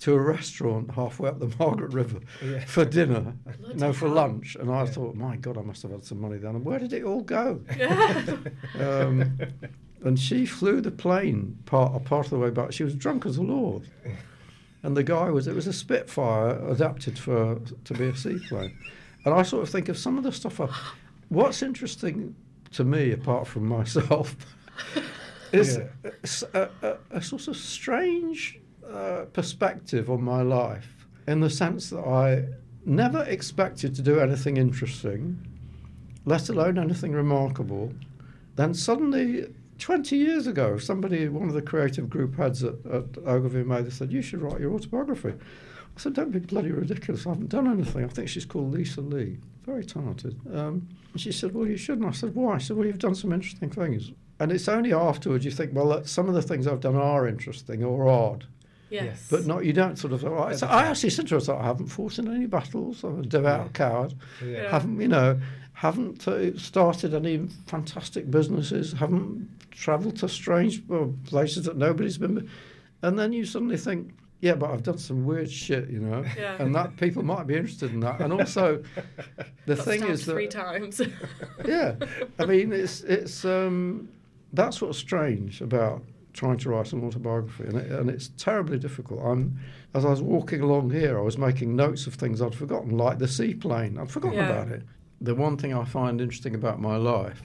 to 0.00 0.14
a 0.14 0.20
restaurant 0.20 0.90
halfway 0.92 1.28
up 1.28 1.38
the 1.40 1.52
Margaret 1.58 1.92
River 1.92 2.20
yeah. 2.44 2.64
for 2.66 2.84
dinner, 2.84 3.34
no, 3.74 3.92
for 3.92 4.06
hell. 4.06 4.14
lunch. 4.14 4.56
And 4.58 4.70
I 4.70 4.84
Yeah. 4.84 4.90
thought, 4.90 5.14
my 5.16 5.36
God, 5.36 5.58
I 5.58 5.62
must 5.62 5.82
have 5.82 5.90
had 5.90 6.04
some 6.04 6.20
money 6.20 6.38
then. 6.38 6.54
And 6.54 6.64
where 6.64 6.78
did 6.78 6.92
it 6.92 7.02
all 7.04 7.22
go? 7.22 7.60
Um, 8.78 9.38
and 10.04 10.18
she 10.18 10.46
flew 10.46 10.80
the 10.80 10.90
plane 10.92 11.58
part 11.66 11.94
a 11.94 11.98
part 11.98 12.26
of 12.26 12.30
the 12.30 12.38
way 12.38 12.50
back. 12.50 12.72
She 12.72 12.84
was 12.84 12.94
drunk 12.94 13.26
as 13.26 13.36
a 13.36 13.42
lord, 13.42 13.88
and 14.84 14.96
the 14.96 15.02
guy 15.02 15.30
was 15.30 15.48
it 15.48 15.54
was 15.54 15.66
a 15.66 15.72
Spitfire 15.72 16.56
adapted 16.68 17.18
for 17.18 17.60
to 17.84 17.94
be 17.94 18.04
a 18.06 18.14
seaplane. 18.16 18.76
And 19.24 19.34
I 19.34 19.42
sort 19.42 19.64
of 19.64 19.68
think 19.70 19.88
of 19.88 19.98
some 19.98 20.16
of 20.16 20.22
the 20.24 20.30
stuff. 20.32 20.60
I, 20.60 20.68
what's 21.28 21.62
interesting 21.62 22.36
to 22.72 22.84
me, 22.84 23.10
apart 23.10 23.48
from 23.48 23.66
myself, 23.66 24.36
is 25.52 25.78
Yeah. 25.78 26.10
s- 26.22 26.44
a, 26.54 26.68
a, 26.82 26.96
a 27.10 27.20
sort 27.22 27.48
of 27.48 27.56
strange 27.56 28.60
uh, 28.90 29.24
perspective 29.32 30.10
on 30.10 30.22
my 30.22 30.42
life, 30.42 31.06
in 31.26 31.40
the 31.40 31.50
sense 31.50 31.90
that 31.90 32.00
I 32.00 32.46
never 32.84 33.22
expected 33.24 33.94
to 33.94 34.02
do 34.02 34.18
anything 34.20 34.56
interesting, 34.56 35.46
let 36.24 36.48
alone 36.48 36.78
anything 36.78 37.12
remarkable. 37.12 37.92
Then 38.56 38.74
suddenly, 38.74 39.46
20 39.78 40.16
years 40.16 40.46
ago, 40.46 40.78
somebody, 40.78 41.28
one 41.28 41.48
of 41.48 41.54
the 41.54 41.62
creative 41.62 42.10
group 42.10 42.36
heads 42.36 42.64
at, 42.64 42.74
at 42.90 43.18
Ogilvy 43.26 43.60
and 43.60 43.66
Mather 43.66 43.90
said, 43.90 44.12
You 44.12 44.22
should 44.22 44.42
write 44.42 44.60
your 44.60 44.74
autobiography. 44.74 45.30
I 45.30 46.00
said, 46.00 46.14
Don't 46.14 46.30
be 46.30 46.40
bloody 46.40 46.72
ridiculous. 46.72 47.26
I 47.26 47.30
haven't 47.30 47.50
done 47.50 47.70
anything. 47.70 48.04
I 48.04 48.08
think 48.08 48.28
she's 48.28 48.44
called 48.44 48.72
Lisa 48.72 49.00
Lee. 49.00 49.38
Very 49.64 49.84
talented. 49.84 50.40
Um, 50.52 50.88
and 51.12 51.20
she 51.20 51.30
said, 51.30 51.54
Well, 51.54 51.66
you 51.66 51.76
shouldn't. 51.76 52.08
I 52.08 52.12
said, 52.12 52.34
Why? 52.34 52.58
She 52.58 52.68
said, 52.68 52.76
Well, 52.76 52.86
you've 52.86 52.98
done 52.98 53.14
some 53.14 53.32
interesting 53.32 53.70
things. 53.70 54.12
And 54.40 54.52
it's 54.52 54.68
only 54.68 54.92
afterwards 54.92 55.44
you 55.44 55.50
think, 55.50 55.72
Well, 55.74 56.04
some 56.04 56.28
of 56.28 56.34
the 56.34 56.42
things 56.42 56.66
I've 56.66 56.80
done 56.80 56.96
are 56.96 57.28
interesting 57.28 57.84
or 57.84 58.08
odd. 58.08 58.46
Yes. 58.90 59.26
But 59.30 59.46
not, 59.46 59.64
you 59.64 59.72
don't 59.72 59.98
sort 59.98 60.12
of. 60.12 60.24
I, 60.24 60.54
so 60.54 60.66
I 60.66 60.84
actually 60.86 61.10
said 61.10 61.28
to 61.28 61.38
her, 61.40 61.52
I 61.54 61.60
I 61.60 61.64
haven't 61.66 61.88
fought 61.88 62.18
in 62.18 62.28
any 62.34 62.46
battles. 62.46 63.04
I'm 63.04 63.20
a 63.20 63.22
devout 63.22 63.66
Yeah. 63.66 63.72
coward 63.72 64.14
yeah. 64.42 64.48
Yeah. 64.48 64.70
haven't 64.70 65.00
you 65.00 65.08
know 65.08 65.40
haven't 65.72 66.26
uh, 66.26 66.56
started 66.58 67.14
any 67.14 67.46
fantastic 67.66 68.30
businesses 68.30 68.92
haven't 68.94 69.48
travelled 69.70 70.16
to 70.16 70.28
strange 70.28 70.82
well, 70.88 71.14
places 71.24 71.64
that 71.66 71.76
nobody's 71.76 72.18
been 72.18 72.50
and 73.02 73.16
then 73.16 73.32
you 73.32 73.44
suddenly 73.44 73.76
think 73.76 74.12
yeah 74.40 74.54
but 74.56 74.70
i've 74.70 74.82
done 74.82 74.98
some 74.98 75.24
weird 75.24 75.48
shit 75.48 75.88
you 75.88 76.00
know 76.00 76.24
Yeah. 76.36 76.60
and 76.60 76.74
that 76.74 76.96
people 76.96 77.22
might 77.22 77.46
be 77.46 77.54
interested 77.54 77.92
in 77.92 78.00
that 78.00 78.20
and 78.20 78.32
also 78.32 78.82
the 79.66 79.76
Got 79.76 79.84
thing 79.84 79.98
stabbed 80.00 80.12
is 80.14 80.24
three 80.24 80.46
that 80.48 80.52
times. 80.52 81.00
yeah 81.64 81.94
i 82.40 82.44
mean 82.44 82.72
it's 82.72 83.02
it's 83.02 83.44
um 83.44 84.08
that's 84.52 84.82
what's 84.82 84.98
strange 84.98 85.60
about 85.60 86.02
trying 86.38 86.56
to 86.56 86.68
write 86.70 86.92
an 86.92 87.04
autobiography, 87.04 87.64
and, 87.64 87.76
it, 87.76 87.90
and 87.90 88.08
it's 88.08 88.28
terribly 88.36 88.78
difficult. 88.78 89.20
I'm, 89.24 89.58
as 89.92 90.04
I 90.04 90.10
was 90.10 90.22
walking 90.22 90.60
along 90.60 90.90
here, 90.90 91.18
I 91.18 91.22
was 91.22 91.36
making 91.36 91.74
notes 91.74 92.06
of 92.06 92.14
things 92.14 92.40
I'd 92.40 92.54
forgotten, 92.54 92.96
like 92.96 93.18
the 93.18 93.26
seaplane. 93.26 93.98
I'd 93.98 94.08
forgotten 94.10 94.38
Yeah. 94.38 94.48
about 94.50 94.68
it. 94.68 94.82
The 95.20 95.34
one 95.34 95.56
thing 95.56 95.74
I 95.74 95.84
find 95.84 96.20
interesting 96.20 96.54
about 96.54 96.80
my 96.80 96.96
life 96.96 97.42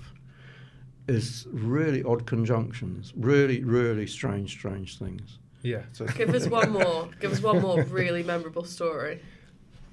is 1.08 1.48
really 1.52 2.04
odd 2.04 2.28
conjunctions, 2.28 3.14
really, 3.18 3.64
really 3.64 4.06
strange, 4.06 4.52
strange 4.52 5.00
things. 5.00 5.40
Yeah. 5.64 5.82
So 5.94 6.06
Give 6.16 6.30
us 6.36 6.46
one 6.48 6.70
more. 6.72 7.10
Give 7.20 7.32
us 7.32 7.42
one 7.42 7.62
more 7.62 7.82
really 7.86 8.22
memorable 8.22 8.64
story. 8.64 9.22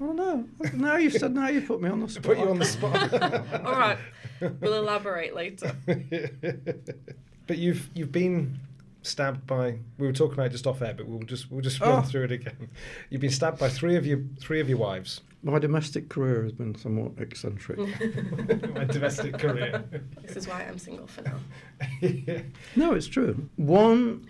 Oh 0.03 0.13
no! 0.13 0.47
Now 0.75 0.97
you've 0.97 1.13
said. 1.15 1.35
Now 1.35 1.49
you 1.49 1.61
put 1.63 1.81
me 1.81 1.89
on 1.89 2.01
the 2.01 2.09
spot. 2.15 2.23
put 2.25 2.39
you 2.39 2.49
on 2.51 2.59
the 2.59 2.65
spot. 2.65 3.13
All 3.65 3.73
right, 3.79 3.99
we'll 4.61 4.75
elaborate 4.75 5.35
later. 5.35 5.75
but 7.47 7.59
you've 7.59 7.89
you've 7.95 8.13
been 8.13 8.59
stabbed 9.03 9.47
by. 9.47 9.79
We 9.99 10.07
were 10.07 10.13
talking 10.13 10.35
about 10.35 10.47
it 10.47 10.53
just 10.53 10.67
off 10.67 10.83
air, 10.83 10.95
but 10.97 11.07
we'll 11.07 11.21
just 11.21 11.51
we'll 11.51 11.61
just 11.63 11.81
Oh. 11.83 11.89
run 11.91 12.03
through 12.05 12.25
it 12.25 12.33
again. 12.33 12.69
You've 13.11 13.21
been 13.21 13.31
stabbed 13.31 13.59
by 13.59 13.69
three 13.69 13.97
of 13.97 14.07
your 14.07 14.21
three 14.39 14.61
of 14.61 14.69
your 14.69 14.79
wives. 14.79 15.21
My 15.43 15.59
domestic 15.59 16.11
career 16.11 16.43
has 16.43 16.53
been 16.53 16.75
somewhat 16.75 17.13
eccentric. 17.19 17.79
My 18.75 18.85
domestic 18.85 19.39
career. 19.39 19.83
This 20.23 20.37
is 20.37 20.47
why 20.47 20.65
I'm 20.65 20.79
single 20.79 21.07
for 21.07 21.23
now. 21.23 21.39
No, 22.77 22.93
it's 22.93 23.07
true. 23.07 23.49
One 23.57 24.27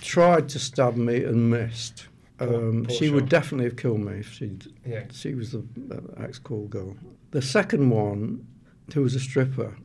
tried 0.00 0.48
to 0.50 0.58
stab 0.58 0.96
me 0.96 1.24
and 1.24 1.50
missed. 1.50 2.08
Poor- 2.38 2.54
Um, 2.70 2.84
poor 2.86 2.96
she 2.96 3.10
would 3.10 3.28
definitely 3.28 3.64
have 3.66 3.76
killed 3.76 4.00
me 4.00 4.14
if 4.20 4.32
she'd. 4.32 4.66
yeah. 4.86 5.04
She 5.12 5.34
was 5.34 5.52
the 5.52 5.62
uh, 5.90 6.22
ex-call 6.24 6.68
girl. 6.68 6.96
The 7.32 7.42
second 7.42 7.90
one, 7.90 8.46
who 8.94 9.02
was 9.02 9.14
a 9.14 9.20
stripper, 9.20 9.76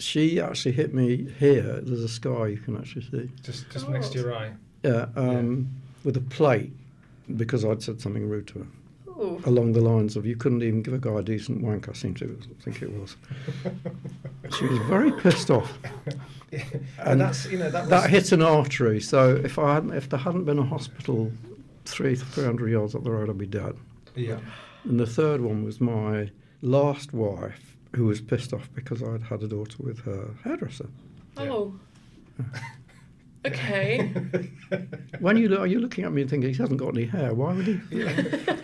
she 0.00 0.40
actually 0.40 0.72
hit 0.72 0.92
me 0.94 1.28
here. 1.38 1.80
There's 1.82 2.02
a 2.02 2.08
scar 2.08 2.48
you 2.48 2.56
can 2.58 2.76
actually 2.76 3.02
see. 3.02 3.30
Just 3.42 3.70
just 3.70 3.88
next 3.88 4.12
to 4.12 4.18
your 4.18 4.34
eye. 4.34 4.52
Yeah, 4.82 5.06
um, 5.14 5.68
with 6.04 6.16
a 6.16 6.20
plate 6.22 6.72
because 7.36 7.64
I'd 7.64 7.82
said 7.82 8.00
something 8.00 8.28
rude 8.28 8.46
to 8.48 8.60
her. 8.60 8.66
Ooh. 9.22 9.40
Along 9.44 9.72
the 9.74 9.82
lines 9.82 10.16
of, 10.16 10.24
you 10.24 10.34
couldn't 10.34 10.62
even 10.62 10.82
give 10.82 10.94
a 10.94 10.98
guy 10.98 11.12
a 11.18 11.22
decent 11.22 11.60
wank, 11.62 11.88
I 11.90 11.92
seem 11.92 12.14
to 12.14 12.38
think 12.62 12.80
it 12.82 12.90
was. 12.98 13.16
She 14.58 14.66
was 14.66 14.78
very 14.88 15.12
pissed 15.12 15.50
off. 15.50 15.78
and, 16.50 16.62
And 16.98 17.20
that's 17.20 17.46
you 17.46 17.58
know 17.58 17.70
that 17.70 17.82
was 17.82 17.90
That 17.90 18.10
hit 18.10 18.32
an 18.32 18.42
artery, 18.42 19.00
so 19.00 19.36
if 19.36 19.58
I 19.60 19.74
hadn't, 19.74 19.92
if 19.92 20.08
there 20.08 20.18
hadn't 20.18 20.44
been 20.44 20.58
a 20.58 20.64
hospital 20.64 21.30
three 21.84 22.16
three 22.16 22.44
hundred 22.44 22.70
yards 22.70 22.94
up 22.96 23.04
the 23.04 23.10
road, 23.12 23.28
I'd 23.30 23.38
be 23.38 23.46
dead. 23.46 23.76
yeah. 24.16 24.38
And 24.84 24.98
the 24.98 25.06
third 25.06 25.40
one 25.42 25.62
was 25.62 25.80
my 25.80 26.30
last 26.62 27.12
wife, 27.12 27.69
who 27.94 28.04
was 28.06 28.20
pissed 28.20 28.52
off 28.52 28.68
because 28.74 29.02
I'd 29.02 29.22
had 29.22 29.42
a 29.42 29.48
daughter 29.48 29.76
with 29.80 30.00
her 30.00 30.30
hairdresser. 30.44 30.88
Oh. 31.36 31.74
Okay. 33.46 34.12
When 35.20 35.36
you 35.36 35.48
look, 35.48 35.60
are 35.60 35.66
you 35.66 35.80
looking 35.80 36.04
at 36.04 36.12
me 36.12 36.22
and 36.22 36.30
thinking 36.30 36.50
he 36.50 36.56
hasn't 36.56 36.78
got 36.78 36.94
any 36.96 37.04
hair? 37.04 37.34
Why 37.34 37.52
would 37.52 37.66
he? 37.66 37.74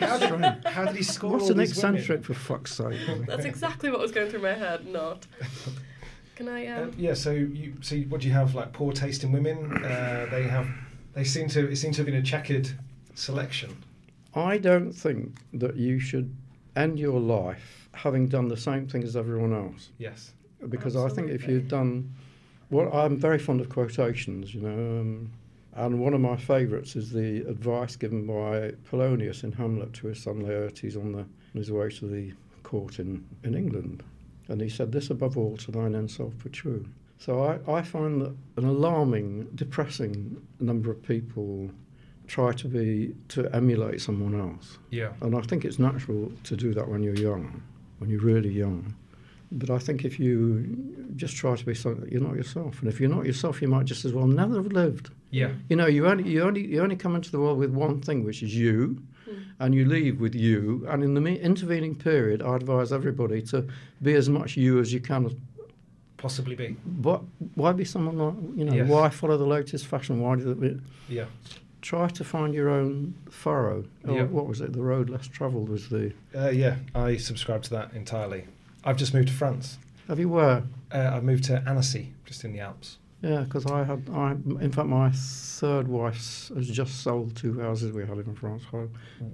How 0.00 0.18
did, 0.18 0.64
how 0.66 0.84
did 0.86 0.96
he 0.96 1.02
score 1.02 1.32
What's 1.32 1.44
all 1.44 1.50
an 1.52 1.58
these 1.58 1.72
eccentric 1.72 2.08
women? 2.08 2.22
for 2.22 2.34
fuck's 2.34 2.74
sake? 2.74 2.98
That's 3.26 3.44
exactly 3.44 3.90
what 3.90 4.00
was 4.00 4.12
going 4.12 4.30
through 4.30 4.42
my 4.42 4.54
head. 4.54 4.86
Not. 4.86 5.26
Can 6.36 6.48
I? 6.48 6.66
Um, 6.68 6.84
Um, 6.84 6.94
yeah. 6.96 7.14
So 7.14 7.32
you 7.32 7.74
see, 7.82 8.04
what 8.04 8.20
do 8.22 8.28
you 8.28 8.32
have? 8.34 8.54
Like 8.54 8.72
poor 8.72 8.92
taste 8.92 9.24
in 9.24 9.32
women. 9.32 9.72
Uh, 9.84 10.28
they 10.30 10.44
have. 10.44 10.68
They 11.14 11.24
seem 11.24 11.48
to. 11.48 11.68
It 11.70 11.76
seems 11.76 11.96
to 11.96 12.02
have 12.02 12.06
been 12.06 12.14
a 12.14 12.22
checkered 12.22 12.70
selection. 13.14 13.76
I 14.34 14.56
don't 14.58 14.92
think 14.92 15.38
that 15.54 15.76
you 15.76 15.98
should 15.98 16.34
end 16.76 16.98
your 16.98 17.18
life 17.20 17.85
having 17.96 18.28
done 18.28 18.48
the 18.48 18.56
same 18.56 18.86
thing 18.86 19.02
as 19.02 19.16
everyone 19.16 19.52
else. 19.52 19.90
Yes. 19.98 20.32
because 20.68 20.96
I 20.96 21.08
think 21.08 21.30
if 21.30 21.46
you've 21.46 21.68
done, 21.68 22.12
well, 22.70 22.92
I'm 22.92 23.16
very 23.16 23.38
fond 23.38 23.60
of 23.60 23.68
quotations, 23.68 24.54
you 24.54 24.60
know, 24.60 25.00
um, 25.00 25.30
and 25.74 26.00
one 26.00 26.14
of 26.14 26.20
my 26.20 26.36
favourites 26.36 26.96
is 26.96 27.12
the 27.12 27.46
advice 27.46 27.96
given 27.96 28.26
by 28.26 28.72
Polonius 28.88 29.44
in 29.44 29.52
Hamlet 29.52 29.92
to 29.94 30.06
his 30.08 30.22
son 30.22 30.42
Laertes 30.42 30.96
on, 30.96 31.12
the, 31.12 31.18
on 31.18 31.54
his 31.54 31.70
way 31.70 31.90
to 31.90 32.06
the 32.06 32.32
court 32.62 32.98
in, 32.98 33.24
in 33.44 33.54
England, 33.54 34.02
and 34.48 34.60
he 34.60 34.70
said, 34.70 34.90
"This 34.90 35.10
above 35.10 35.36
all, 35.36 35.56
to 35.58 35.70
thine 35.70 35.94
own 35.94 36.08
self 36.08 36.32
be 36.42 36.48
true." 36.48 36.86
So 37.18 37.42
I, 37.42 37.78
I 37.78 37.82
find 37.82 38.20
that 38.22 38.34
an 38.56 38.64
alarming, 38.64 39.48
depressing 39.54 40.40
number 40.60 40.90
of 40.90 41.02
people 41.02 41.70
try 42.26 42.52
to 42.52 42.68
be 42.68 43.14
to 43.28 43.54
emulate 43.54 44.00
someone 44.00 44.38
else. 44.38 44.78
Yeah. 44.90 45.12
And 45.20 45.36
I 45.36 45.40
think 45.42 45.64
it's 45.64 45.78
natural 45.78 46.32
to 46.44 46.56
do 46.56 46.74
that 46.74 46.88
when 46.88 47.02
you're 47.02 47.14
young, 47.14 47.62
when 47.98 48.10
you're 48.10 48.20
really 48.20 48.50
young. 48.50 48.94
But 49.52 49.70
I 49.70 49.78
think 49.78 50.04
if 50.04 50.18
you 50.18 50.66
just 51.14 51.36
try 51.36 51.54
to 51.54 51.64
be 51.64 51.74
something, 51.74 52.08
you're 52.10 52.20
not 52.20 52.34
yourself. 52.34 52.80
And 52.80 52.88
if 52.88 53.00
you're 53.00 53.10
not 53.10 53.26
yourself, 53.26 53.62
you 53.62 53.68
might 53.68 53.84
just 53.84 54.04
as 54.04 54.12
well 54.12 54.26
never 54.26 54.56
have 54.56 54.72
lived. 54.72 55.10
Yeah. 55.30 55.50
You 55.68 55.76
know, 55.76 55.86
you 55.86 56.06
only 56.06 56.28
you 56.28 56.42
only 56.42 56.66
you 56.66 56.82
only 56.82 56.96
come 56.96 57.14
into 57.14 57.30
the 57.30 57.38
world 57.38 57.58
with 57.58 57.70
one 57.70 58.00
thing, 58.00 58.24
which 58.24 58.42
is 58.42 58.56
you, 58.56 59.00
hmm. 59.24 59.42
and 59.60 59.74
you 59.74 59.84
leave 59.84 60.20
with 60.20 60.34
you. 60.34 60.84
And 60.88 61.04
in 61.04 61.14
the 61.14 61.40
intervening 61.40 61.94
period, 61.94 62.42
I 62.42 62.56
advise 62.56 62.92
everybody 62.92 63.40
to 63.42 63.66
be 64.02 64.14
as 64.14 64.28
much 64.28 64.56
you 64.56 64.80
as 64.80 64.92
you 64.92 65.00
can. 65.00 65.40
Possibly 66.16 66.56
be. 66.56 66.76
But 66.84 67.22
why 67.54 67.72
be 67.72 67.84
someone 67.84 68.18
like 68.18 68.58
you 68.58 68.64
know? 68.64 68.74
Yes. 68.74 68.88
Why 68.88 69.08
follow 69.10 69.36
the 69.36 69.46
latest 69.46 69.86
fashion? 69.86 70.20
Why 70.20 70.36
do 70.36 70.54
the, 70.54 70.80
Yeah. 71.08 71.26
Try 71.86 72.08
to 72.08 72.24
find 72.24 72.52
your 72.54 72.68
own 72.68 73.14
furrow? 73.30 73.84
Or 74.06 74.14
Yeah. 74.16 74.22
what 74.24 74.46
was 74.48 74.60
it? 74.60 74.72
The 74.72 74.82
road 74.82 75.08
less 75.08 75.26
travelled 75.28 75.68
was 75.68 75.88
the. 75.88 76.12
Uh, 76.34 76.48
yeah. 76.50 76.76
I 76.94 77.16
subscribe 77.16 77.62
to 77.64 77.70
that 77.70 77.92
entirely. 77.94 78.44
I've 78.84 78.96
just 78.96 79.14
moved 79.14 79.28
to 79.28 79.34
France. 79.34 79.78
Have 80.08 80.18
you 80.18 80.28
where? 80.28 80.62
Uh, 80.92 81.10
I've 81.14 81.24
moved 81.24 81.44
to 81.44 81.62
Annecy, 81.66 82.12
just 82.24 82.44
in 82.44 82.52
the 82.52 82.60
Alps. 82.60 82.98
Yeah, 83.22 83.40
because 83.40 83.66
I 83.66 83.82
had, 83.82 84.08
I, 84.12 84.32
in 84.60 84.70
fact, 84.70 84.88
my 84.88 85.10
third 85.12 85.88
wife 85.88 86.48
has 86.54 86.68
just 86.68 87.00
sold 87.02 87.34
two 87.34 87.58
houses 87.60 87.90
we 87.92 88.04
had 88.06 88.18
in 88.18 88.34
France, 88.36 88.62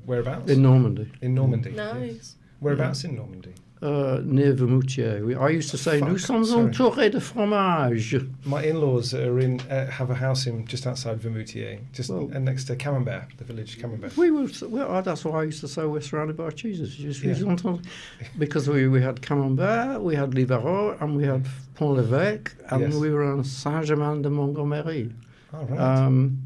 Whereabouts? 0.07 0.51
in 0.51 0.63
Normandy, 0.63 1.11
In 1.21 1.35
Normandy. 1.35 1.73
nice. 1.73 2.37
Whereabouts 2.61 3.05
in 3.05 3.17
Normandy? 3.17 3.53
Uh, 3.83 4.21
near 4.25 4.53
Vimoutiers. 4.55 5.37
I 5.41 5.49
used 5.49 5.71
to 5.73 5.77
say, 5.77 5.99
Fuck, 5.99 6.09
nous 6.09 6.19
sommes 6.25 6.51
sorry. 6.51 6.67
entourés 6.71 7.11
de 7.11 7.19
fromage. 7.21 8.15
My 8.45 8.63
in-laws 8.63 9.13
are 9.13 9.41
in 9.41 9.59
uh, 9.63 9.91
have 9.91 10.09
a 10.09 10.15
house 10.15 10.47
in 10.47 10.65
just 10.67 10.87
outside 10.87 11.19
Vimoutiers, 11.21 11.81
just 11.93 12.09
Well- 12.09 12.31
uh, 12.33 12.39
next 12.39 12.67
to 12.67 12.77
Camembert, 12.77 13.37
the 13.39 13.45
village 13.45 13.81
Camembert. 13.81 14.17
We 14.17 14.31
were, 14.31 14.47
well, 14.69 15.03
that's 15.03 15.25
why 15.25 15.41
I 15.41 15.45
used 15.47 15.61
to 15.63 15.67
say 15.69 15.85
we're 15.85 16.01
surrounded 16.01 16.37
by 16.37 16.51
cheeses. 16.51 16.95
Je 16.95 17.09
Yeah. 17.27 17.77
Because 18.39 18.69
we, 18.69 18.87
we 18.87 19.03
had 19.03 19.21
Camembert, 19.21 20.01
we 20.01 20.15
had 20.15 20.31
Livarot, 20.31 21.03
and 21.03 21.17
we 21.17 21.25
had 21.25 21.45
Pont-l'Evêque, 21.75 22.53
and 22.71 22.83
Yes. 22.83 22.95
we 22.95 23.11
were 23.11 23.35
in 23.35 23.43
Saint-Germain 23.43 24.23
de 24.23 24.29
Montgommery. 24.31 25.13
Oh, 25.53 25.65
right. 25.65 25.81
Um, 25.81 26.39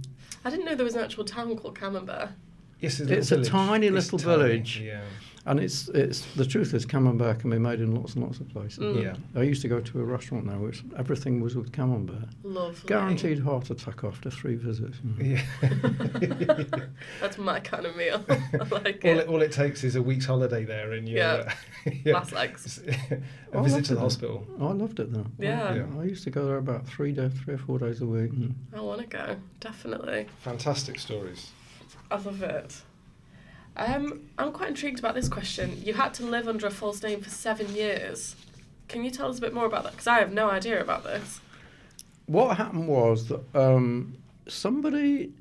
I 0.43 0.49
didn't 0.49 0.64
know 0.64 0.74
there 0.74 0.87
was 0.87 0.95
an 0.95 1.05
actual 1.05 1.24
town 1.26 1.55
called 1.59 1.74
Camembert. 1.78 2.30
yes, 2.80 2.99
it's 2.99 3.30
a 3.30 3.45
tiny 3.45 3.91
little 3.91 4.16
village. 4.18 4.80
Yeah. 4.82 5.03
And 5.47 5.61
it's, 5.61 5.88
it's 5.90 6.26
the 6.34 6.44
truth 6.44 6.74
is 6.74 6.84
Camembert 6.84 7.38
can 7.40 7.51
be 7.51 7.59
made 7.59 7.80
in 7.80 7.94
lots 7.94 8.14
and 8.14 8.24
lots 8.24 8.40
of 8.40 8.49
places. 8.49 8.78
Mm. 8.80 9.03
Yeah. 9.03 9.14
I 9.40 9.44
used 9.44 9.62
to 9.62 9.68
go 9.68 9.80
to 9.80 10.01
a 10.01 10.05
restaurant 10.05 10.44
now 10.47 10.59
which 10.59 10.82
everything 10.99 11.40
was 11.40 11.57
with 11.57 11.72
Camembert. 11.72 12.28
Lovely. 12.42 12.86
Guaranteed 12.88 13.38
heart 13.40 13.70
attack 13.70 14.05
after 14.05 14.30
three 14.30 14.57
visits. 14.57 14.99
you 15.18 15.38
know. 15.62 16.26
Yeah. 16.40 16.64
That's 17.20 17.38
my 17.38 17.61
kind 17.61 17.86
of 17.86 17.97
meal. 17.97 18.24
I 18.28 18.57
like 18.70 19.03
all, 19.05 19.11
it. 19.11 19.16
it, 19.18 19.28
all 19.28 19.42
it 19.42 19.53
takes 19.53 19.84
is 19.84 19.97
a 19.97 20.03
week's 20.03 20.26
holiday 20.26 20.64
there, 20.64 20.92
and 20.92 21.09
you're 21.09 21.18
Yeah. 21.18 21.53
uh, 21.86 21.90
yeah. 22.05 22.12
Last 22.14 22.32
legs. 22.32 22.80
a 23.11 23.20
I 23.57 23.62
visit 23.62 23.84
to 23.86 23.94
the 23.94 24.01
it. 24.01 24.03
hospital. 24.03 24.47
I 24.61 24.72
loved 24.72 24.99
it 25.01 25.12
though. 25.12 25.26
Yeah. 25.38 25.74
Yeah. 25.74 25.86
I 26.01 26.05
used 26.05 26.24
to 26.24 26.30
go 26.30 26.44
there 26.47 26.57
about 26.59 26.86
three 26.86 27.12
days, 27.12 27.32
three 27.44 27.55
or 27.55 27.59
four 27.59 27.78
days 27.78 28.01
a 28.01 28.07
week. 28.07 28.32
and- 28.32 28.55
I 28.74 28.80
want 28.80 29.01
to 29.01 29.07
go. 29.07 29.36
Definitely. 29.61 30.26
Fantastic 30.40 30.99
stories. 30.99 31.51
I 32.11 32.16
love 32.16 32.42
it. 32.42 32.80
Um, 33.77 34.22
I'm 34.39 34.53
quite 34.53 34.70
intrigued 34.70 34.99
about 34.99 35.14
this 35.14 35.29
question. 35.29 35.81
You 35.85 35.95
had 35.95 36.14
to 36.14 36.24
live 36.24 36.49
under 36.49 36.66
a 36.66 36.70
false 36.70 37.03
name 37.03 37.20
for 37.20 37.31
seven 37.31 37.74
years. 37.74 38.35
Can 38.89 39.05
you 39.05 39.11
tell 39.11 39.29
us 39.29 39.39
a 39.39 39.41
bit 39.41 39.53
more 39.53 39.66
about 39.66 39.85
that? 39.85 39.93
Because 39.93 40.07
I 40.07 40.18
have 40.18 40.33
no 40.33 40.49
idea 40.49 40.81
about 40.81 41.05
this. 41.05 41.41
What 42.27 42.57
happened 42.57 42.89
was 42.89 43.29
that 43.29 43.43
um, 43.55 44.16
somebody 44.49 45.33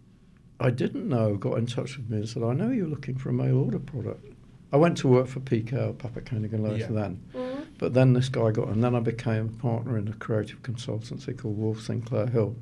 I 0.59 0.69
didn't 0.69 1.07
know 1.07 1.35
got 1.35 1.57
in 1.57 1.65
touch 1.65 1.97
with 1.97 2.09
me 2.09 2.17
and 2.17 2.29
said, 2.29 2.43
I 2.43 2.53
know 2.53 2.71
you're 2.71 2.87
looking 2.87 3.17
for 3.17 3.29
a 3.29 3.33
mail 3.33 3.57
order 3.59 3.79
product. 3.79 4.25
I 4.73 4.77
went 4.77 4.97
to 4.99 5.07
work 5.07 5.27
for 5.27 5.39
PK, 5.39 5.95
Papert 5.95 6.25
Koenig 6.25 6.53
and 6.53 6.63
later 6.63 6.77
Yeah. 6.77 6.87
then. 7.01 7.21
Mm. 7.33 7.65
But 7.77 7.93
then 7.93 8.13
this 8.13 8.29
guy 8.29 8.51
got, 8.51 8.69
and 8.69 8.83
then 8.83 8.95
I 8.95 8.99
became 8.99 9.47
a 9.57 9.61
partner 9.61 9.97
in 9.97 10.07
a 10.07 10.13
creative 10.13 10.61
consultancy 10.61 11.37
called 11.37 11.57
Wolf 11.57 11.81
Sinclair 11.81 12.27
Hill. 12.27 12.55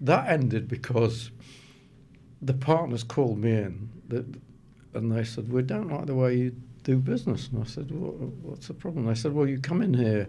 That 0.00 0.28
ended 0.28 0.68
because 0.68 1.30
the 2.42 2.54
partners 2.54 3.02
called 3.02 3.38
me 3.38 3.52
in 3.52 3.88
that, 4.08 4.26
and 4.94 5.12
they 5.12 5.24
said, 5.24 5.52
We 5.52 5.62
don't 5.62 5.88
like 5.88 6.06
the 6.06 6.14
way 6.14 6.36
you 6.36 6.56
do 6.82 6.98
business. 6.98 7.48
And 7.52 7.62
I 7.62 7.66
said, 7.66 7.90
what, 7.90 8.14
What's 8.14 8.68
the 8.68 8.74
problem? 8.74 9.06
They 9.06 9.14
said, 9.14 9.32
Well, 9.32 9.48
you 9.48 9.58
come 9.58 9.82
in 9.82 9.94
here 9.94 10.28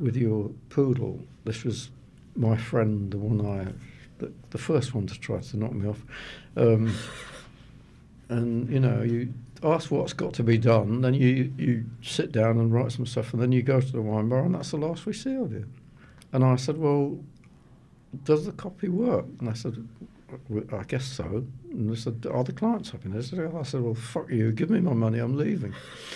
with 0.00 0.16
your 0.16 0.50
poodle. 0.68 1.20
This 1.44 1.64
was 1.64 1.90
my 2.34 2.56
friend, 2.56 3.10
the 3.10 3.18
one 3.18 3.44
I, 3.46 3.72
the, 4.18 4.32
the 4.50 4.58
first 4.58 4.94
one 4.94 5.06
to 5.06 5.18
try 5.18 5.40
to 5.40 5.56
knock 5.56 5.72
me 5.72 5.88
off. 5.88 6.04
Um, 6.56 6.94
and, 8.28 8.68
you 8.68 8.80
know, 8.80 9.02
you 9.02 9.32
ask 9.62 9.90
what's 9.90 10.12
got 10.12 10.34
to 10.34 10.42
be 10.42 10.58
done, 10.58 11.00
then 11.00 11.14
you, 11.14 11.52
you 11.56 11.84
sit 12.02 12.32
down 12.32 12.58
and 12.58 12.72
write 12.72 12.92
some 12.92 13.06
stuff, 13.06 13.32
and 13.32 13.40
then 13.40 13.52
you 13.52 13.62
go 13.62 13.80
to 13.80 13.92
the 13.92 14.02
wine 14.02 14.28
bar, 14.28 14.44
and 14.44 14.54
that's 14.54 14.70
the 14.70 14.76
last 14.76 15.06
we 15.06 15.12
see 15.12 15.34
of 15.36 15.52
you. 15.52 15.66
And 16.32 16.44
I 16.44 16.56
said, 16.56 16.76
Well, 16.76 17.18
does 18.24 18.46
the 18.46 18.52
copy 18.52 18.88
work? 18.88 19.26
And 19.40 19.48
I 19.48 19.52
said, 19.52 19.72
"W- 19.74 19.88
I 20.72 20.82
guess 20.84 21.04
so. 21.04 21.46
And 21.70 21.90
they 21.90 21.94
said, 21.94 22.26
are 22.30 22.42
the 22.42 22.52
clients 22.52 22.90
happy? 22.90 23.08
And 23.08 23.18
I 23.18 23.20
said, 23.20 23.52
I 23.54 23.62
said, 23.62 23.82
well, 23.82 23.94
fuck 23.94 24.28
you, 24.30 24.50
give 24.50 24.70
me 24.70 24.80
my 24.80 24.92
money, 24.92 25.18
I'm 25.18 25.36
leaving. 25.36 25.72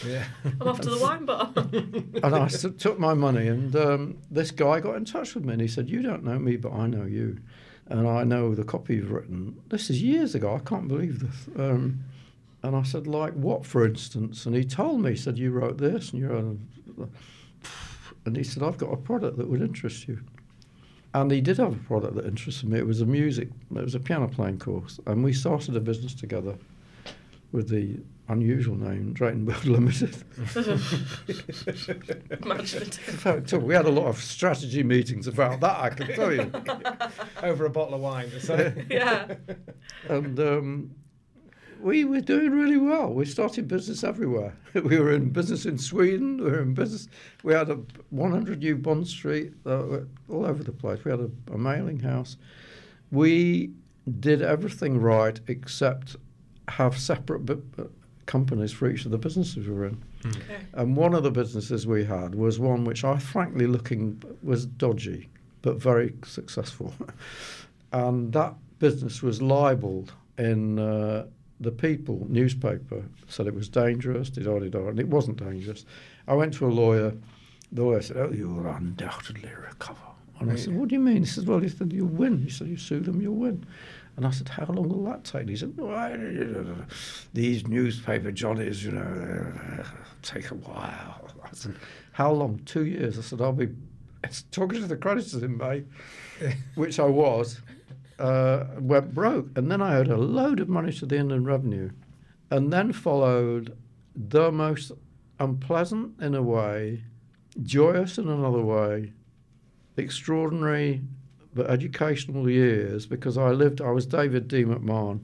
Yeah. 0.06 0.24
I'm 0.60 0.68
off 0.68 0.80
to 0.80 0.90
the 0.90 0.98
wine 0.98 1.24
bar. 1.26 1.52
and 1.56 2.24
I 2.34 2.44
s- 2.46 2.66
took 2.78 2.98
my 2.98 3.14
money, 3.14 3.46
and 3.46 3.74
um, 3.76 4.18
this 4.30 4.50
guy 4.50 4.80
got 4.80 4.96
in 4.96 5.04
touch 5.04 5.34
with 5.34 5.44
me, 5.44 5.52
and 5.52 5.62
he 5.62 5.68
said, 5.68 5.88
"You 5.88 6.02
don't 6.02 6.24
know 6.24 6.38
me, 6.38 6.56
but 6.56 6.72
I 6.72 6.86
know 6.86 7.04
you, 7.04 7.38
and 7.86 8.08
I 8.08 8.24
know 8.24 8.54
the 8.54 8.64
copy 8.64 8.96
you've 8.96 9.10
written. 9.12 9.60
This 9.68 9.90
is 9.90 10.02
years 10.02 10.34
ago. 10.34 10.54
I 10.54 10.58
can't 10.60 10.88
believe 10.88 11.20
this." 11.20 11.48
Um, 11.56 12.00
and 12.62 12.74
I 12.74 12.82
said, 12.82 13.06
"Like 13.06 13.34
what, 13.34 13.64
for 13.64 13.86
instance?" 13.86 14.44
And 14.46 14.56
he 14.56 14.64
told 14.64 15.02
me, 15.02 15.10
he 15.10 15.16
said, 15.16 15.38
"You 15.38 15.50
wrote 15.52 15.78
this, 15.78 16.10
and 16.12 16.20
you 16.20 16.28
wrote," 16.28 16.58
and 18.26 18.36
he 18.36 18.42
said, 18.42 18.62
"I've 18.62 18.78
got 18.78 18.92
a 18.92 18.96
product 18.96 19.36
that 19.38 19.48
would 19.48 19.62
interest 19.62 20.08
you." 20.08 20.20
And 21.12 21.30
he 21.30 21.40
did 21.40 21.58
have 21.58 21.72
a 21.72 21.84
product 21.86 22.14
that 22.14 22.26
interested 22.26 22.68
me. 22.68 22.78
It 22.78 22.86
was 22.86 23.00
a 23.00 23.06
music, 23.06 23.48
it 23.74 23.84
was 23.84 23.94
a 23.94 24.00
piano 24.00 24.28
playing 24.28 24.58
course, 24.58 25.00
and 25.06 25.24
we 25.24 25.32
started 25.32 25.76
a 25.76 25.80
business 25.80 26.14
together 26.14 26.56
with 27.52 27.68
the 27.68 27.98
unusual 28.28 28.76
name 28.76 29.12
Drayton 29.12 29.44
Bird 29.44 29.64
Limited. 29.66 30.16
Imaginative. 32.42 33.62
We 33.62 33.74
had 33.74 33.86
a 33.86 33.90
lot 33.90 34.06
of 34.06 34.18
strategy 34.18 34.84
meetings 34.84 35.26
about 35.26 35.60
that, 35.60 35.80
I 35.80 35.90
can 35.90 36.06
tell 36.14 36.32
you. 36.32 36.52
Over 37.42 37.66
a 37.66 37.70
bottle 37.70 37.94
of 37.94 38.00
wine. 38.00 38.30
So. 38.40 38.72
Yeah. 38.88 39.34
And 40.08 40.38
um, 40.38 40.94
we 41.82 42.04
were 42.04 42.20
doing 42.20 42.52
really 42.52 42.76
well. 42.76 43.12
We 43.12 43.24
started 43.24 43.68
business 43.68 44.04
everywhere. 44.04 44.54
We 44.74 44.98
were 44.98 45.12
in 45.12 45.30
business 45.30 45.66
in 45.66 45.78
Sweden. 45.78 46.38
We 46.38 46.50
were 46.50 46.62
in 46.62 46.74
business. 46.74 47.08
We 47.42 47.54
had 47.54 47.70
a 47.70 47.78
100 48.10 48.60
New 48.60 48.76
Bond 48.76 49.06
Street, 49.06 49.52
uh, 49.66 50.00
all 50.28 50.46
over 50.46 50.62
the 50.62 50.72
place. 50.72 51.04
We 51.04 51.10
had 51.10 51.20
a, 51.20 51.30
a 51.52 51.58
mailing 51.58 51.98
house. 51.98 52.36
We 53.10 53.70
did 54.20 54.42
everything 54.42 55.00
right 55.00 55.40
except 55.48 56.16
have 56.68 56.96
separate 56.98 57.46
bu- 57.46 57.62
uh, 57.78 57.84
companies 58.26 58.72
for 58.72 58.88
each 58.88 59.04
of 59.04 59.10
the 59.10 59.18
businesses 59.18 59.66
we 59.66 59.74
were 59.74 59.86
in. 59.86 60.02
Okay. 60.24 60.58
And 60.74 60.96
one 60.96 61.14
of 61.14 61.22
the 61.22 61.30
businesses 61.30 61.86
we 61.86 62.04
had 62.04 62.34
was 62.34 62.58
one 62.58 62.84
which 62.84 63.02
I 63.04 63.18
frankly 63.18 63.66
looking 63.66 64.22
was 64.42 64.66
dodgy, 64.66 65.28
but 65.62 65.76
very 65.76 66.14
successful. 66.24 66.94
and 67.92 68.32
that 68.32 68.54
business 68.78 69.22
was 69.22 69.42
libelled 69.42 70.12
in 70.38 70.78
uh, 70.78 71.26
the 71.60 71.70
People 71.70 72.26
newspaper, 72.28 73.04
said 73.28 73.46
it 73.46 73.54
was 73.54 73.68
dangerous, 73.68 74.30
did 74.30 74.44
did 74.44 74.74
and 74.74 74.98
it 74.98 75.08
wasn't 75.08 75.36
dangerous. 75.36 75.84
I 76.26 76.34
went 76.34 76.54
to 76.54 76.66
a 76.66 76.72
lawyer. 76.72 77.12
The 77.72 77.84
lawyer 77.84 78.02
said, 78.02 78.16
"Oh, 78.16 78.32
you'll 78.32 78.66
undoubtedly 78.66 79.50
recover." 79.68 80.00
And 80.40 80.50
I 80.50 80.56
said, 80.56 80.74
"What 80.74 80.88
do 80.88 80.94
you 80.94 81.00
mean?" 81.00 81.18
He 81.18 81.26
said, 81.26 81.46
"Well, 81.46 81.60
he 81.60 81.68
said 81.68 81.92
you'll 81.92 82.08
win." 82.08 82.38
He 82.38 82.50
said, 82.50 82.66
"You 82.68 82.78
sue 82.78 83.00
them, 83.00 83.20
you'll 83.20 83.36
win." 83.36 83.64
And 84.16 84.26
I 84.26 84.30
said, 84.30 84.48
"How 84.48 84.64
long 84.66 84.88
will 84.88 85.04
that 85.04 85.24
take?" 85.24 85.42
And 85.42 85.50
he 85.50 85.56
said, 85.56 85.76
well, 85.76 86.76
"These 87.34 87.68
newspaper 87.68 88.32
johnnies, 88.32 88.82
you 88.82 88.92
know, 88.92 89.52
take 90.22 90.50
a 90.50 90.54
while." 90.54 91.28
I 91.44 91.48
said, 91.52 91.74
"How 92.12 92.32
long? 92.32 92.60
Two 92.64 92.86
years?" 92.86 93.18
I 93.18 93.22
said, 93.22 93.40
"I'll 93.40 93.52
be 93.52 93.68
talking 94.50 94.80
to 94.80 94.86
the 94.86 94.96
creditors 94.96 95.42
in 95.42 95.56
May," 95.56 95.84
which 96.74 96.98
I 96.98 97.06
was. 97.06 97.60
Uh, 98.20 98.66
went 98.78 99.14
broke, 99.14 99.48
and 99.56 99.70
then 99.70 99.80
I 99.80 99.96
owed 99.96 100.08
a 100.08 100.16
load 100.16 100.60
of 100.60 100.68
money 100.68 100.92
to 100.92 101.06
the 101.06 101.16
Inland 101.16 101.46
Revenue, 101.46 101.90
and 102.50 102.70
then 102.70 102.92
followed 102.92 103.76
the 104.14 104.52
most 104.52 104.92
unpleasant 105.38 106.20
in 106.20 106.34
a 106.34 106.42
way, 106.42 107.04
joyous 107.62 108.18
in 108.18 108.28
another 108.28 108.60
way, 108.60 109.12
extraordinary 109.96 111.00
but 111.54 111.68
educational 111.68 112.48
years 112.48 113.06
because 113.06 113.36
I 113.36 113.50
lived. 113.50 113.80
I 113.80 113.90
was 113.90 114.06
David 114.06 114.48
D. 114.48 114.64
McMahon. 114.64 115.20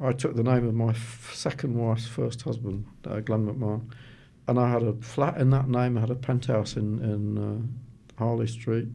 I 0.00 0.12
took 0.12 0.36
the 0.36 0.44
name 0.44 0.66
of 0.66 0.74
my 0.74 0.90
f- 0.90 1.32
second 1.34 1.74
wife's 1.74 2.06
first 2.06 2.42
husband, 2.42 2.86
uh, 3.04 3.20
Glenn 3.20 3.46
McMahon, 3.46 3.90
and 4.46 4.58
I 4.58 4.70
had 4.70 4.82
a 4.82 4.92
flat 4.94 5.38
in 5.38 5.50
that 5.50 5.68
name. 5.68 5.98
I 5.98 6.02
had 6.02 6.10
a 6.10 6.14
penthouse 6.14 6.76
in 6.76 7.02
in 7.02 7.38
uh, 7.38 8.22
Harley 8.22 8.46
Street, 8.46 8.88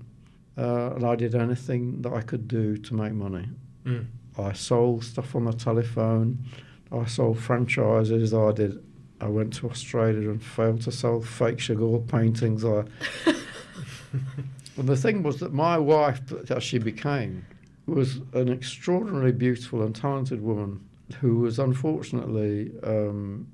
uh, 0.57 0.93
and 0.95 1.05
I 1.05 1.15
did 1.15 1.35
anything 1.35 2.01
that 2.01 2.13
I 2.13 2.21
could 2.21 2.47
do 2.47 2.77
to 2.77 2.93
make 2.93 3.13
money. 3.13 3.49
Mm. 3.85 4.05
I 4.37 4.53
sold 4.53 5.03
stuff 5.03 5.35
on 5.35 5.45
the 5.45 5.53
telephone. 5.53 6.43
I 6.91 7.05
sold 7.05 7.39
franchises. 7.39 8.33
I 8.33 8.51
did. 8.51 8.83
I 9.19 9.27
went 9.27 9.53
to 9.55 9.69
Australia 9.69 10.29
and 10.29 10.43
failed 10.43 10.81
to 10.81 10.91
sell 10.91 11.21
fake 11.21 11.57
Chagall 11.57 12.07
paintings. 12.07 12.65
I, 12.65 12.83
and 14.77 14.89
the 14.89 14.97
thing 14.97 15.23
was 15.23 15.39
that 15.39 15.53
my 15.53 15.77
wife, 15.77 16.19
as 16.49 16.63
she 16.63 16.77
became, 16.77 17.45
was 17.85 18.17
an 18.33 18.49
extraordinarily 18.49 19.31
beautiful 19.31 19.81
and 19.83 19.95
talented 19.95 20.41
woman 20.41 20.83
who 21.19 21.39
was 21.39 21.59
unfortunately, 21.59 22.71
um, 22.83 23.47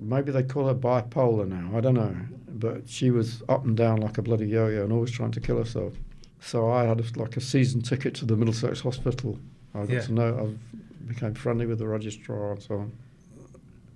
maybe 0.00 0.32
they 0.32 0.42
call 0.42 0.66
her 0.66 0.74
bipolar 0.74 1.48
now. 1.48 1.76
I 1.76 1.80
don't 1.80 1.94
know, 1.94 2.16
but 2.48 2.88
she 2.88 3.10
was 3.10 3.42
up 3.48 3.64
and 3.64 3.76
down 3.76 4.00
like 4.00 4.18
a 4.18 4.22
bloody 4.22 4.46
yo-yo 4.46 4.84
and 4.84 4.92
always 4.92 5.10
trying 5.10 5.32
to 5.32 5.40
kill 5.40 5.58
herself. 5.58 5.94
So 6.42 6.70
I 6.70 6.84
had 6.84 7.00
a, 7.00 7.04
like 7.18 7.36
a 7.36 7.40
season 7.40 7.80
ticket 7.82 8.14
to 8.16 8.24
the 8.24 8.36
Middlesex 8.36 8.80
Hospital. 8.80 9.38
I 9.74 9.80
got 9.80 9.88
Yeah. 9.90 10.00
to 10.02 10.12
know. 10.12 10.56
I 10.56 11.06
became 11.06 11.34
friendly 11.34 11.66
with 11.66 11.78
the 11.78 11.86
registrar 11.86 12.52
and 12.52 12.62
so 12.62 12.74
on. 12.78 12.92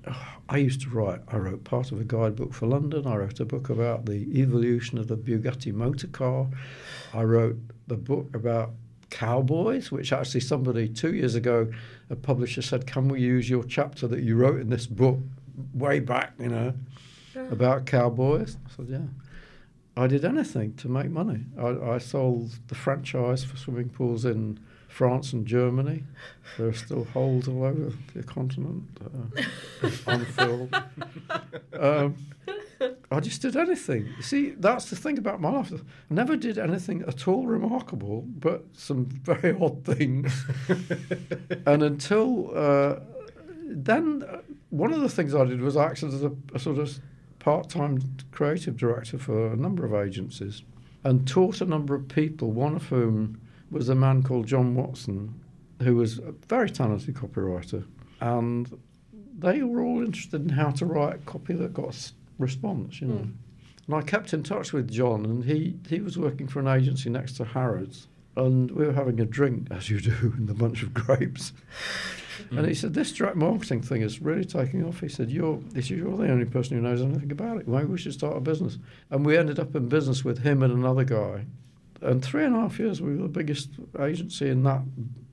I 0.49 0.59
used 0.59 0.80
to 0.82 0.90
write. 0.90 1.20
I 1.28 1.36
wrote 1.38 1.64
part 1.64 1.90
of 1.90 2.01
a 2.01 2.05
guidebook 2.05 2.55
for 2.55 2.66
London. 2.66 3.07
I 3.07 3.16
wrote 3.16 3.40
a 3.40 3.44
book 3.44 3.68
about 3.68 4.07
the 4.07 4.40
evolution 4.40 4.97
of 4.99 5.09
the 5.09 5.16
Bugatti 5.16 5.72
motor 5.74 6.07
car. 6.07 6.47
I 7.12 7.24
wrote 7.24 7.59
the 7.88 7.97
book 7.97 8.28
about 8.34 8.70
cowboys, 9.11 9.90
which 9.90 10.12
actually 10.12 10.40
somebody 10.40 10.88
two 10.88 11.14
years 11.14 11.34
ago, 11.34 11.68
a 12.11 12.16
publisher 12.16 12.62
said, 12.62 12.86
"Can 12.86 13.09
we 13.09 13.20
use 13.20 13.51
your 13.51 13.64
chapter 13.64 14.07
that 14.09 14.22
you 14.22 14.36
wrote 14.36 14.61
in 14.61 14.70
this 14.70 14.86
book 14.86 15.18
way 15.74 15.99
back?" 16.01 16.32
You 16.38 16.49
know, 16.49 16.74
about 17.51 17.86
cowboys. 17.86 18.57
I 18.66 18.70
said, 18.76 18.86
"Yeah." 18.88 18.99
I 19.97 20.07
did 20.07 20.24
anything 20.24 20.74
to 20.74 20.88
make 20.88 21.11
money. 21.11 21.44
I, 21.59 21.94
I 21.94 21.99
sold 21.99 22.59
the 22.68 22.74
franchise 22.74 23.44
for 23.44 23.57
swimming 23.57 23.88
pools 23.88 24.24
in 24.26 24.61
France 24.88 25.32
and 25.32 25.47
Germany. 25.47 26.05
There 26.59 26.68
are 26.68 26.72
still 26.74 27.05
holes 27.05 27.49
all 27.49 27.64
over 27.64 27.92
the 28.14 28.22
continent, 28.22 28.84
uh, 29.03 29.40
unfilled. 30.07 30.76
Um, 31.72 32.16
I 33.11 33.20
just 33.20 33.40
did 33.42 33.57
anything. 33.57 34.09
See, 34.20 34.51
that's 34.51 34.90
the 34.90 34.97
thing 34.97 35.16
about 35.16 35.40
my 35.40 35.51
life. 35.51 35.72
I 35.72 35.78
never 36.14 36.36
did 36.36 36.59
anything 36.59 37.03
at 37.07 37.26
all 37.26 37.47
remarkable, 37.47 38.22
but 38.22 38.64
some 38.74 39.07
very 39.07 39.57
odd 39.61 39.84
things. 39.84 40.44
and 41.66 41.82
until 41.82 42.53
uh, 42.55 42.97
then, 43.64 44.24
uh, 44.28 44.40
one 44.70 44.92
of 44.92 45.01
the 45.01 45.09
things 45.09 45.34
I 45.34 45.44
did 45.44 45.61
was 45.61 45.76
I 45.76 45.86
acted 45.86 46.12
as 46.12 46.22
a, 46.22 46.32
a 46.55 46.59
sort 46.59 46.78
of 46.78 46.99
part-time 47.47 48.03
creative 48.32 48.76
director 48.76 49.16
for 49.16 49.53
a 49.53 49.57
number 49.57 49.84
of 49.84 49.94
agencies 49.94 50.64
and 51.05 51.28
taught 51.28 51.61
a 51.61 51.64
number 51.64 51.94
of 51.94 52.09
people, 52.09 52.51
one 52.51 52.74
of 52.74 52.82
whom 52.88 53.40
was 53.70 53.88
a 53.88 53.94
man 53.94 54.20
called 54.24 54.49
John 54.49 54.74
Watson, 54.74 55.32
who 55.80 55.94
was 55.94 56.18
a 56.18 56.32
very 56.49 56.68
talented 56.68 57.14
copywriter. 57.14 57.86
And 58.20 58.76
they 59.38 59.62
were 59.62 59.80
all 59.80 60.03
interested 60.03 60.42
in 60.42 60.49
how 60.49 60.70
to 60.70 60.86
write 60.86 61.24
copy 61.24 61.55
that 61.55 61.72
got 61.72 61.90
s- 61.90 62.14
response, 62.40 63.01
you 63.01 63.07
know. 63.07 63.14
Mm. 63.14 63.34
And 63.86 63.94
I 63.94 64.03
kept 64.03 64.34
in 64.34 64.42
touch 64.42 64.72
with 64.72 64.90
John, 64.90 65.24
and 65.24 65.44
he, 65.44 65.76
he 65.88 66.01
was 66.01 66.18
working 66.18 66.49
for 66.49 66.59
an 66.59 66.66
agency 66.66 67.11
next 67.11 67.34
to 67.34 67.44
Harrods. 67.44 68.09
And 68.36 68.72
we 68.72 68.86
were 68.86 68.92
having 68.92 69.20
a 69.20 69.24
drink, 69.24 69.68
as 69.70 69.88
you 69.88 70.01
do, 70.01 70.34
in 70.36 70.47
the 70.47 70.55
bunch 70.55 70.82
of 70.82 70.92
grapes. 70.92 71.53
And 72.51 72.66
he 72.66 72.74
said, 72.74 72.95
This 72.95 73.12
direct 73.12 73.37
marketing 73.37 73.82
thing 73.82 74.03
is 74.03 74.20
really 74.20 74.45
taking 74.45 74.84
off. 74.84 75.01
He 75.01 75.09
said, 75.09 75.30
You're, 75.30 75.61
he 75.74 75.82
said, 75.82 75.99
You're 75.99 76.16
the 76.16 76.30
only 76.30 76.45
person 76.45 76.76
who 76.76 76.82
knows 76.82 77.01
anything 77.03 77.32
about 77.32 77.59
it. 77.59 77.68
Maybe 77.68 77.87
we 77.87 77.99
should 77.99 78.12
start 78.12 78.37
a 78.37 78.41
business. 78.41 78.78
And 79.11 79.24
we 79.24 79.37
ended 79.37 79.59
up 79.59 79.74
in 79.74 79.89
business 79.89 80.24
with 80.24 80.39
him 80.39 80.62
and 80.62 80.72
another 80.72 81.05
guy. 81.05 81.47
And 82.03 82.22
three 82.22 82.45
and 82.45 82.55
a 82.55 82.61
half 82.61 82.78
years, 82.78 83.01
we 83.01 83.16
were 83.16 83.22
the 83.22 83.28
biggest 83.28 83.70
agency 84.01 84.49
in 84.49 84.62
that 84.64 84.82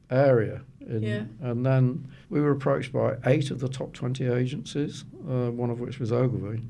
area. 0.10 0.62
In, 0.82 1.01
Yeah. 1.01 1.24
And 1.41 1.66
then 1.66 2.08
we 2.30 2.41
were 2.41 2.51
approached 2.51 2.91
by 2.91 3.18
eight 3.26 3.51
of 3.51 3.60
the 3.60 3.70
top 3.70 3.93
20 3.93 4.28
agencies, 4.28 5.06
uh, 5.30 5.51
one 5.51 5.70
of 5.70 5.80
which 5.80 5.99
was 5.99 6.12
Ogilvy. 6.12 6.62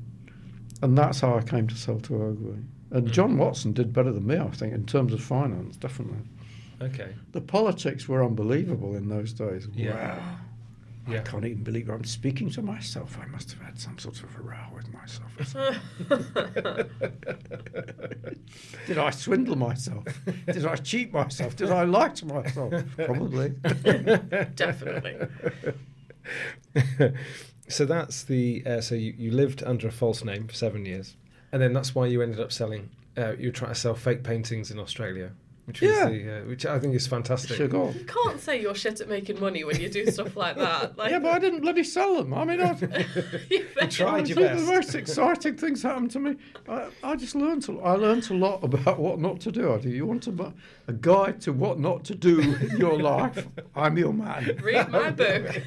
And 0.82 0.98
that's 0.98 1.20
how 1.20 1.36
I 1.36 1.42
came 1.42 1.66
to 1.68 1.76
sell 1.76 2.00
to 2.00 2.14
Ogilvy. 2.14 2.64
And 2.90 3.10
John 3.10 3.38
Watson 3.38 3.72
did 3.72 3.92
better 3.92 4.12
than 4.12 4.26
me, 4.26 4.36
I 4.36 4.48
think, 4.50 4.72
in 4.72 4.86
terms 4.86 5.12
of 5.12 5.20
finance, 5.22 5.76
definitely. 5.76 6.18
Okay. 6.84 7.14
The 7.32 7.40
politics 7.40 8.08
were 8.08 8.24
unbelievable 8.24 8.96
in 8.96 9.08
those 9.08 9.32
days. 9.32 9.68
Yeah. 9.74 9.94
Wow. 9.94 10.36
Yeah. 11.06 11.18
I 11.18 11.22
can't 11.22 11.44
even 11.44 11.62
believe 11.62 11.90
I'm 11.90 12.04
speaking 12.04 12.48
to 12.50 12.62
myself. 12.62 13.18
I 13.20 13.26
must 13.26 13.52
have 13.52 13.60
had 13.60 13.78
some 13.78 13.98
sort 13.98 14.22
of 14.22 14.34
a 14.36 14.40
row 14.40 14.56
with 14.74 14.90
myself. 14.90 15.30
Did 18.86 18.98
I 18.98 19.10
swindle 19.10 19.56
myself? 19.56 20.04
Did 20.46 20.64
I 20.64 20.76
cheat 20.76 21.12
myself? 21.12 21.56
Did 21.56 21.70
I 21.70 21.84
lie 21.84 22.08
to 22.08 22.26
myself? 22.26 22.72
Probably. 22.96 23.50
Definitely. 24.54 25.16
so 27.68 27.84
that's 27.84 28.22
the. 28.22 28.62
Uh, 28.64 28.80
so 28.80 28.94
you, 28.94 29.12
you 29.18 29.30
lived 29.30 29.62
under 29.62 29.88
a 29.88 29.92
false 29.92 30.24
name 30.24 30.48
for 30.48 30.54
seven 30.54 30.86
years, 30.86 31.16
and 31.52 31.60
then 31.60 31.74
that's 31.74 31.94
why 31.94 32.06
you 32.06 32.22
ended 32.22 32.40
up 32.40 32.50
selling. 32.50 32.88
Uh, 33.16 33.34
you 33.38 33.48
were 33.48 33.52
trying 33.52 33.72
to 33.72 33.78
sell 33.78 33.94
fake 33.94 34.24
paintings 34.24 34.70
in 34.70 34.78
Australia. 34.78 35.32
Which 35.66 35.80
was 35.80 35.90
Yeah. 35.90 36.08
the, 36.08 36.38
uh, 36.38 36.44
which 36.44 36.66
I 36.66 36.78
think 36.78 36.94
is 36.94 37.06
fantastic. 37.06 37.56
Sugar. 37.56 37.92
You 37.98 38.04
can't 38.06 38.40
say 38.40 38.60
you're 38.60 38.74
shit 38.74 39.00
at 39.00 39.08
making 39.08 39.40
money 39.40 39.64
when 39.64 39.80
you 39.80 39.88
do 39.88 40.06
stuff 40.10 40.36
like 40.36 40.56
that. 40.56 40.96
Like, 40.98 41.10
Yeah, 41.10 41.18
but 41.18 41.32
I 41.32 41.38
didn't 41.38 41.60
bloody 41.60 41.84
sell 41.84 42.16
them. 42.16 42.34
I 42.34 42.44
mean, 42.44 42.60
I, 42.60 42.72
you 43.50 43.66
You 43.80 43.86
tried 43.88 44.28
your 44.28 44.36
Some 44.36 44.44
of 44.44 44.50
best. 44.50 44.66
The 44.66 44.72
most 44.72 44.94
exciting 44.94 45.56
things 45.56 45.82
happened 45.82 46.10
to 46.12 46.18
me. 46.20 46.36
I, 46.68 46.88
I 47.02 47.16
just 47.16 47.34
learned. 47.34 47.68
A, 47.68 47.72
I 47.80 47.92
learned 47.92 48.30
a 48.30 48.34
lot 48.34 48.62
about 48.62 48.98
what 48.98 49.18
not 49.18 49.40
to 49.40 49.52
do. 49.52 49.72
I 49.72 49.78
do. 49.78 49.88
You 49.88 50.06
want 50.06 50.22
to 50.24 50.52
a 50.86 50.92
guide 50.92 51.40
to 51.42 51.52
what 51.52 51.78
not 51.78 52.04
to 52.04 52.14
do 52.14 52.40
in 52.40 52.76
your 52.76 52.98
life? 53.00 53.46
I'm 53.74 53.96
your 53.96 54.12
man. 54.12 54.58
Read 54.62 54.90
my 54.90 55.10
book. 55.10 55.62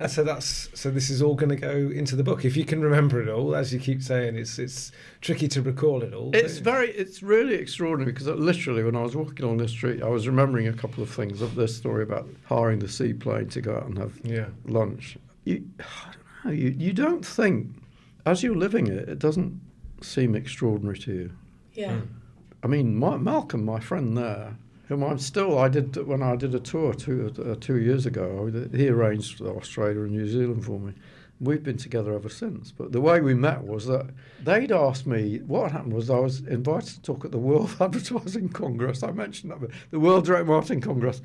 And 0.00 0.10
so 0.10 0.24
that's 0.24 0.70
so. 0.74 0.90
This 0.90 1.10
is 1.10 1.20
all 1.20 1.34
going 1.34 1.50
to 1.50 1.56
go 1.56 1.70
into 1.70 2.16
the 2.16 2.24
book 2.24 2.44
if 2.46 2.56
you 2.56 2.64
can 2.64 2.80
remember 2.80 3.20
it 3.20 3.28
all. 3.28 3.54
As 3.54 3.72
you 3.72 3.78
keep 3.78 4.02
saying, 4.02 4.36
it's 4.36 4.58
it's 4.58 4.92
tricky 5.20 5.48
to 5.48 5.60
recall 5.62 6.02
it 6.02 6.14
all. 6.14 6.30
It's 6.34 6.58
very, 6.58 6.90
it's 6.90 7.22
really 7.22 7.54
extraordinary 7.54 8.12
because 8.12 8.26
literally 8.26 8.82
when 8.82 8.96
I 8.96 9.02
was 9.02 9.09
walking 9.16 9.46
on 9.46 9.56
the 9.58 9.68
street, 9.68 10.02
I 10.02 10.08
was 10.08 10.26
remembering 10.26 10.68
a 10.68 10.72
couple 10.72 11.02
of 11.02 11.10
things 11.10 11.42
of 11.42 11.54
this 11.54 11.76
story 11.76 12.02
about 12.02 12.28
hiring 12.44 12.78
the 12.78 12.88
seaplane 12.88 13.48
to 13.48 13.60
go 13.60 13.76
out 13.76 13.86
and 13.86 13.98
have 13.98 14.18
yeah, 14.22 14.46
lunch. 14.64 15.16
You, 15.44 15.64
I 15.78 16.12
don't 16.12 16.44
know. 16.44 16.50
You, 16.52 16.74
you 16.78 16.92
don't 16.92 17.24
think 17.24 17.74
as 18.26 18.42
you're 18.42 18.56
living 18.56 18.86
it, 18.86 19.08
it 19.08 19.18
doesn't 19.18 19.60
seem 20.02 20.34
extraordinary 20.34 20.98
to 20.98 21.12
you. 21.12 21.32
Yeah. 21.74 22.00
I 22.62 22.66
mean, 22.66 22.96
my, 22.96 23.16
Malcolm, 23.16 23.64
my 23.64 23.80
friend 23.80 24.16
there, 24.16 24.56
whom 24.88 25.02
I'm 25.02 25.18
still, 25.18 25.58
I 25.58 25.68
did 25.68 25.96
when 26.06 26.22
I 26.22 26.36
did 26.36 26.54
a 26.54 26.60
tour 26.60 26.92
two 26.92 27.32
uh, 27.38 27.54
two 27.60 27.78
years 27.78 28.06
ago. 28.06 28.50
He 28.74 28.88
arranged 28.88 29.40
Australia 29.40 30.02
and 30.02 30.10
New 30.10 30.26
Zealand 30.26 30.64
for 30.64 30.78
me. 30.78 30.92
We've 31.40 31.62
been 31.62 31.78
together 31.78 32.12
ever 32.14 32.28
since. 32.28 32.70
But 32.70 32.92
the 32.92 33.00
way 33.00 33.20
we 33.20 33.32
met 33.34 33.64
was 33.64 33.86
that 33.86 34.10
they'd 34.44 34.70
asked 34.72 35.06
me. 35.06 35.38
What 35.46 35.72
happened 35.72 35.94
was 35.94 36.10
I 36.10 36.18
was 36.18 36.40
invited 36.40 36.88
to 36.90 37.02
talk 37.02 37.24
at 37.24 37.30
the 37.32 37.38
World 37.38 37.74
Advertising 37.80 38.50
Congress. 38.50 39.02
I 39.02 39.10
mentioned 39.12 39.52
that, 39.52 39.70
the 39.90 40.00
World 40.00 40.26
Direct 40.26 40.46
Marketing 40.46 40.80
Congress. 40.82 41.22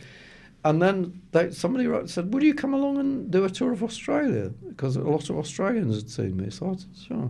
And 0.64 0.82
then 0.82 1.22
they, 1.32 1.52
somebody 1.52 1.86
wrote, 1.86 2.10
said, 2.10 2.34
"Would 2.34 2.42
you 2.44 2.56
come 2.56 2.74
along 2.74 2.98
and 2.98 3.30
do 3.30 3.44
a 3.44 3.50
tour 3.50 3.72
of 3.72 3.84
Australia?" 3.84 4.52
Because 4.68 4.96
a 4.96 5.02
lot 5.02 5.30
of 5.30 5.38
Australians 5.38 5.96
had 5.96 6.10
seen 6.10 6.38
me. 6.38 6.50
So 6.50 6.72
I 6.72 6.76
said, 6.76 6.90
"Sure." 7.08 7.30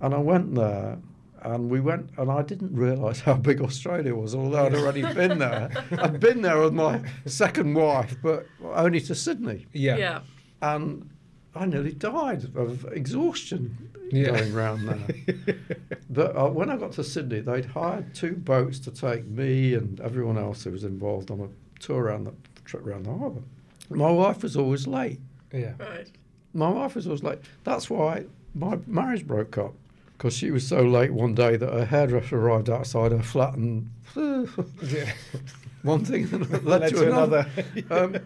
And 0.00 0.14
I 0.14 0.18
went 0.18 0.54
there, 0.54 0.98
and 1.42 1.68
we 1.68 1.80
went, 1.80 2.08
and 2.16 2.30
I 2.30 2.40
didn't 2.42 2.74
realise 2.74 3.20
how 3.20 3.34
big 3.34 3.60
Australia 3.60 4.14
was, 4.14 4.34
although 4.34 4.64
I'd 4.66 4.74
already 4.74 5.02
been 5.14 5.38
there. 5.38 5.68
I'd 5.98 6.18
been 6.18 6.40
there 6.40 6.58
with 6.60 6.72
my 6.72 7.02
second 7.26 7.74
wife, 7.74 8.16
but 8.22 8.46
only 8.64 9.00
to 9.02 9.14
Sydney, 9.14 9.66
yeah, 9.74 9.96
Yeah. 9.96 10.20
and 10.62 11.10
I 11.54 11.66
nearly 11.66 11.92
died 11.92 12.44
of 12.56 12.84
exhaustion 12.92 13.90
Yeah. 14.10 14.26
going 14.38 14.54
round 14.54 14.88
there. 14.88 15.56
but 16.10 16.36
uh, 16.36 16.48
when 16.48 16.70
I 16.70 16.76
got 16.76 16.92
to 16.92 17.04
Sydney, 17.04 17.40
they'd 17.40 17.64
hired 17.66 18.14
two 18.14 18.32
boats 18.36 18.78
to 18.80 18.90
take 18.90 19.26
me 19.26 19.74
and 19.74 20.00
everyone 20.00 20.38
else 20.38 20.64
who 20.64 20.70
was 20.70 20.84
involved 20.84 21.30
on 21.30 21.40
a 21.40 21.48
tour 21.80 22.04
around 22.04 22.24
the 22.24 22.32
trip 22.64 22.86
around 22.86 23.04
the 23.06 23.14
harbour. 23.14 23.42
My 23.90 24.10
wife 24.10 24.42
was 24.42 24.56
always 24.56 24.86
late. 24.86 25.20
yeah. 25.52 25.72
Right. 25.78 26.08
My 26.54 26.68
wife 26.70 26.94
was 26.94 27.06
always 27.06 27.22
late. 27.22 27.38
That's 27.64 27.88
why 27.90 28.24
my 28.54 28.78
marriage 28.86 29.26
broke 29.26 29.56
up 29.58 29.74
because 30.16 30.34
she 30.36 30.50
was 30.50 30.66
so 30.66 30.82
late 30.82 31.10
one 31.12 31.34
day 31.34 31.56
that 31.56 31.72
her 31.72 31.84
hairdresser 31.86 32.38
arrived 32.38 32.70
outside 32.70 33.10
her 33.12 33.22
flat 33.22 33.54
and 33.54 33.90
yeah. 34.16 35.12
one 35.82 36.04
thing 36.04 36.28
led, 36.64 36.88
to, 36.90 37.08
another. 37.08 37.46
um, 37.90 38.16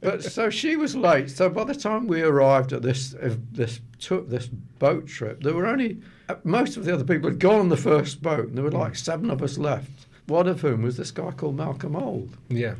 but 0.00 0.22
so 0.22 0.50
she 0.50 0.76
was 0.76 0.94
late. 0.94 1.30
So 1.30 1.48
by 1.48 1.64
the 1.64 1.74
time 1.74 2.06
we 2.06 2.22
arrived 2.22 2.72
at 2.72 2.82
this 2.82 3.14
this 3.52 3.80
took 3.98 4.28
this 4.28 4.46
boat 4.46 5.06
trip, 5.06 5.42
there 5.42 5.54
were 5.54 5.66
only 5.66 6.00
uh, 6.28 6.36
most 6.44 6.76
of 6.76 6.84
the 6.84 6.92
other 6.92 7.04
people 7.04 7.30
had 7.30 7.38
gone 7.38 7.60
on 7.60 7.68
the 7.68 7.76
first 7.76 8.22
boat, 8.22 8.48
and 8.48 8.56
there 8.56 8.64
were 8.64 8.70
like 8.70 8.96
seven 8.96 9.30
of 9.30 9.42
us 9.42 9.58
left. 9.58 10.06
One 10.26 10.46
of 10.46 10.60
whom 10.60 10.82
was 10.82 10.98
this 10.98 11.10
guy 11.10 11.30
called 11.30 11.56
Malcolm 11.56 11.96
Auld. 11.96 12.30
yeah. 12.48 12.74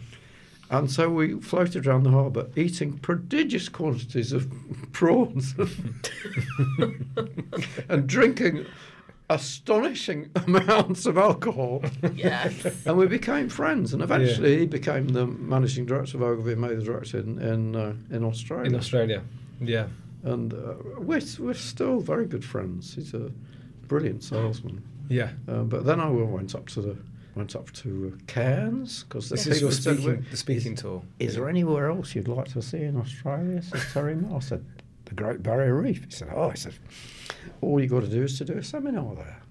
And 0.71 0.91
so 0.91 1.09
we 1.09 1.41
floated 1.41 1.87
around 1.87 2.03
the 2.03 2.11
harbour 2.11 2.49
eating 2.55 2.99
prodigious 2.99 3.71
quantities 3.71 4.33
of 4.33 4.53
prawns 4.93 5.55
and 7.89 8.07
drinking 8.07 8.67
astonishing 9.31 10.31
amounts 10.47 11.07
of 11.07 11.19
alcohol. 11.19 11.83
Yes. 12.15 12.67
And 12.87 12.97
we 12.97 13.07
became 13.07 13.49
friends. 13.49 13.93
And 13.93 14.03
eventually 14.03 14.59
he 14.61 14.67
became 14.67 15.09
the 15.09 15.27
managing 15.27 15.87
director 15.87 16.17
of 16.17 16.23
Ogilvy 16.23 16.53
and 16.53 16.61
Mather 16.61 16.81
director 16.81 17.19
in, 17.19 17.39
in, 17.41 17.77
uh, 17.77 17.95
in 18.11 18.25
Australia. 18.25 18.67
In 18.67 18.75
Australia, 18.75 19.23
yeah, 19.61 19.87
And 20.25 20.55
uh, 20.55 20.75
we're, 20.99 21.21
we're 21.39 21.55
still 21.55 22.01
very 22.01 22.27
good 22.27 22.45
friends. 22.45 22.95
He's 22.95 23.15
a 23.15 23.31
brilliant 23.87 24.23
salesman. 24.25 24.83
yeah. 25.09 25.31
Uh, 25.49 25.63
but 25.63 25.85
then 25.85 26.01
I 26.01 26.09
went 26.09 26.55
up 26.55 26.67
to 26.71 26.81
the 26.83 26.97
went 27.35 27.55
up 27.55 27.71
to 27.73 28.13
uh, 28.13 28.19
Cairns 28.27 29.05
because 29.05 29.29
This 29.29 29.47
is 29.47 29.61
your 29.61 29.71
speaking, 29.71 30.27
the 30.29 30.37
speaking 30.37 30.75
tour. 30.75 31.03
is 31.21 31.37
there 31.37 31.49
anywhere 31.49 31.89
else 31.89 32.13
you'd 32.17 32.27
like 32.27 32.49
to 32.49 32.61
see 32.61 32.83
in 32.83 32.97
Australia? 32.97 33.63
said 33.63 33.81
Terry 33.93 34.17
Moore. 34.17 34.39
I 34.39 34.41
said, 34.41 34.65
the 35.09 35.15
Great 35.15 35.43
Barrier 35.43 35.75
Reef. 35.75 36.05
He 36.05 36.11
said, 36.11 36.29
oh, 36.35 36.51
he 36.51 36.57
said, 36.57 36.75
all 37.61 37.81
you 37.81 37.89
got 37.89 38.01
to 38.01 38.09
do 38.09 38.23
is 38.23 38.37
to 38.39 38.45
do 38.45 38.55
a 38.59 38.63
seminar 38.63 39.15
there. 39.15 39.43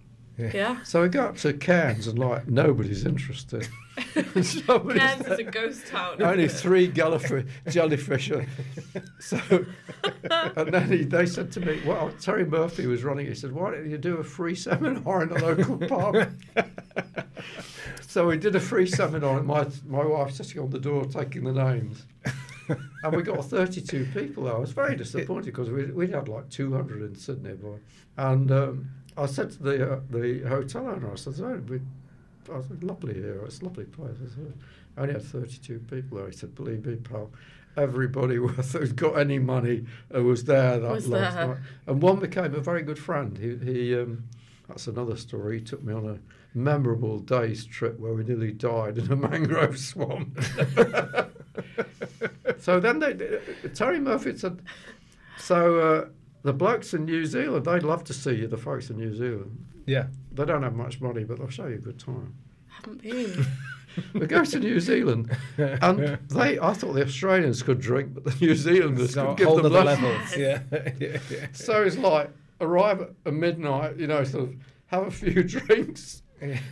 Yeah. 0.53 0.83
So 0.83 1.01
we 1.01 1.09
go 1.09 1.25
up 1.25 1.37
to 1.37 1.51
Cairns 1.53 2.05
and 2.05 2.19
like 2.19 2.47
nobody's 2.47 3.05
interested. 3.05 3.67
Somebody's 4.43 5.01
Cairns 5.01 5.27
is 5.27 5.39
a 5.39 5.43
ghost 5.43 5.87
town. 5.87 6.21
Only 6.21 6.43
it? 6.43 6.51
three 6.51 6.87
jellyfish, 6.89 7.45
jellyfish. 7.69 8.29
are- 8.29 8.45
So, 9.19 9.39
and 10.29 10.71
then 10.71 10.91
he, 10.91 11.03
they 11.03 11.25
said 11.25 11.51
to 11.53 11.59
me, 11.59 11.81
well, 11.83 12.11
Terry 12.21 12.45
Murphy 12.45 12.85
was 12.85 13.03
running. 13.03 13.25
He 13.25 13.33
said, 13.33 13.51
why 13.51 13.71
don't 13.71 13.89
you 13.89 13.97
do 13.97 14.17
a 14.17 14.23
free 14.23 14.53
seminar 14.53 15.23
in 15.23 15.31
a 15.31 15.39
local 15.43 15.77
pub? 15.79 16.29
so 18.01 18.27
we 18.27 18.37
did 18.37 18.55
a 18.55 18.59
free 18.59 18.85
seminar, 18.85 19.39
and 19.39 19.47
my 19.47 19.65
my 19.87 20.05
wife 20.05 20.33
sitting 20.33 20.61
on 20.61 20.69
the 20.69 20.79
door 20.79 21.05
taking 21.05 21.43
the 21.43 21.53
names. 21.53 22.05
And 23.03 23.15
we 23.15 23.23
got 23.23 23.43
32 23.45 24.07
people 24.13 24.43
there. 24.45 24.55
I 24.55 24.59
was 24.59 24.71
very 24.71 24.95
disappointed 24.95 25.45
because 25.45 25.69
we 25.69 25.85
we 25.85 26.07
had 26.09 26.27
like 26.27 26.49
200 26.49 27.01
in 27.01 27.15
Sydney, 27.15 27.53
boy. 27.53 27.77
And 28.17 28.51
um, 28.51 28.89
I 29.15 29.25
said 29.25 29.51
to 29.51 29.63
the 29.63 29.93
uh, 29.93 29.99
the 30.09 30.39
hotel 30.47 30.87
owner, 30.87 31.11
I 31.11 31.15
said, 31.15 31.35
oh, 31.39 31.61
we, 31.67 31.79
I 32.53 32.61
said, 32.61 32.83
lovely 32.83 33.15
here. 33.15 33.41
It's 33.45 33.61
a 33.61 33.65
lovely 33.65 33.85
place. 33.85 34.15
I 34.23 34.29
said, 34.35 34.53
I 34.97 35.01
only 35.01 35.13
had 35.13 35.23
32 35.23 35.79
people 35.89 36.17
there. 36.17 36.27
He 36.27 36.35
said, 36.35 36.55
believe 36.55 36.85
me, 36.85 36.95
pal, 36.95 37.29
everybody 37.75 38.35
who's 38.71 38.93
got 38.93 39.19
any 39.19 39.39
money 39.39 39.85
uh, 40.15 40.23
was 40.23 40.43
there 40.45 40.79
that 40.79 40.91
Was 40.91 41.07
last 41.07 41.35
there. 41.35 41.47
night. 41.47 41.57
And 41.87 42.01
one 42.01 42.19
became 42.19 42.55
a 42.55 42.59
very 42.61 42.81
good 42.83 42.97
friend. 42.99 43.37
He, 43.37 43.57
he 43.57 43.95
um, 43.99 44.23
that's 44.67 44.87
another 44.87 45.15
story. 45.15 45.59
He 45.59 45.63
took 45.63 45.83
me 45.83 45.93
on 45.93 46.05
a 46.09 46.19
memorable 46.57 47.19
day's 47.19 47.65
trip 47.65 47.99
where 47.99 48.13
we 48.13 48.23
nearly 48.23 48.51
died 48.51 48.97
in 48.97 49.11
a 49.11 49.15
mangrove 49.27 49.77
swamp. 49.77 50.37
so 52.67 52.81
then 52.81 52.99
they, 52.99 53.13
Terry 53.73 53.97
Murphy 53.97 54.35
said, 54.37 54.61
so 55.37 55.79
uh, 55.79 56.09
the 56.43 56.51
blokes 56.51 56.93
in 56.93 57.05
New 57.05 57.25
Zealand, 57.25 57.65
they'd 57.65 57.81
love 57.81 58.03
to 58.03 58.13
see 58.13 58.33
you, 58.33 58.47
the 58.47 58.57
folks 58.57 58.89
in 58.89 58.97
New 58.97 59.15
Zealand. 59.15 59.65
Yeah, 59.85 60.07
They 60.33 60.43
don't 60.43 60.63
have 60.63 60.75
much 60.75 60.99
money, 60.99 61.23
but 61.23 61.37
they'll 61.37 61.47
show 61.47 61.67
you 61.67 61.75
a 61.75 61.77
good 61.77 61.97
time. 61.97 62.35
Haven't 62.67 63.01
been. 63.01 63.45
We 64.13 64.27
go 64.27 64.43
to 64.43 64.59
New 64.59 64.79
Zealand, 64.81 65.35
and 65.57 66.19
they, 66.29 66.59
I 66.59 66.73
thought 66.73 66.93
the 66.93 67.03
Australians 67.03 67.63
could 67.63 67.79
drink, 67.79 68.13
but 68.13 68.25
the 68.25 68.35
New 68.45 68.53
Zealanders 68.53 69.13
so 69.13 69.29
could 69.29 69.37
give 69.37 69.47
whole 69.47 69.57
them 69.57 69.67
other 69.67 69.85
lessons. 69.85 70.03
levels. 70.03 70.37
Yeah, 70.37 70.61
yeah, 70.99 71.19
yeah. 71.31 71.47
So 71.53 71.81
it's 71.83 71.97
like 71.97 72.29
arrive 72.61 73.01
at 73.25 73.33
midnight, 73.33 73.95
you 73.97 74.05
know, 74.07 74.23
sort 74.25 74.43
of 74.43 74.55
have 74.87 75.07
a 75.07 75.09
few 75.09 75.41
drinks, 75.55 76.21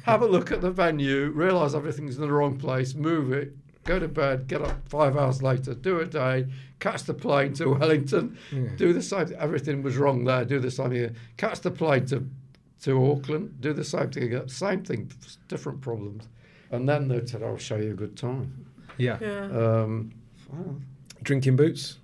have 0.04 0.22
a 0.22 0.28
look 0.28 0.52
at 0.52 0.62
the 0.62 0.70
venue, 0.70 1.30
realise 1.30 1.74
everything's 1.74 2.16
in 2.18 2.22
the 2.22 2.32
wrong 2.32 2.58
place, 2.60 2.94
move 2.94 3.32
it, 3.34 3.56
go 3.86 4.00
to 4.00 4.08
bed, 4.08 4.48
get 4.48 4.62
up 4.62 4.78
five 4.90 5.16
hours 5.16 5.42
later, 5.42 5.74
do 5.74 6.00
a 6.02 6.06
day, 6.06 6.48
catch 6.80 7.04
the 7.04 7.14
plane 7.14 7.54
to 7.54 7.70
Wellington, 7.80 8.38
Yeah. 8.52 8.70
do 8.76 8.92
the 8.94 9.02
same. 9.02 9.34
Everything 9.40 9.82
was 9.84 9.96
wrong 9.98 10.26
there. 10.26 10.44
Do 10.44 10.60
the 10.60 10.72
same 10.72 10.92
here. 10.92 11.14
Catch 11.38 11.62
the 11.62 11.72
plane 11.72 12.06
to 12.08 12.28
to 12.82 13.12
Auckland, 13.12 13.62
do 13.62 13.74
the 13.74 13.84
same 13.84 14.12
thing 14.12 14.24
again. 14.24 14.48
Same 14.50 14.84
thing, 14.84 15.10
different 15.48 15.82
problems. 15.82 16.28
And 16.72 16.88
then 16.90 17.08
they 17.08 17.26
said, 17.26 17.42
"I'll 17.42 17.58
show 17.58 17.78
you 17.78 17.92
a 17.92 17.96
good 17.96 18.18
time." 18.18 18.66
yeah. 18.98 19.18
Yeah. 19.22 19.46
Um, 19.46 20.12
well, 20.52 20.76
Drinking 21.24 21.56
boots. 21.56 21.98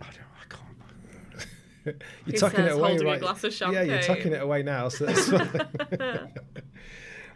I 0.00 0.04
don't. 0.06 0.16
I 0.40 0.44
can't. 0.48 1.46
You're 1.84 1.94
He 2.26 2.32
tucking 2.32 2.56
says, 2.60 2.66
it 2.68 2.78
away, 2.78 2.88
holding 2.90 3.08
a 3.08 3.18
glass 3.18 3.44
of 3.44 3.52
champagne. 3.52 3.86
Yeah, 3.88 3.94
you're 3.94 4.02
tucking 4.02 4.32
it 4.32 4.42
away 4.42 4.62
now. 4.62 4.88
So 4.88 5.06
that's 5.06 5.28
fine. 5.30 6.30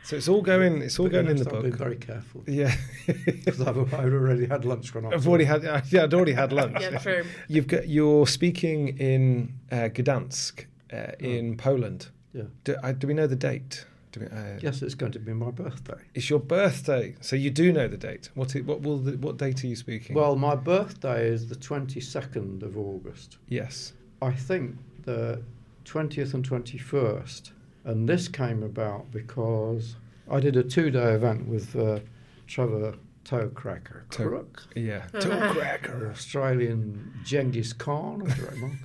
so 0.05 0.17
it's 0.17 0.29
all 0.29 0.43
going. 0.43 0.83
It's 0.83 0.99
all 0.99 1.07
But 1.07 1.13
going 1.13 1.29
in 1.29 1.37
the 1.37 1.45
time, 1.45 1.63
Be 1.63 1.71
book. 1.71 1.79
very 1.79 1.97
careful 1.97 2.45
Yeah, 2.47 2.75
because 3.07 3.61
I've, 3.61 3.77
I've 3.95 4.13
already 4.13 4.47
had 4.47 4.65
lunch 4.65 4.95
when 4.95 5.07
I. 5.07 5.11
I've 5.11 5.27
already 5.27 5.45
had. 5.45 5.63
Yeah, 5.91 6.05
I'd 6.05 6.15
already 6.15 6.33
had 6.33 6.53
lunch. 6.61 6.79
Yeah, 6.81 6.99
true. 6.99 7.25
You've 7.49 7.67
got. 7.67 7.89
You're 7.89 8.27
speaking 8.27 8.97
in 8.99 9.53
uh, 9.73 9.89
Gdansk, 9.93 10.67
uh, 10.93 11.13
in 11.19 11.57
Poland. 11.57 12.09
Yeah. 12.33 12.45
Do, 12.65 12.75
uh, 12.83 12.93
do 12.93 13.07
we 13.07 13.15
know 13.15 13.27
the 13.27 13.37
date? 13.37 13.87
Do 14.13 14.21
we, 14.21 14.27
uh, 14.27 14.59
Yes, 14.61 14.83
it's 14.83 14.95
going 14.95 15.13
to 15.13 15.19
be 15.19 15.33
my 15.33 15.51
birthday. 15.51 16.01
It's 16.15 16.29
your 16.31 16.39
birthday, 16.41 17.17
so 17.21 17.35
you 17.37 17.51
do 17.51 17.73
know 17.73 17.89
the 17.89 17.97
date. 17.97 18.31
What? 18.35 18.55
i- 18.57 18.61
What 18.61 18.83
will? 18.83 18.99
The, 18.99 19.13
what 19.19 19.37
date 19.39 19.65
are 19.65 19.67
you 19.67 19.77
speaking? 19.77 20.15
Well, 20.15 20.37
my 20.37 20.55
birthday 20.55 21.27
is 21.29 21.49
the 21.49 21.57
22nd 21.57 22.63
of 22.63 22.77
August. 22.77 23.39
yes. 23.49 23.93
I 24.23 24.33
think 24.33 24.77
the 25.05 25.43
20th 25.85 26.33
and 26.35 26.49
21st. 26.49 27.51
And 27.85 28.09
this 28.09 28.29
came 28.29 28.63
about 28.63 29.11
because 29.11 29.97
I 30.31 30.41
did 30.41 30.57
a 30.57 30.63
two-day 30.63 31.13
event 31.15 31.47
with 31.49 31.77
uh, 31.77 32.01
Trevor 32.47 32.95
Toe 33.25 33.49
Cracker 33.55 34.05
Toe- 34.11 34.29
Crook, 34.29 34.63
Yeah. 34.75 35.05
Uh-huh. 35.15 35.21
Toe 35.21 35.53
cracker. 35.53 36.11
Australian 36.11 37.13
Genghis 37.25 37.73
Khan 37.73 38.23
of, 38.23 38.29
Draymond, 38.29 38.77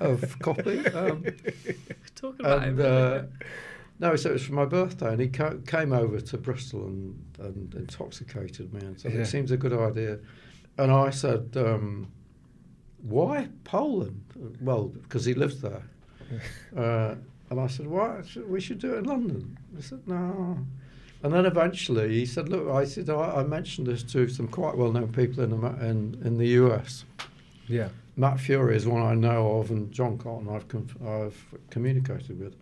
of 0.00 0.38
copy. 0.40 0.86
Um, 0.88 1.24
Talking 2.14 2.46
about 2.46 2.64
and 2.68 2.78
it. 2.80 2.86
uh, 2.86 3.22
no, 4.00 4.16
so 4.16 4.30
it 4.30 4.32
was 4.34 4.44
for 4.44 4.54
my 4.54 4.64
birthday, 4.64 5.12
and 5.12 5.20
he 5.20 5.28
ca- 5.28 5.54
came 5.66 5.92
over 5.92 6.20
to 6.20 6.38
Bristol 6.38 6.86
and, 6.86 7.24
and 7.38 7.74
intoxicated 7.74 8.72
me, 8.72 8.80
and 8.80 9.00
said 9.00 9.12
Yeah. 9.14 9.20
it 9.20 9.26
seems 9.26 9.50
a 9.52 9.56
good 9.56 9.72
idea. 9.72 10.18
And 10.78 10.90
I 10.90 11.10
said, 11.10 11.52
um, 11.56 12.08
"Why 13.02 13.48
Poland?" 13.62 14.24
Well, 14.60 14.88
because 14.88 15.24
he 15.24 15.34
lives 15.34 15.60
there. 15.60 15.82
Uh, 16.76 17.14
and 17.58 17.60
I 17.60 17.66
said, 17.68 17.86
"Why? 17.86 18.22
should- 18.26 18.48
We 18.48 18.60
should 18.60 18.78
do 18.78 18.94
it 18.94 18.98
in 18.98 19.04
London." 19.04 19.56
He 19.76 19.82
said, 19.82 20.00
"No." 20.06 20.58
And 21.22 21.32
then 21.32 21.46
eventually 21.46 22.10
he 22.14 22.26
said, 22.26 22.48
"Look," 22.48 22.68
I 22.68 22.84
said, 22.84 23.08
"I, 23.08 23.40
I 23.40 23.44
mentioned 23.44 23.86
this 23.86 24.02
to 24.12 24.28
some 24.28 24.46
quite 24.48 24.76
well-known 24.76 25.12
people 25.12 25.42
in 25.42 25.50
the, 25.50 25.66
in, 25.86 26.20
in 26.24 26.36
the 26.38 26.48
US." 26.62 27.04
Yeah. 27.66 27.88
Matt 28.16 28.36
Furey 28.36 28.74
is 28.76 28.86
one 28.86 29.02
I 29.02 29.14
know 29.14 29.58
of, 29.58 29.70
and 29.70 29.90
John 29.90 30.18
Carlton 30.18 30.48
I've 30.54 30.68
com- 30.68 30.86
I've 31.06 31.42
communicated 31.70 32.38
with, 32.38 32.54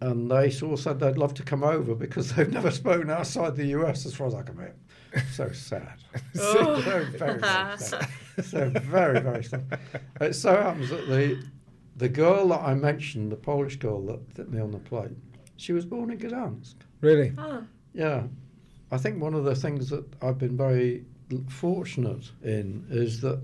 and 0.00 0.30
they 0.30 0.52
all 0.62 0.76
said 0.76 0.98
they'd 0.98 1.16
love 1.18 1.34
to 1.34 1.42
come 1.42 1.62
over 1.62 1.94
because 1.94 2.32
they've 2.34 2.50
never 2.52 2.70
spoken 2.70 3.10
outside 3.10 3.54
the 3.56 3.66
US, 3.78 4.06
as 4.06 4.14
far 4.14 4.26
as 4.26 4.34
I 4.34 4.42
can 4.42 4.56
make. 4.56 5.24
So 5.32 5.50
sad. 5.52 5.94
So 6.34 6.74
very, 6.80 7.04
very 7.06 7.40
sad. 7.40 8.08
So 8.44 8.70
very, 8.70 9.20
very 9.20 9.44
sad. 9.44 9.78
It 10.20 10.34
so 10.34 10.54
happens 10.56 10.90
that 10.90 11.06
the 11.06 11.42
the 11.96 12.08
girl 12.08 12.48
that 12.48 12.60
I 12.62 12.74
mentioned, 12.74 13.32
the 13.32 13.36
Polish 13.36 13.76
girl 13.76 14.04
that 14.06 14.20
hit 14.36 14.50
me 14.50 14.60
on 14.60 14.70
the 14.70 14.78
plate, 14.78 15.16
she 15.56 15.72
was 15.72 15.84
born 15.84 16.10
in 16.10 16.18
Gdansk. 16.18 16.74
Really? 17.00 17.32
Ah, 17.38 17.62
Yeah, 17.94 18.24
I 18.90 18.98
think 18.98 19.20
one 19.20 19.34
of 19.34 19.44
the 19.44 19.54
things 19.54 19.88
that 19.90 20.04
I've 20.22 20.38
been 20.38 20.56
very 20.56 21.04
fortunate 21.48 22.30
in 22.42 22.86
is 22.90 23.20
that 23.22 23.40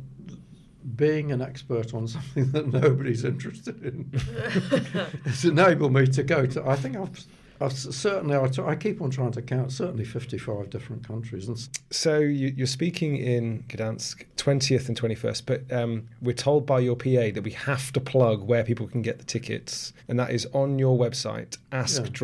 being 0.96 1.32
an 1.32 1.40
expert 1.40 1.94
on 1.94 2.06
something 2.08 2.50
that 2.52 2.68
nobody's 2.72 3.24
interested 3.24 3.82
in 3.84 4.10
has 5.24 5.44
enabled 5.44 5.92
me 5.92 6.06
to 6.06 6.22
go 6.22 6.46
to. 6.46 6.66
I 6.68 6.76
think 6.76 6.96
I've, 6.96 7.24
I've 7.62 7.72
certainly 7.72 8.36
I, 8.36 8.46
t- 8.48 8.62
I 8.62 8.74
keep 8.76 9.00
on 9.00 9.10
trying 9.10 9.32
to 9.32 9.42
count 9.42 9.72
certainly 9.72 10.04
fifty-five 10.04 10.70
different 10.70 11.06
countries, 11.06 11.48
and 11.48 11.56
s- 11.56 11.70
So 11.90 12.18
you, 12.18 12.52
you're 12.56 12.66
speaking 12.66 13.16
in 13.16 13.64
Gdansk, 13.68 14.24
20th 14.36 14.88
and 14.88 15.00
21st, 15.00 15.42
but 15.46 15.72
um, 15.72 16.08
we're 16.20 16.32
told 16.34 16.66
by 16.66 16.80
your 16.80 16.96
PA 16.96 17.30
that 17.34 17.42
we 17.44 17.52
have 17.52 17.92
to 17.92 18.00
plug 18.00 18.42
where 18.42 18.64
people 18.64 18.86
can 18.88 19.02
get 19.02 19.18
the 19.18 19.24
tickets, 19.24 19.92
and 20.08 20.18
that 20.18 20.30
is 20.30 20.46
on 20.52 20.78
your 20.78 20.98
website, 20.98 21.58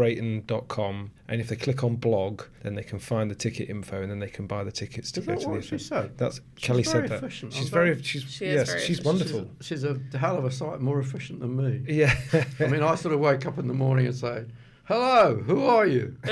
askdrayton.com. 0.09 1.11
And 1.31 1.41
if 1.43 1.49
they 1.49 1.57
click 1.57 1.85
on 1.85 1.97
blog, 1.97 2.43
then 2.63 2.75
they 2.75 2.83
can 2.83 2.99
find 2.99 3.31
the 3.31 3.35
ticket 3.35 3.69
info, 3.69 4.01
and 4.01 4.11
then 4.11 4.19
they 4.19 4.29
can 4.29 4.47
buy 4.47 4.65
the 4.65 4.73
tickets 4.73 5.13
to 5.13 5.21
Is 5.21 5.27
go 5.27 5.33
that 5.33 5.41
to 5.41 5.45
the 5.47 5.51
what 5.53 5.65
she 5.65 5.77
said? 5.79 6.17
That's 6.17 6.41
She's 6.57 6.67
Kelly 6.67 6.83
very 6.85 7.03
said 7.09 7.11
that. 7.11 7.25
efficient. 7.25 7.53
She's 7.53 7.67
I'm 7.67 7.71
very, 7.71 7.91
very- 7.91 8.03
she's 8.03 8.23
She 8.23 8.47
is 8.47 8.55
yes, 8.55 8.69
very 8.69 8.81
she's 8.81 8.99
efficient. 9.01 9.07
wonderful. 9.07 9.51
she's 9.61 9.85
a 9.85 10.01
hell 10.19 10.39
of 10.39 10.45
a 10.47 10.51
sight 10.51 10.81
more 10.81 10.99
efficient 11.01 11.41
than 11.41 11.55
me. 11.57 11.83
Yeah. 11.87 12.15
I 12.61 12.67
mean, 12.69 12.83
I 12.83 12.95
sort 12.95 13.13
of 13.15 13.21
wake 13.21 13.45
up 13.45 13.59
in 13.59 13.69
the 13.69 13.75
morning 13.75 14.07
and 14.07 14.15
say, 14.15 14.47
"Hello, 14.89 15.37
who 15.37 15.65
are 15.65 15.87
you?" 15.87 16.17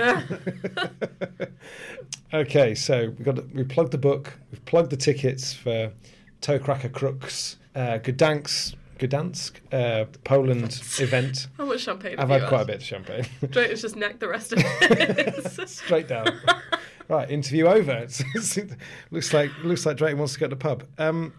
Okay, 2.35 2.75
so 2.75 3.15
we 3.19 3.25
got 3.25 3.49
we 3.55 3.63
plugged 3.65 3.93
the 3.93 3.99
book, 3.99 4.35
we've 4.51 4.65
plugged 4.65 4.91
the 4.91 4.97
tickets 4.97 5.53
for 5.55 5.93
Toe 6.41 6.59
Cracker 6.59 6.89
Crooks, 6.89 7.57
uh, 7.75 7.99
Gdansk, 8.03 8.75
Gdansk, 8.99 9.53
uh, 9.73 10.07
Poland 10.25 10.81
event. 10.99 11.47
how 11.57 11.65
much 11.67 11.81
champagne 11.83 12.15
I've 12.19 12.29
have 12.29 12.31
had 12.31 12.43
you 12.43 12.49
quite 12.49 12.63
a 12.63 12.65
bit 12.67 12.77
of 12.77 12.83
champagne, 12.83 13.27
Drake 13.51 13.71
has 13.71 13.81
just 13.81 13.97
necked 13.97 14.21
the 14.21 14.29
rest 14.29 14.53
of 14.53 14.59
it. 14.61 15.69
straight 15.69 16.09
down. 16.09 16.27
right, 17.09 17.31
interview 17.31 17.67
over. 17.67 17.93
It's, 17.93 18.21
it's- 18.35 18.77
looks 19.13 19.33
like 19.33 19.51
looks 19.63 19.87
like 19.87 19.97
Drake 19.97 20.17
wants 20.17 20.33
to 20.35 20.41
go 20.41 20.47
to 20.47 20.51
the 20.51 20.57
pub. 20.57 20.83
Um, 20.99 21.33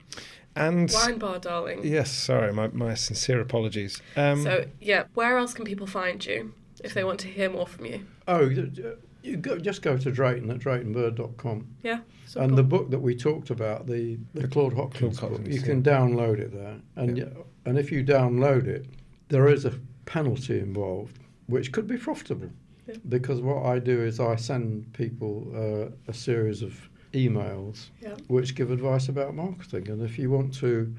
and 0.55 0.89
Wine 0.91 1.19
bar, 1.19 1.37
darling. 1.37 1.81
yes, 1.83 2.09
sorry, 2.11 2.51
my, 2.53 2.67
my 2.69 2.95
sincere 2.95 3.39
apologies. 3.41 4.01
Um, 4.15 4.41
So, 4.41 4.65
yeah, 4.79 5.03
where 5.13 5.37
else 5.37 5.53
can 5.53 5.65
people 5.65 5.85
find 5.85 6.25
you 6.25 6.53
if 6.83 6.93
they 6.93 7.03
want 7.03 7.19
to 7.21 7.27
hear 7.27 7.49
more 7.49 7.67
from 7.67 7.85
you? 7.85 8.05
Oh, 8.27 8.47
you, 8.47 8.97
you 9.23 9.37
go, 9.37 9.57
just 9.57 9.81
go 9.81 9.97
to 9.97 10.11
Drayton 10.11 10.49
at 10.51 10.59
draytonbird.com. 10.59 11.67
Yeah? 11.83 11.99
And 12.35 12.57
the 12.57 12.63
book 12.63 12.89
that 12.91 12.99
we 12.99 13.15
talked 13.15 13.49
about, 13.49 13.87
the, 13.87 14.17
the 14.33 14.47
Claude 14.47 14.73
Hopkins 14.73 15.19
Claude 15.19 15.43
book, 15.43 15.47
you 15.53 15.61
can 15.61 15.81
download 15.81 16.39
it 16.39 16.53
there. 16.53 16.75
And, 16.95 17.17
Yeah. 17.17 17.25
y- 17.25 17.41
and 17.65 17.77
if 17.77 17.91
you 17.91 18.03
download 18.03 18.67
it, 18.67 18.85
there 19.29 19.47
is 19.47 19.65
a 19.65 19.73
penalty 20.05 20.59
involved, 20.59 21.19
which 21.47 21.71
could 21.71 21.87
be 21.87 21.97
profitable. 21.97 22.49
Yeah. 22.87 22.95
Because 23.09 23.41
what 23.41 23.65
I 23.65 23.79
do 23.79 24.01
is 24.01 24.19
I 24.19 24.35
send 24.35 24.91
people 24.93 25.51
uh, 25.55 25.91
a 26.09 26.13
series 26.13 26.61
of 26.61 26.89
emails 27.13 27.87
Yeah. 28.01 28.15
which 28.27 28.55
give 28.55 28.71
advice 28.71 29.09
about 29.09 29.33
marketing. 29.35 29.89
And 29.89 30.01
if 30.01 30.17
you 30.19 30.29
want 30.29 30.53
to 30.55 30.93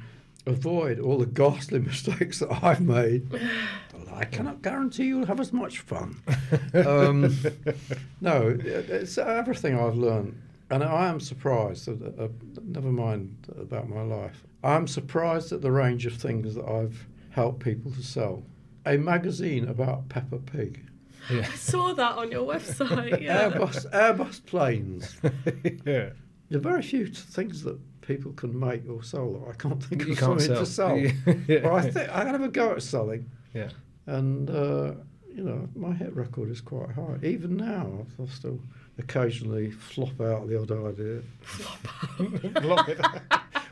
avoid 0.47 0.99
all 0.99 1.19
the 1.19 1.27
ghastly 1.27 1.79
mistakes 1.93 2.41
that 2.41 2.63
I've 2.65 2.81
made, 2.81 3.31
well, 3.31 3.41
I 4.19 4.25
cannot 4.25 4.63
guarantee 4.63 5.05
you'll 5.07 5.27
have 5.27 5.41
as 5.41 5.53
much 5.53 5.79
fun. 5.81 6.21
um, 6.75 7.37
no, 8.21 8.59
it's 8.61 9.17
everything 9.17 9.79
I've 9.79 9.97
learned. 9.97 10.41
And 10.71 10.85
I 10.85 11.09
am 11.09 11.21
surprised, 11.21 11.89
uh, 11.89 11.93
uh, 12.23 12.29
never 12.63 12.91
mind 12.93 13.47
about 13.59 13.89
my 13.89 14.03
life, 14.03 14.45
I'm 14.63 14.87
surprised 14.87 15.53
at 15.53 15.63
the 15.63 15.73
range 15.73 16.05
of 16.05 16.15
things 16.15 16.55
that 16.57 16.67
I've 16.67 17.07
helped 17.31 17.61
people 17.61 17.91
to 17.93 18.03
sell. 18.03 18.43
A 18.85 18.99
magazine 18.99 19.69
about 19.69 20.09
Peppa 20.09 20.39
Pig, 20.39 20.85
yeah. 21.31 21.41
I 21.41 21.57
saw 21.57 21.93
that 21.93 22.17
on 22.17 22.31
your 22.31 22.47
website. 22.47 23.21
Yeah. 23.29 23.51
Airbus, 23.51 23.91
Airbus 23.91 24.47
planes. 24.47 25.17
yeah. 25.87 26.11
There 26.49 26.59
are 26.59 26.59
very 26.59 26.83
few 26.83 27.07
things 27.07 27.63
that 27.65 27.79
people 28.01 28.33
can 28.33 28.59
make 28.59 28.89
or 28.89 29.03
sell 29.03 29.33
that 29.33 29.49
I 29.51 29.53
can't 29.55 29.83
think 29.83 30.07
You 30.07 30.13
of 30.13 30.19
can't 30.19 30.41
something 30.41 30.65
sell. 30.67 30.97
to 30.97 31.13
sell. 31.27 31.35
Yeah. 31.47 31.61
But 31.61 31.73
I 31.73 31.91
think 31.91 32.09
I 32.11 32.25
have 32.25 32.43
a 32.43 32.49
go 32.49 32.73
at 32.73 32.83
selling, 32.83 33.31
yeah. 33.55 33.71
And 34.09 34.51
uh, 34.51 34.93
you 35.33 35.43
know 35.45 35.69
my 35.77 35.93
hit 35.93 36.15
record 36.17 36.51
is 36.51 36.61
quite 36.61 36.91
high. 36.91 37.19
Even 37.23 37.57
now, 37.57 38.07
I 38.21 38.27
still 38.27 38.59
occasionally 38.99 39.71
flop 39.71 40.21
out 40.21 40.49
the 40.49 40.61
odd 40.61 40.73
idea. 40.73 41.23
Flop 41.43 42.89
it. 42.89 42.99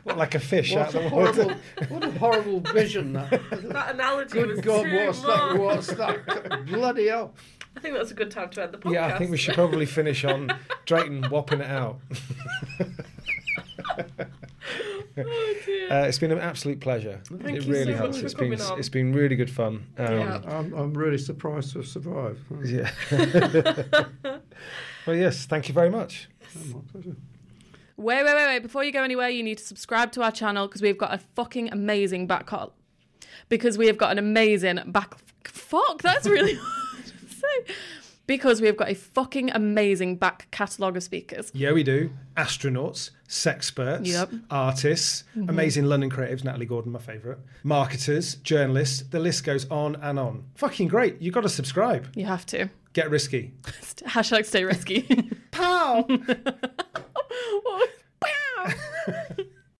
what, 0.03 0.17
like 0.17 0.35
a 0.35 0.39
fish 0.39 0.73
out 0.75 0.93
What 0.93 0.95
of 0.95 1.05
a 1.05 1.09
the 1.09 1.15
water? 1.15 1.57
what 1.89 2.03
a 2.05 2.11
horrible 2.11 2.59
vision 2.61 3.13
that. 3.13 3.41
That 3.51 3.95
analogy 3.95 4.43
was 4.43 4.59
Good 4.61 4.63
God, 4.63 4.83
too 4.83 5.05
what's 5.05 5.21
that? 5.21 5.57
What's 5.57 5.87
that? 5.87 6.65
Bloody 6.67 7.07
hell! 7.07 7.33
I 7.75 7.79
think 7.79 7.95
that's 7.95 8.11
a 8.11 8.15
good 8.15 8.31
time 8.31 8.49
to 8.51 8.63
end 8.63 8.73
the 8.73 8.77
podcast. 8.77 8.93
Yeah, 8.93 9.05
I 9.07 9.17
think 9.17 9.31
we 9.31 9.37
should 9.37 9.55
probably 9.55 9.85
finish 9.85 10.23
on 10.23 10.49
Drayton 10.85 11.23
whopping 11.25 11.61
it 11.61 11.69
out. 11.69 11.99
Oh, 15.25 15.55
dear. 15.65 15.91
Uh, 15.91 16.05
it's 16.05 16.19
been 16.19 16.31
an 16.31 16.39
absolute 16.39 16.79
pleasure. 16.79 17.21
Thank 17.25 17.57
it 17.57 17.63
you 17.65 17.71
really 17.73 17.93
so 17.93 17.97
has. 17.97 18.07
much 18.07 18.19
for 18.19 18.25
It's 18.25 18.33
been 18.33 18.61
on. 18.61 18.79
it's 18.79 18.89
been 18.89 19.13
really 19.13 19.35
good 19.35 19.49
fun. 19.49 19.85
Um, 19.97 20.13
Yeah. 20.19 20.41
I'm, 20.47 20.73
I'm 20.73 20.93
really 20.93 21.17
surprised 21.17 21.71
to 21.73 21.79
have 21.79 21.87
survived. 21.87 22.39
yeah. 22.65 22.91
well, 25.05 25.15
yes. 25.15 25.45
Thank 25.45 25.67
you 25.67 25.73
very 25.73 25.89
much. 25.89 26.29
Oh, 26.55 26.59
my 26.75 26.79
pleasure. 26.91 27.15
Wait, 27.97 28.23
wait, 28.23 28.35
wait, 28.35 28.45
wait. 28.47 28.59
Before 28.59 28.83
you 28.83 28.91
go 28.91 29.03
anywhere, 29.03 29.29
you 29.29 29.41
need 29.43 29.57
to 29.57 29.63
subscribe 29.63 30.11
to 30.13 30.21
our 30.23 30.31
channel 30.31 30.67
because 30.67 30.81
we've 30.81 30.97
got 30.97 31.13
a 31.13 31.17
fucking 31.35 31.71
amazing 31.71 32.27
back 32.27 32.45
cut. 32.45 32.71
Because 33.49 33.77
we 33.77 33.87
have 33.87 33.97
got 33.97 34.11
an 34.11 34.19
amazing 34.19 34.79
back. 34.87 35.15
Fuck, 35.45 36.01
that's 36.01 36.27
really 36.27 36.53
hard 36.61 37.05
to 37.05 37.33
say 37.33 37.73
because 38.27 38.61
we 38.61 38.67
have 38.67 38.77
got 38.77 38.89
a 38.89 38.93
fucking 38.93 39.51
amazing 39.51 40.17
back 40.17 40.47
catalogue 40.51 40.97
of 40.97 41.03
speakers. 41.03 41.49
Yeah, 41.53 41.71
we 41.71 41.83
do. 41.83 42.11
Astronauts, 42.35 43.11
sexperts, 43.27 44.05
yep. 44.05 44.29
artists, 44.51 45.23
mm-hmm. 45.35 45.49
amazing 45.49 45.85
London 45.85 46.11
creatives, 46.11 46.43
Natalie 46.43 46.65
Gordon, 46.65 46.91
my 46.91 46.99
favourite, 46.99 47.39
marketers, 47.63 48.35
journalists, 48.35 49.01
the 49.09 49.19
list 49.19 49.43
goes 49.43 49.67
on 49.71 49.95
and 49.95 50.19
on. 50.19 50.43
Fucking 50.55 50.89
great. 50.89 51.21
You've 51.21 51.33
got 51.33 51.41
to 51.41 51.49
subscribe. 51.49 52.07
You 52.15 52.25
have 52.25 52.45
to. 52.47 52.69
Get 52.93 53.09
risky. 53.09 53.53
Hashtag 53.63 54.45
stay 54.45 54.63
risky. 54.63 55.31
Pow! 55.51 56.03
Pow! 58.19 58.73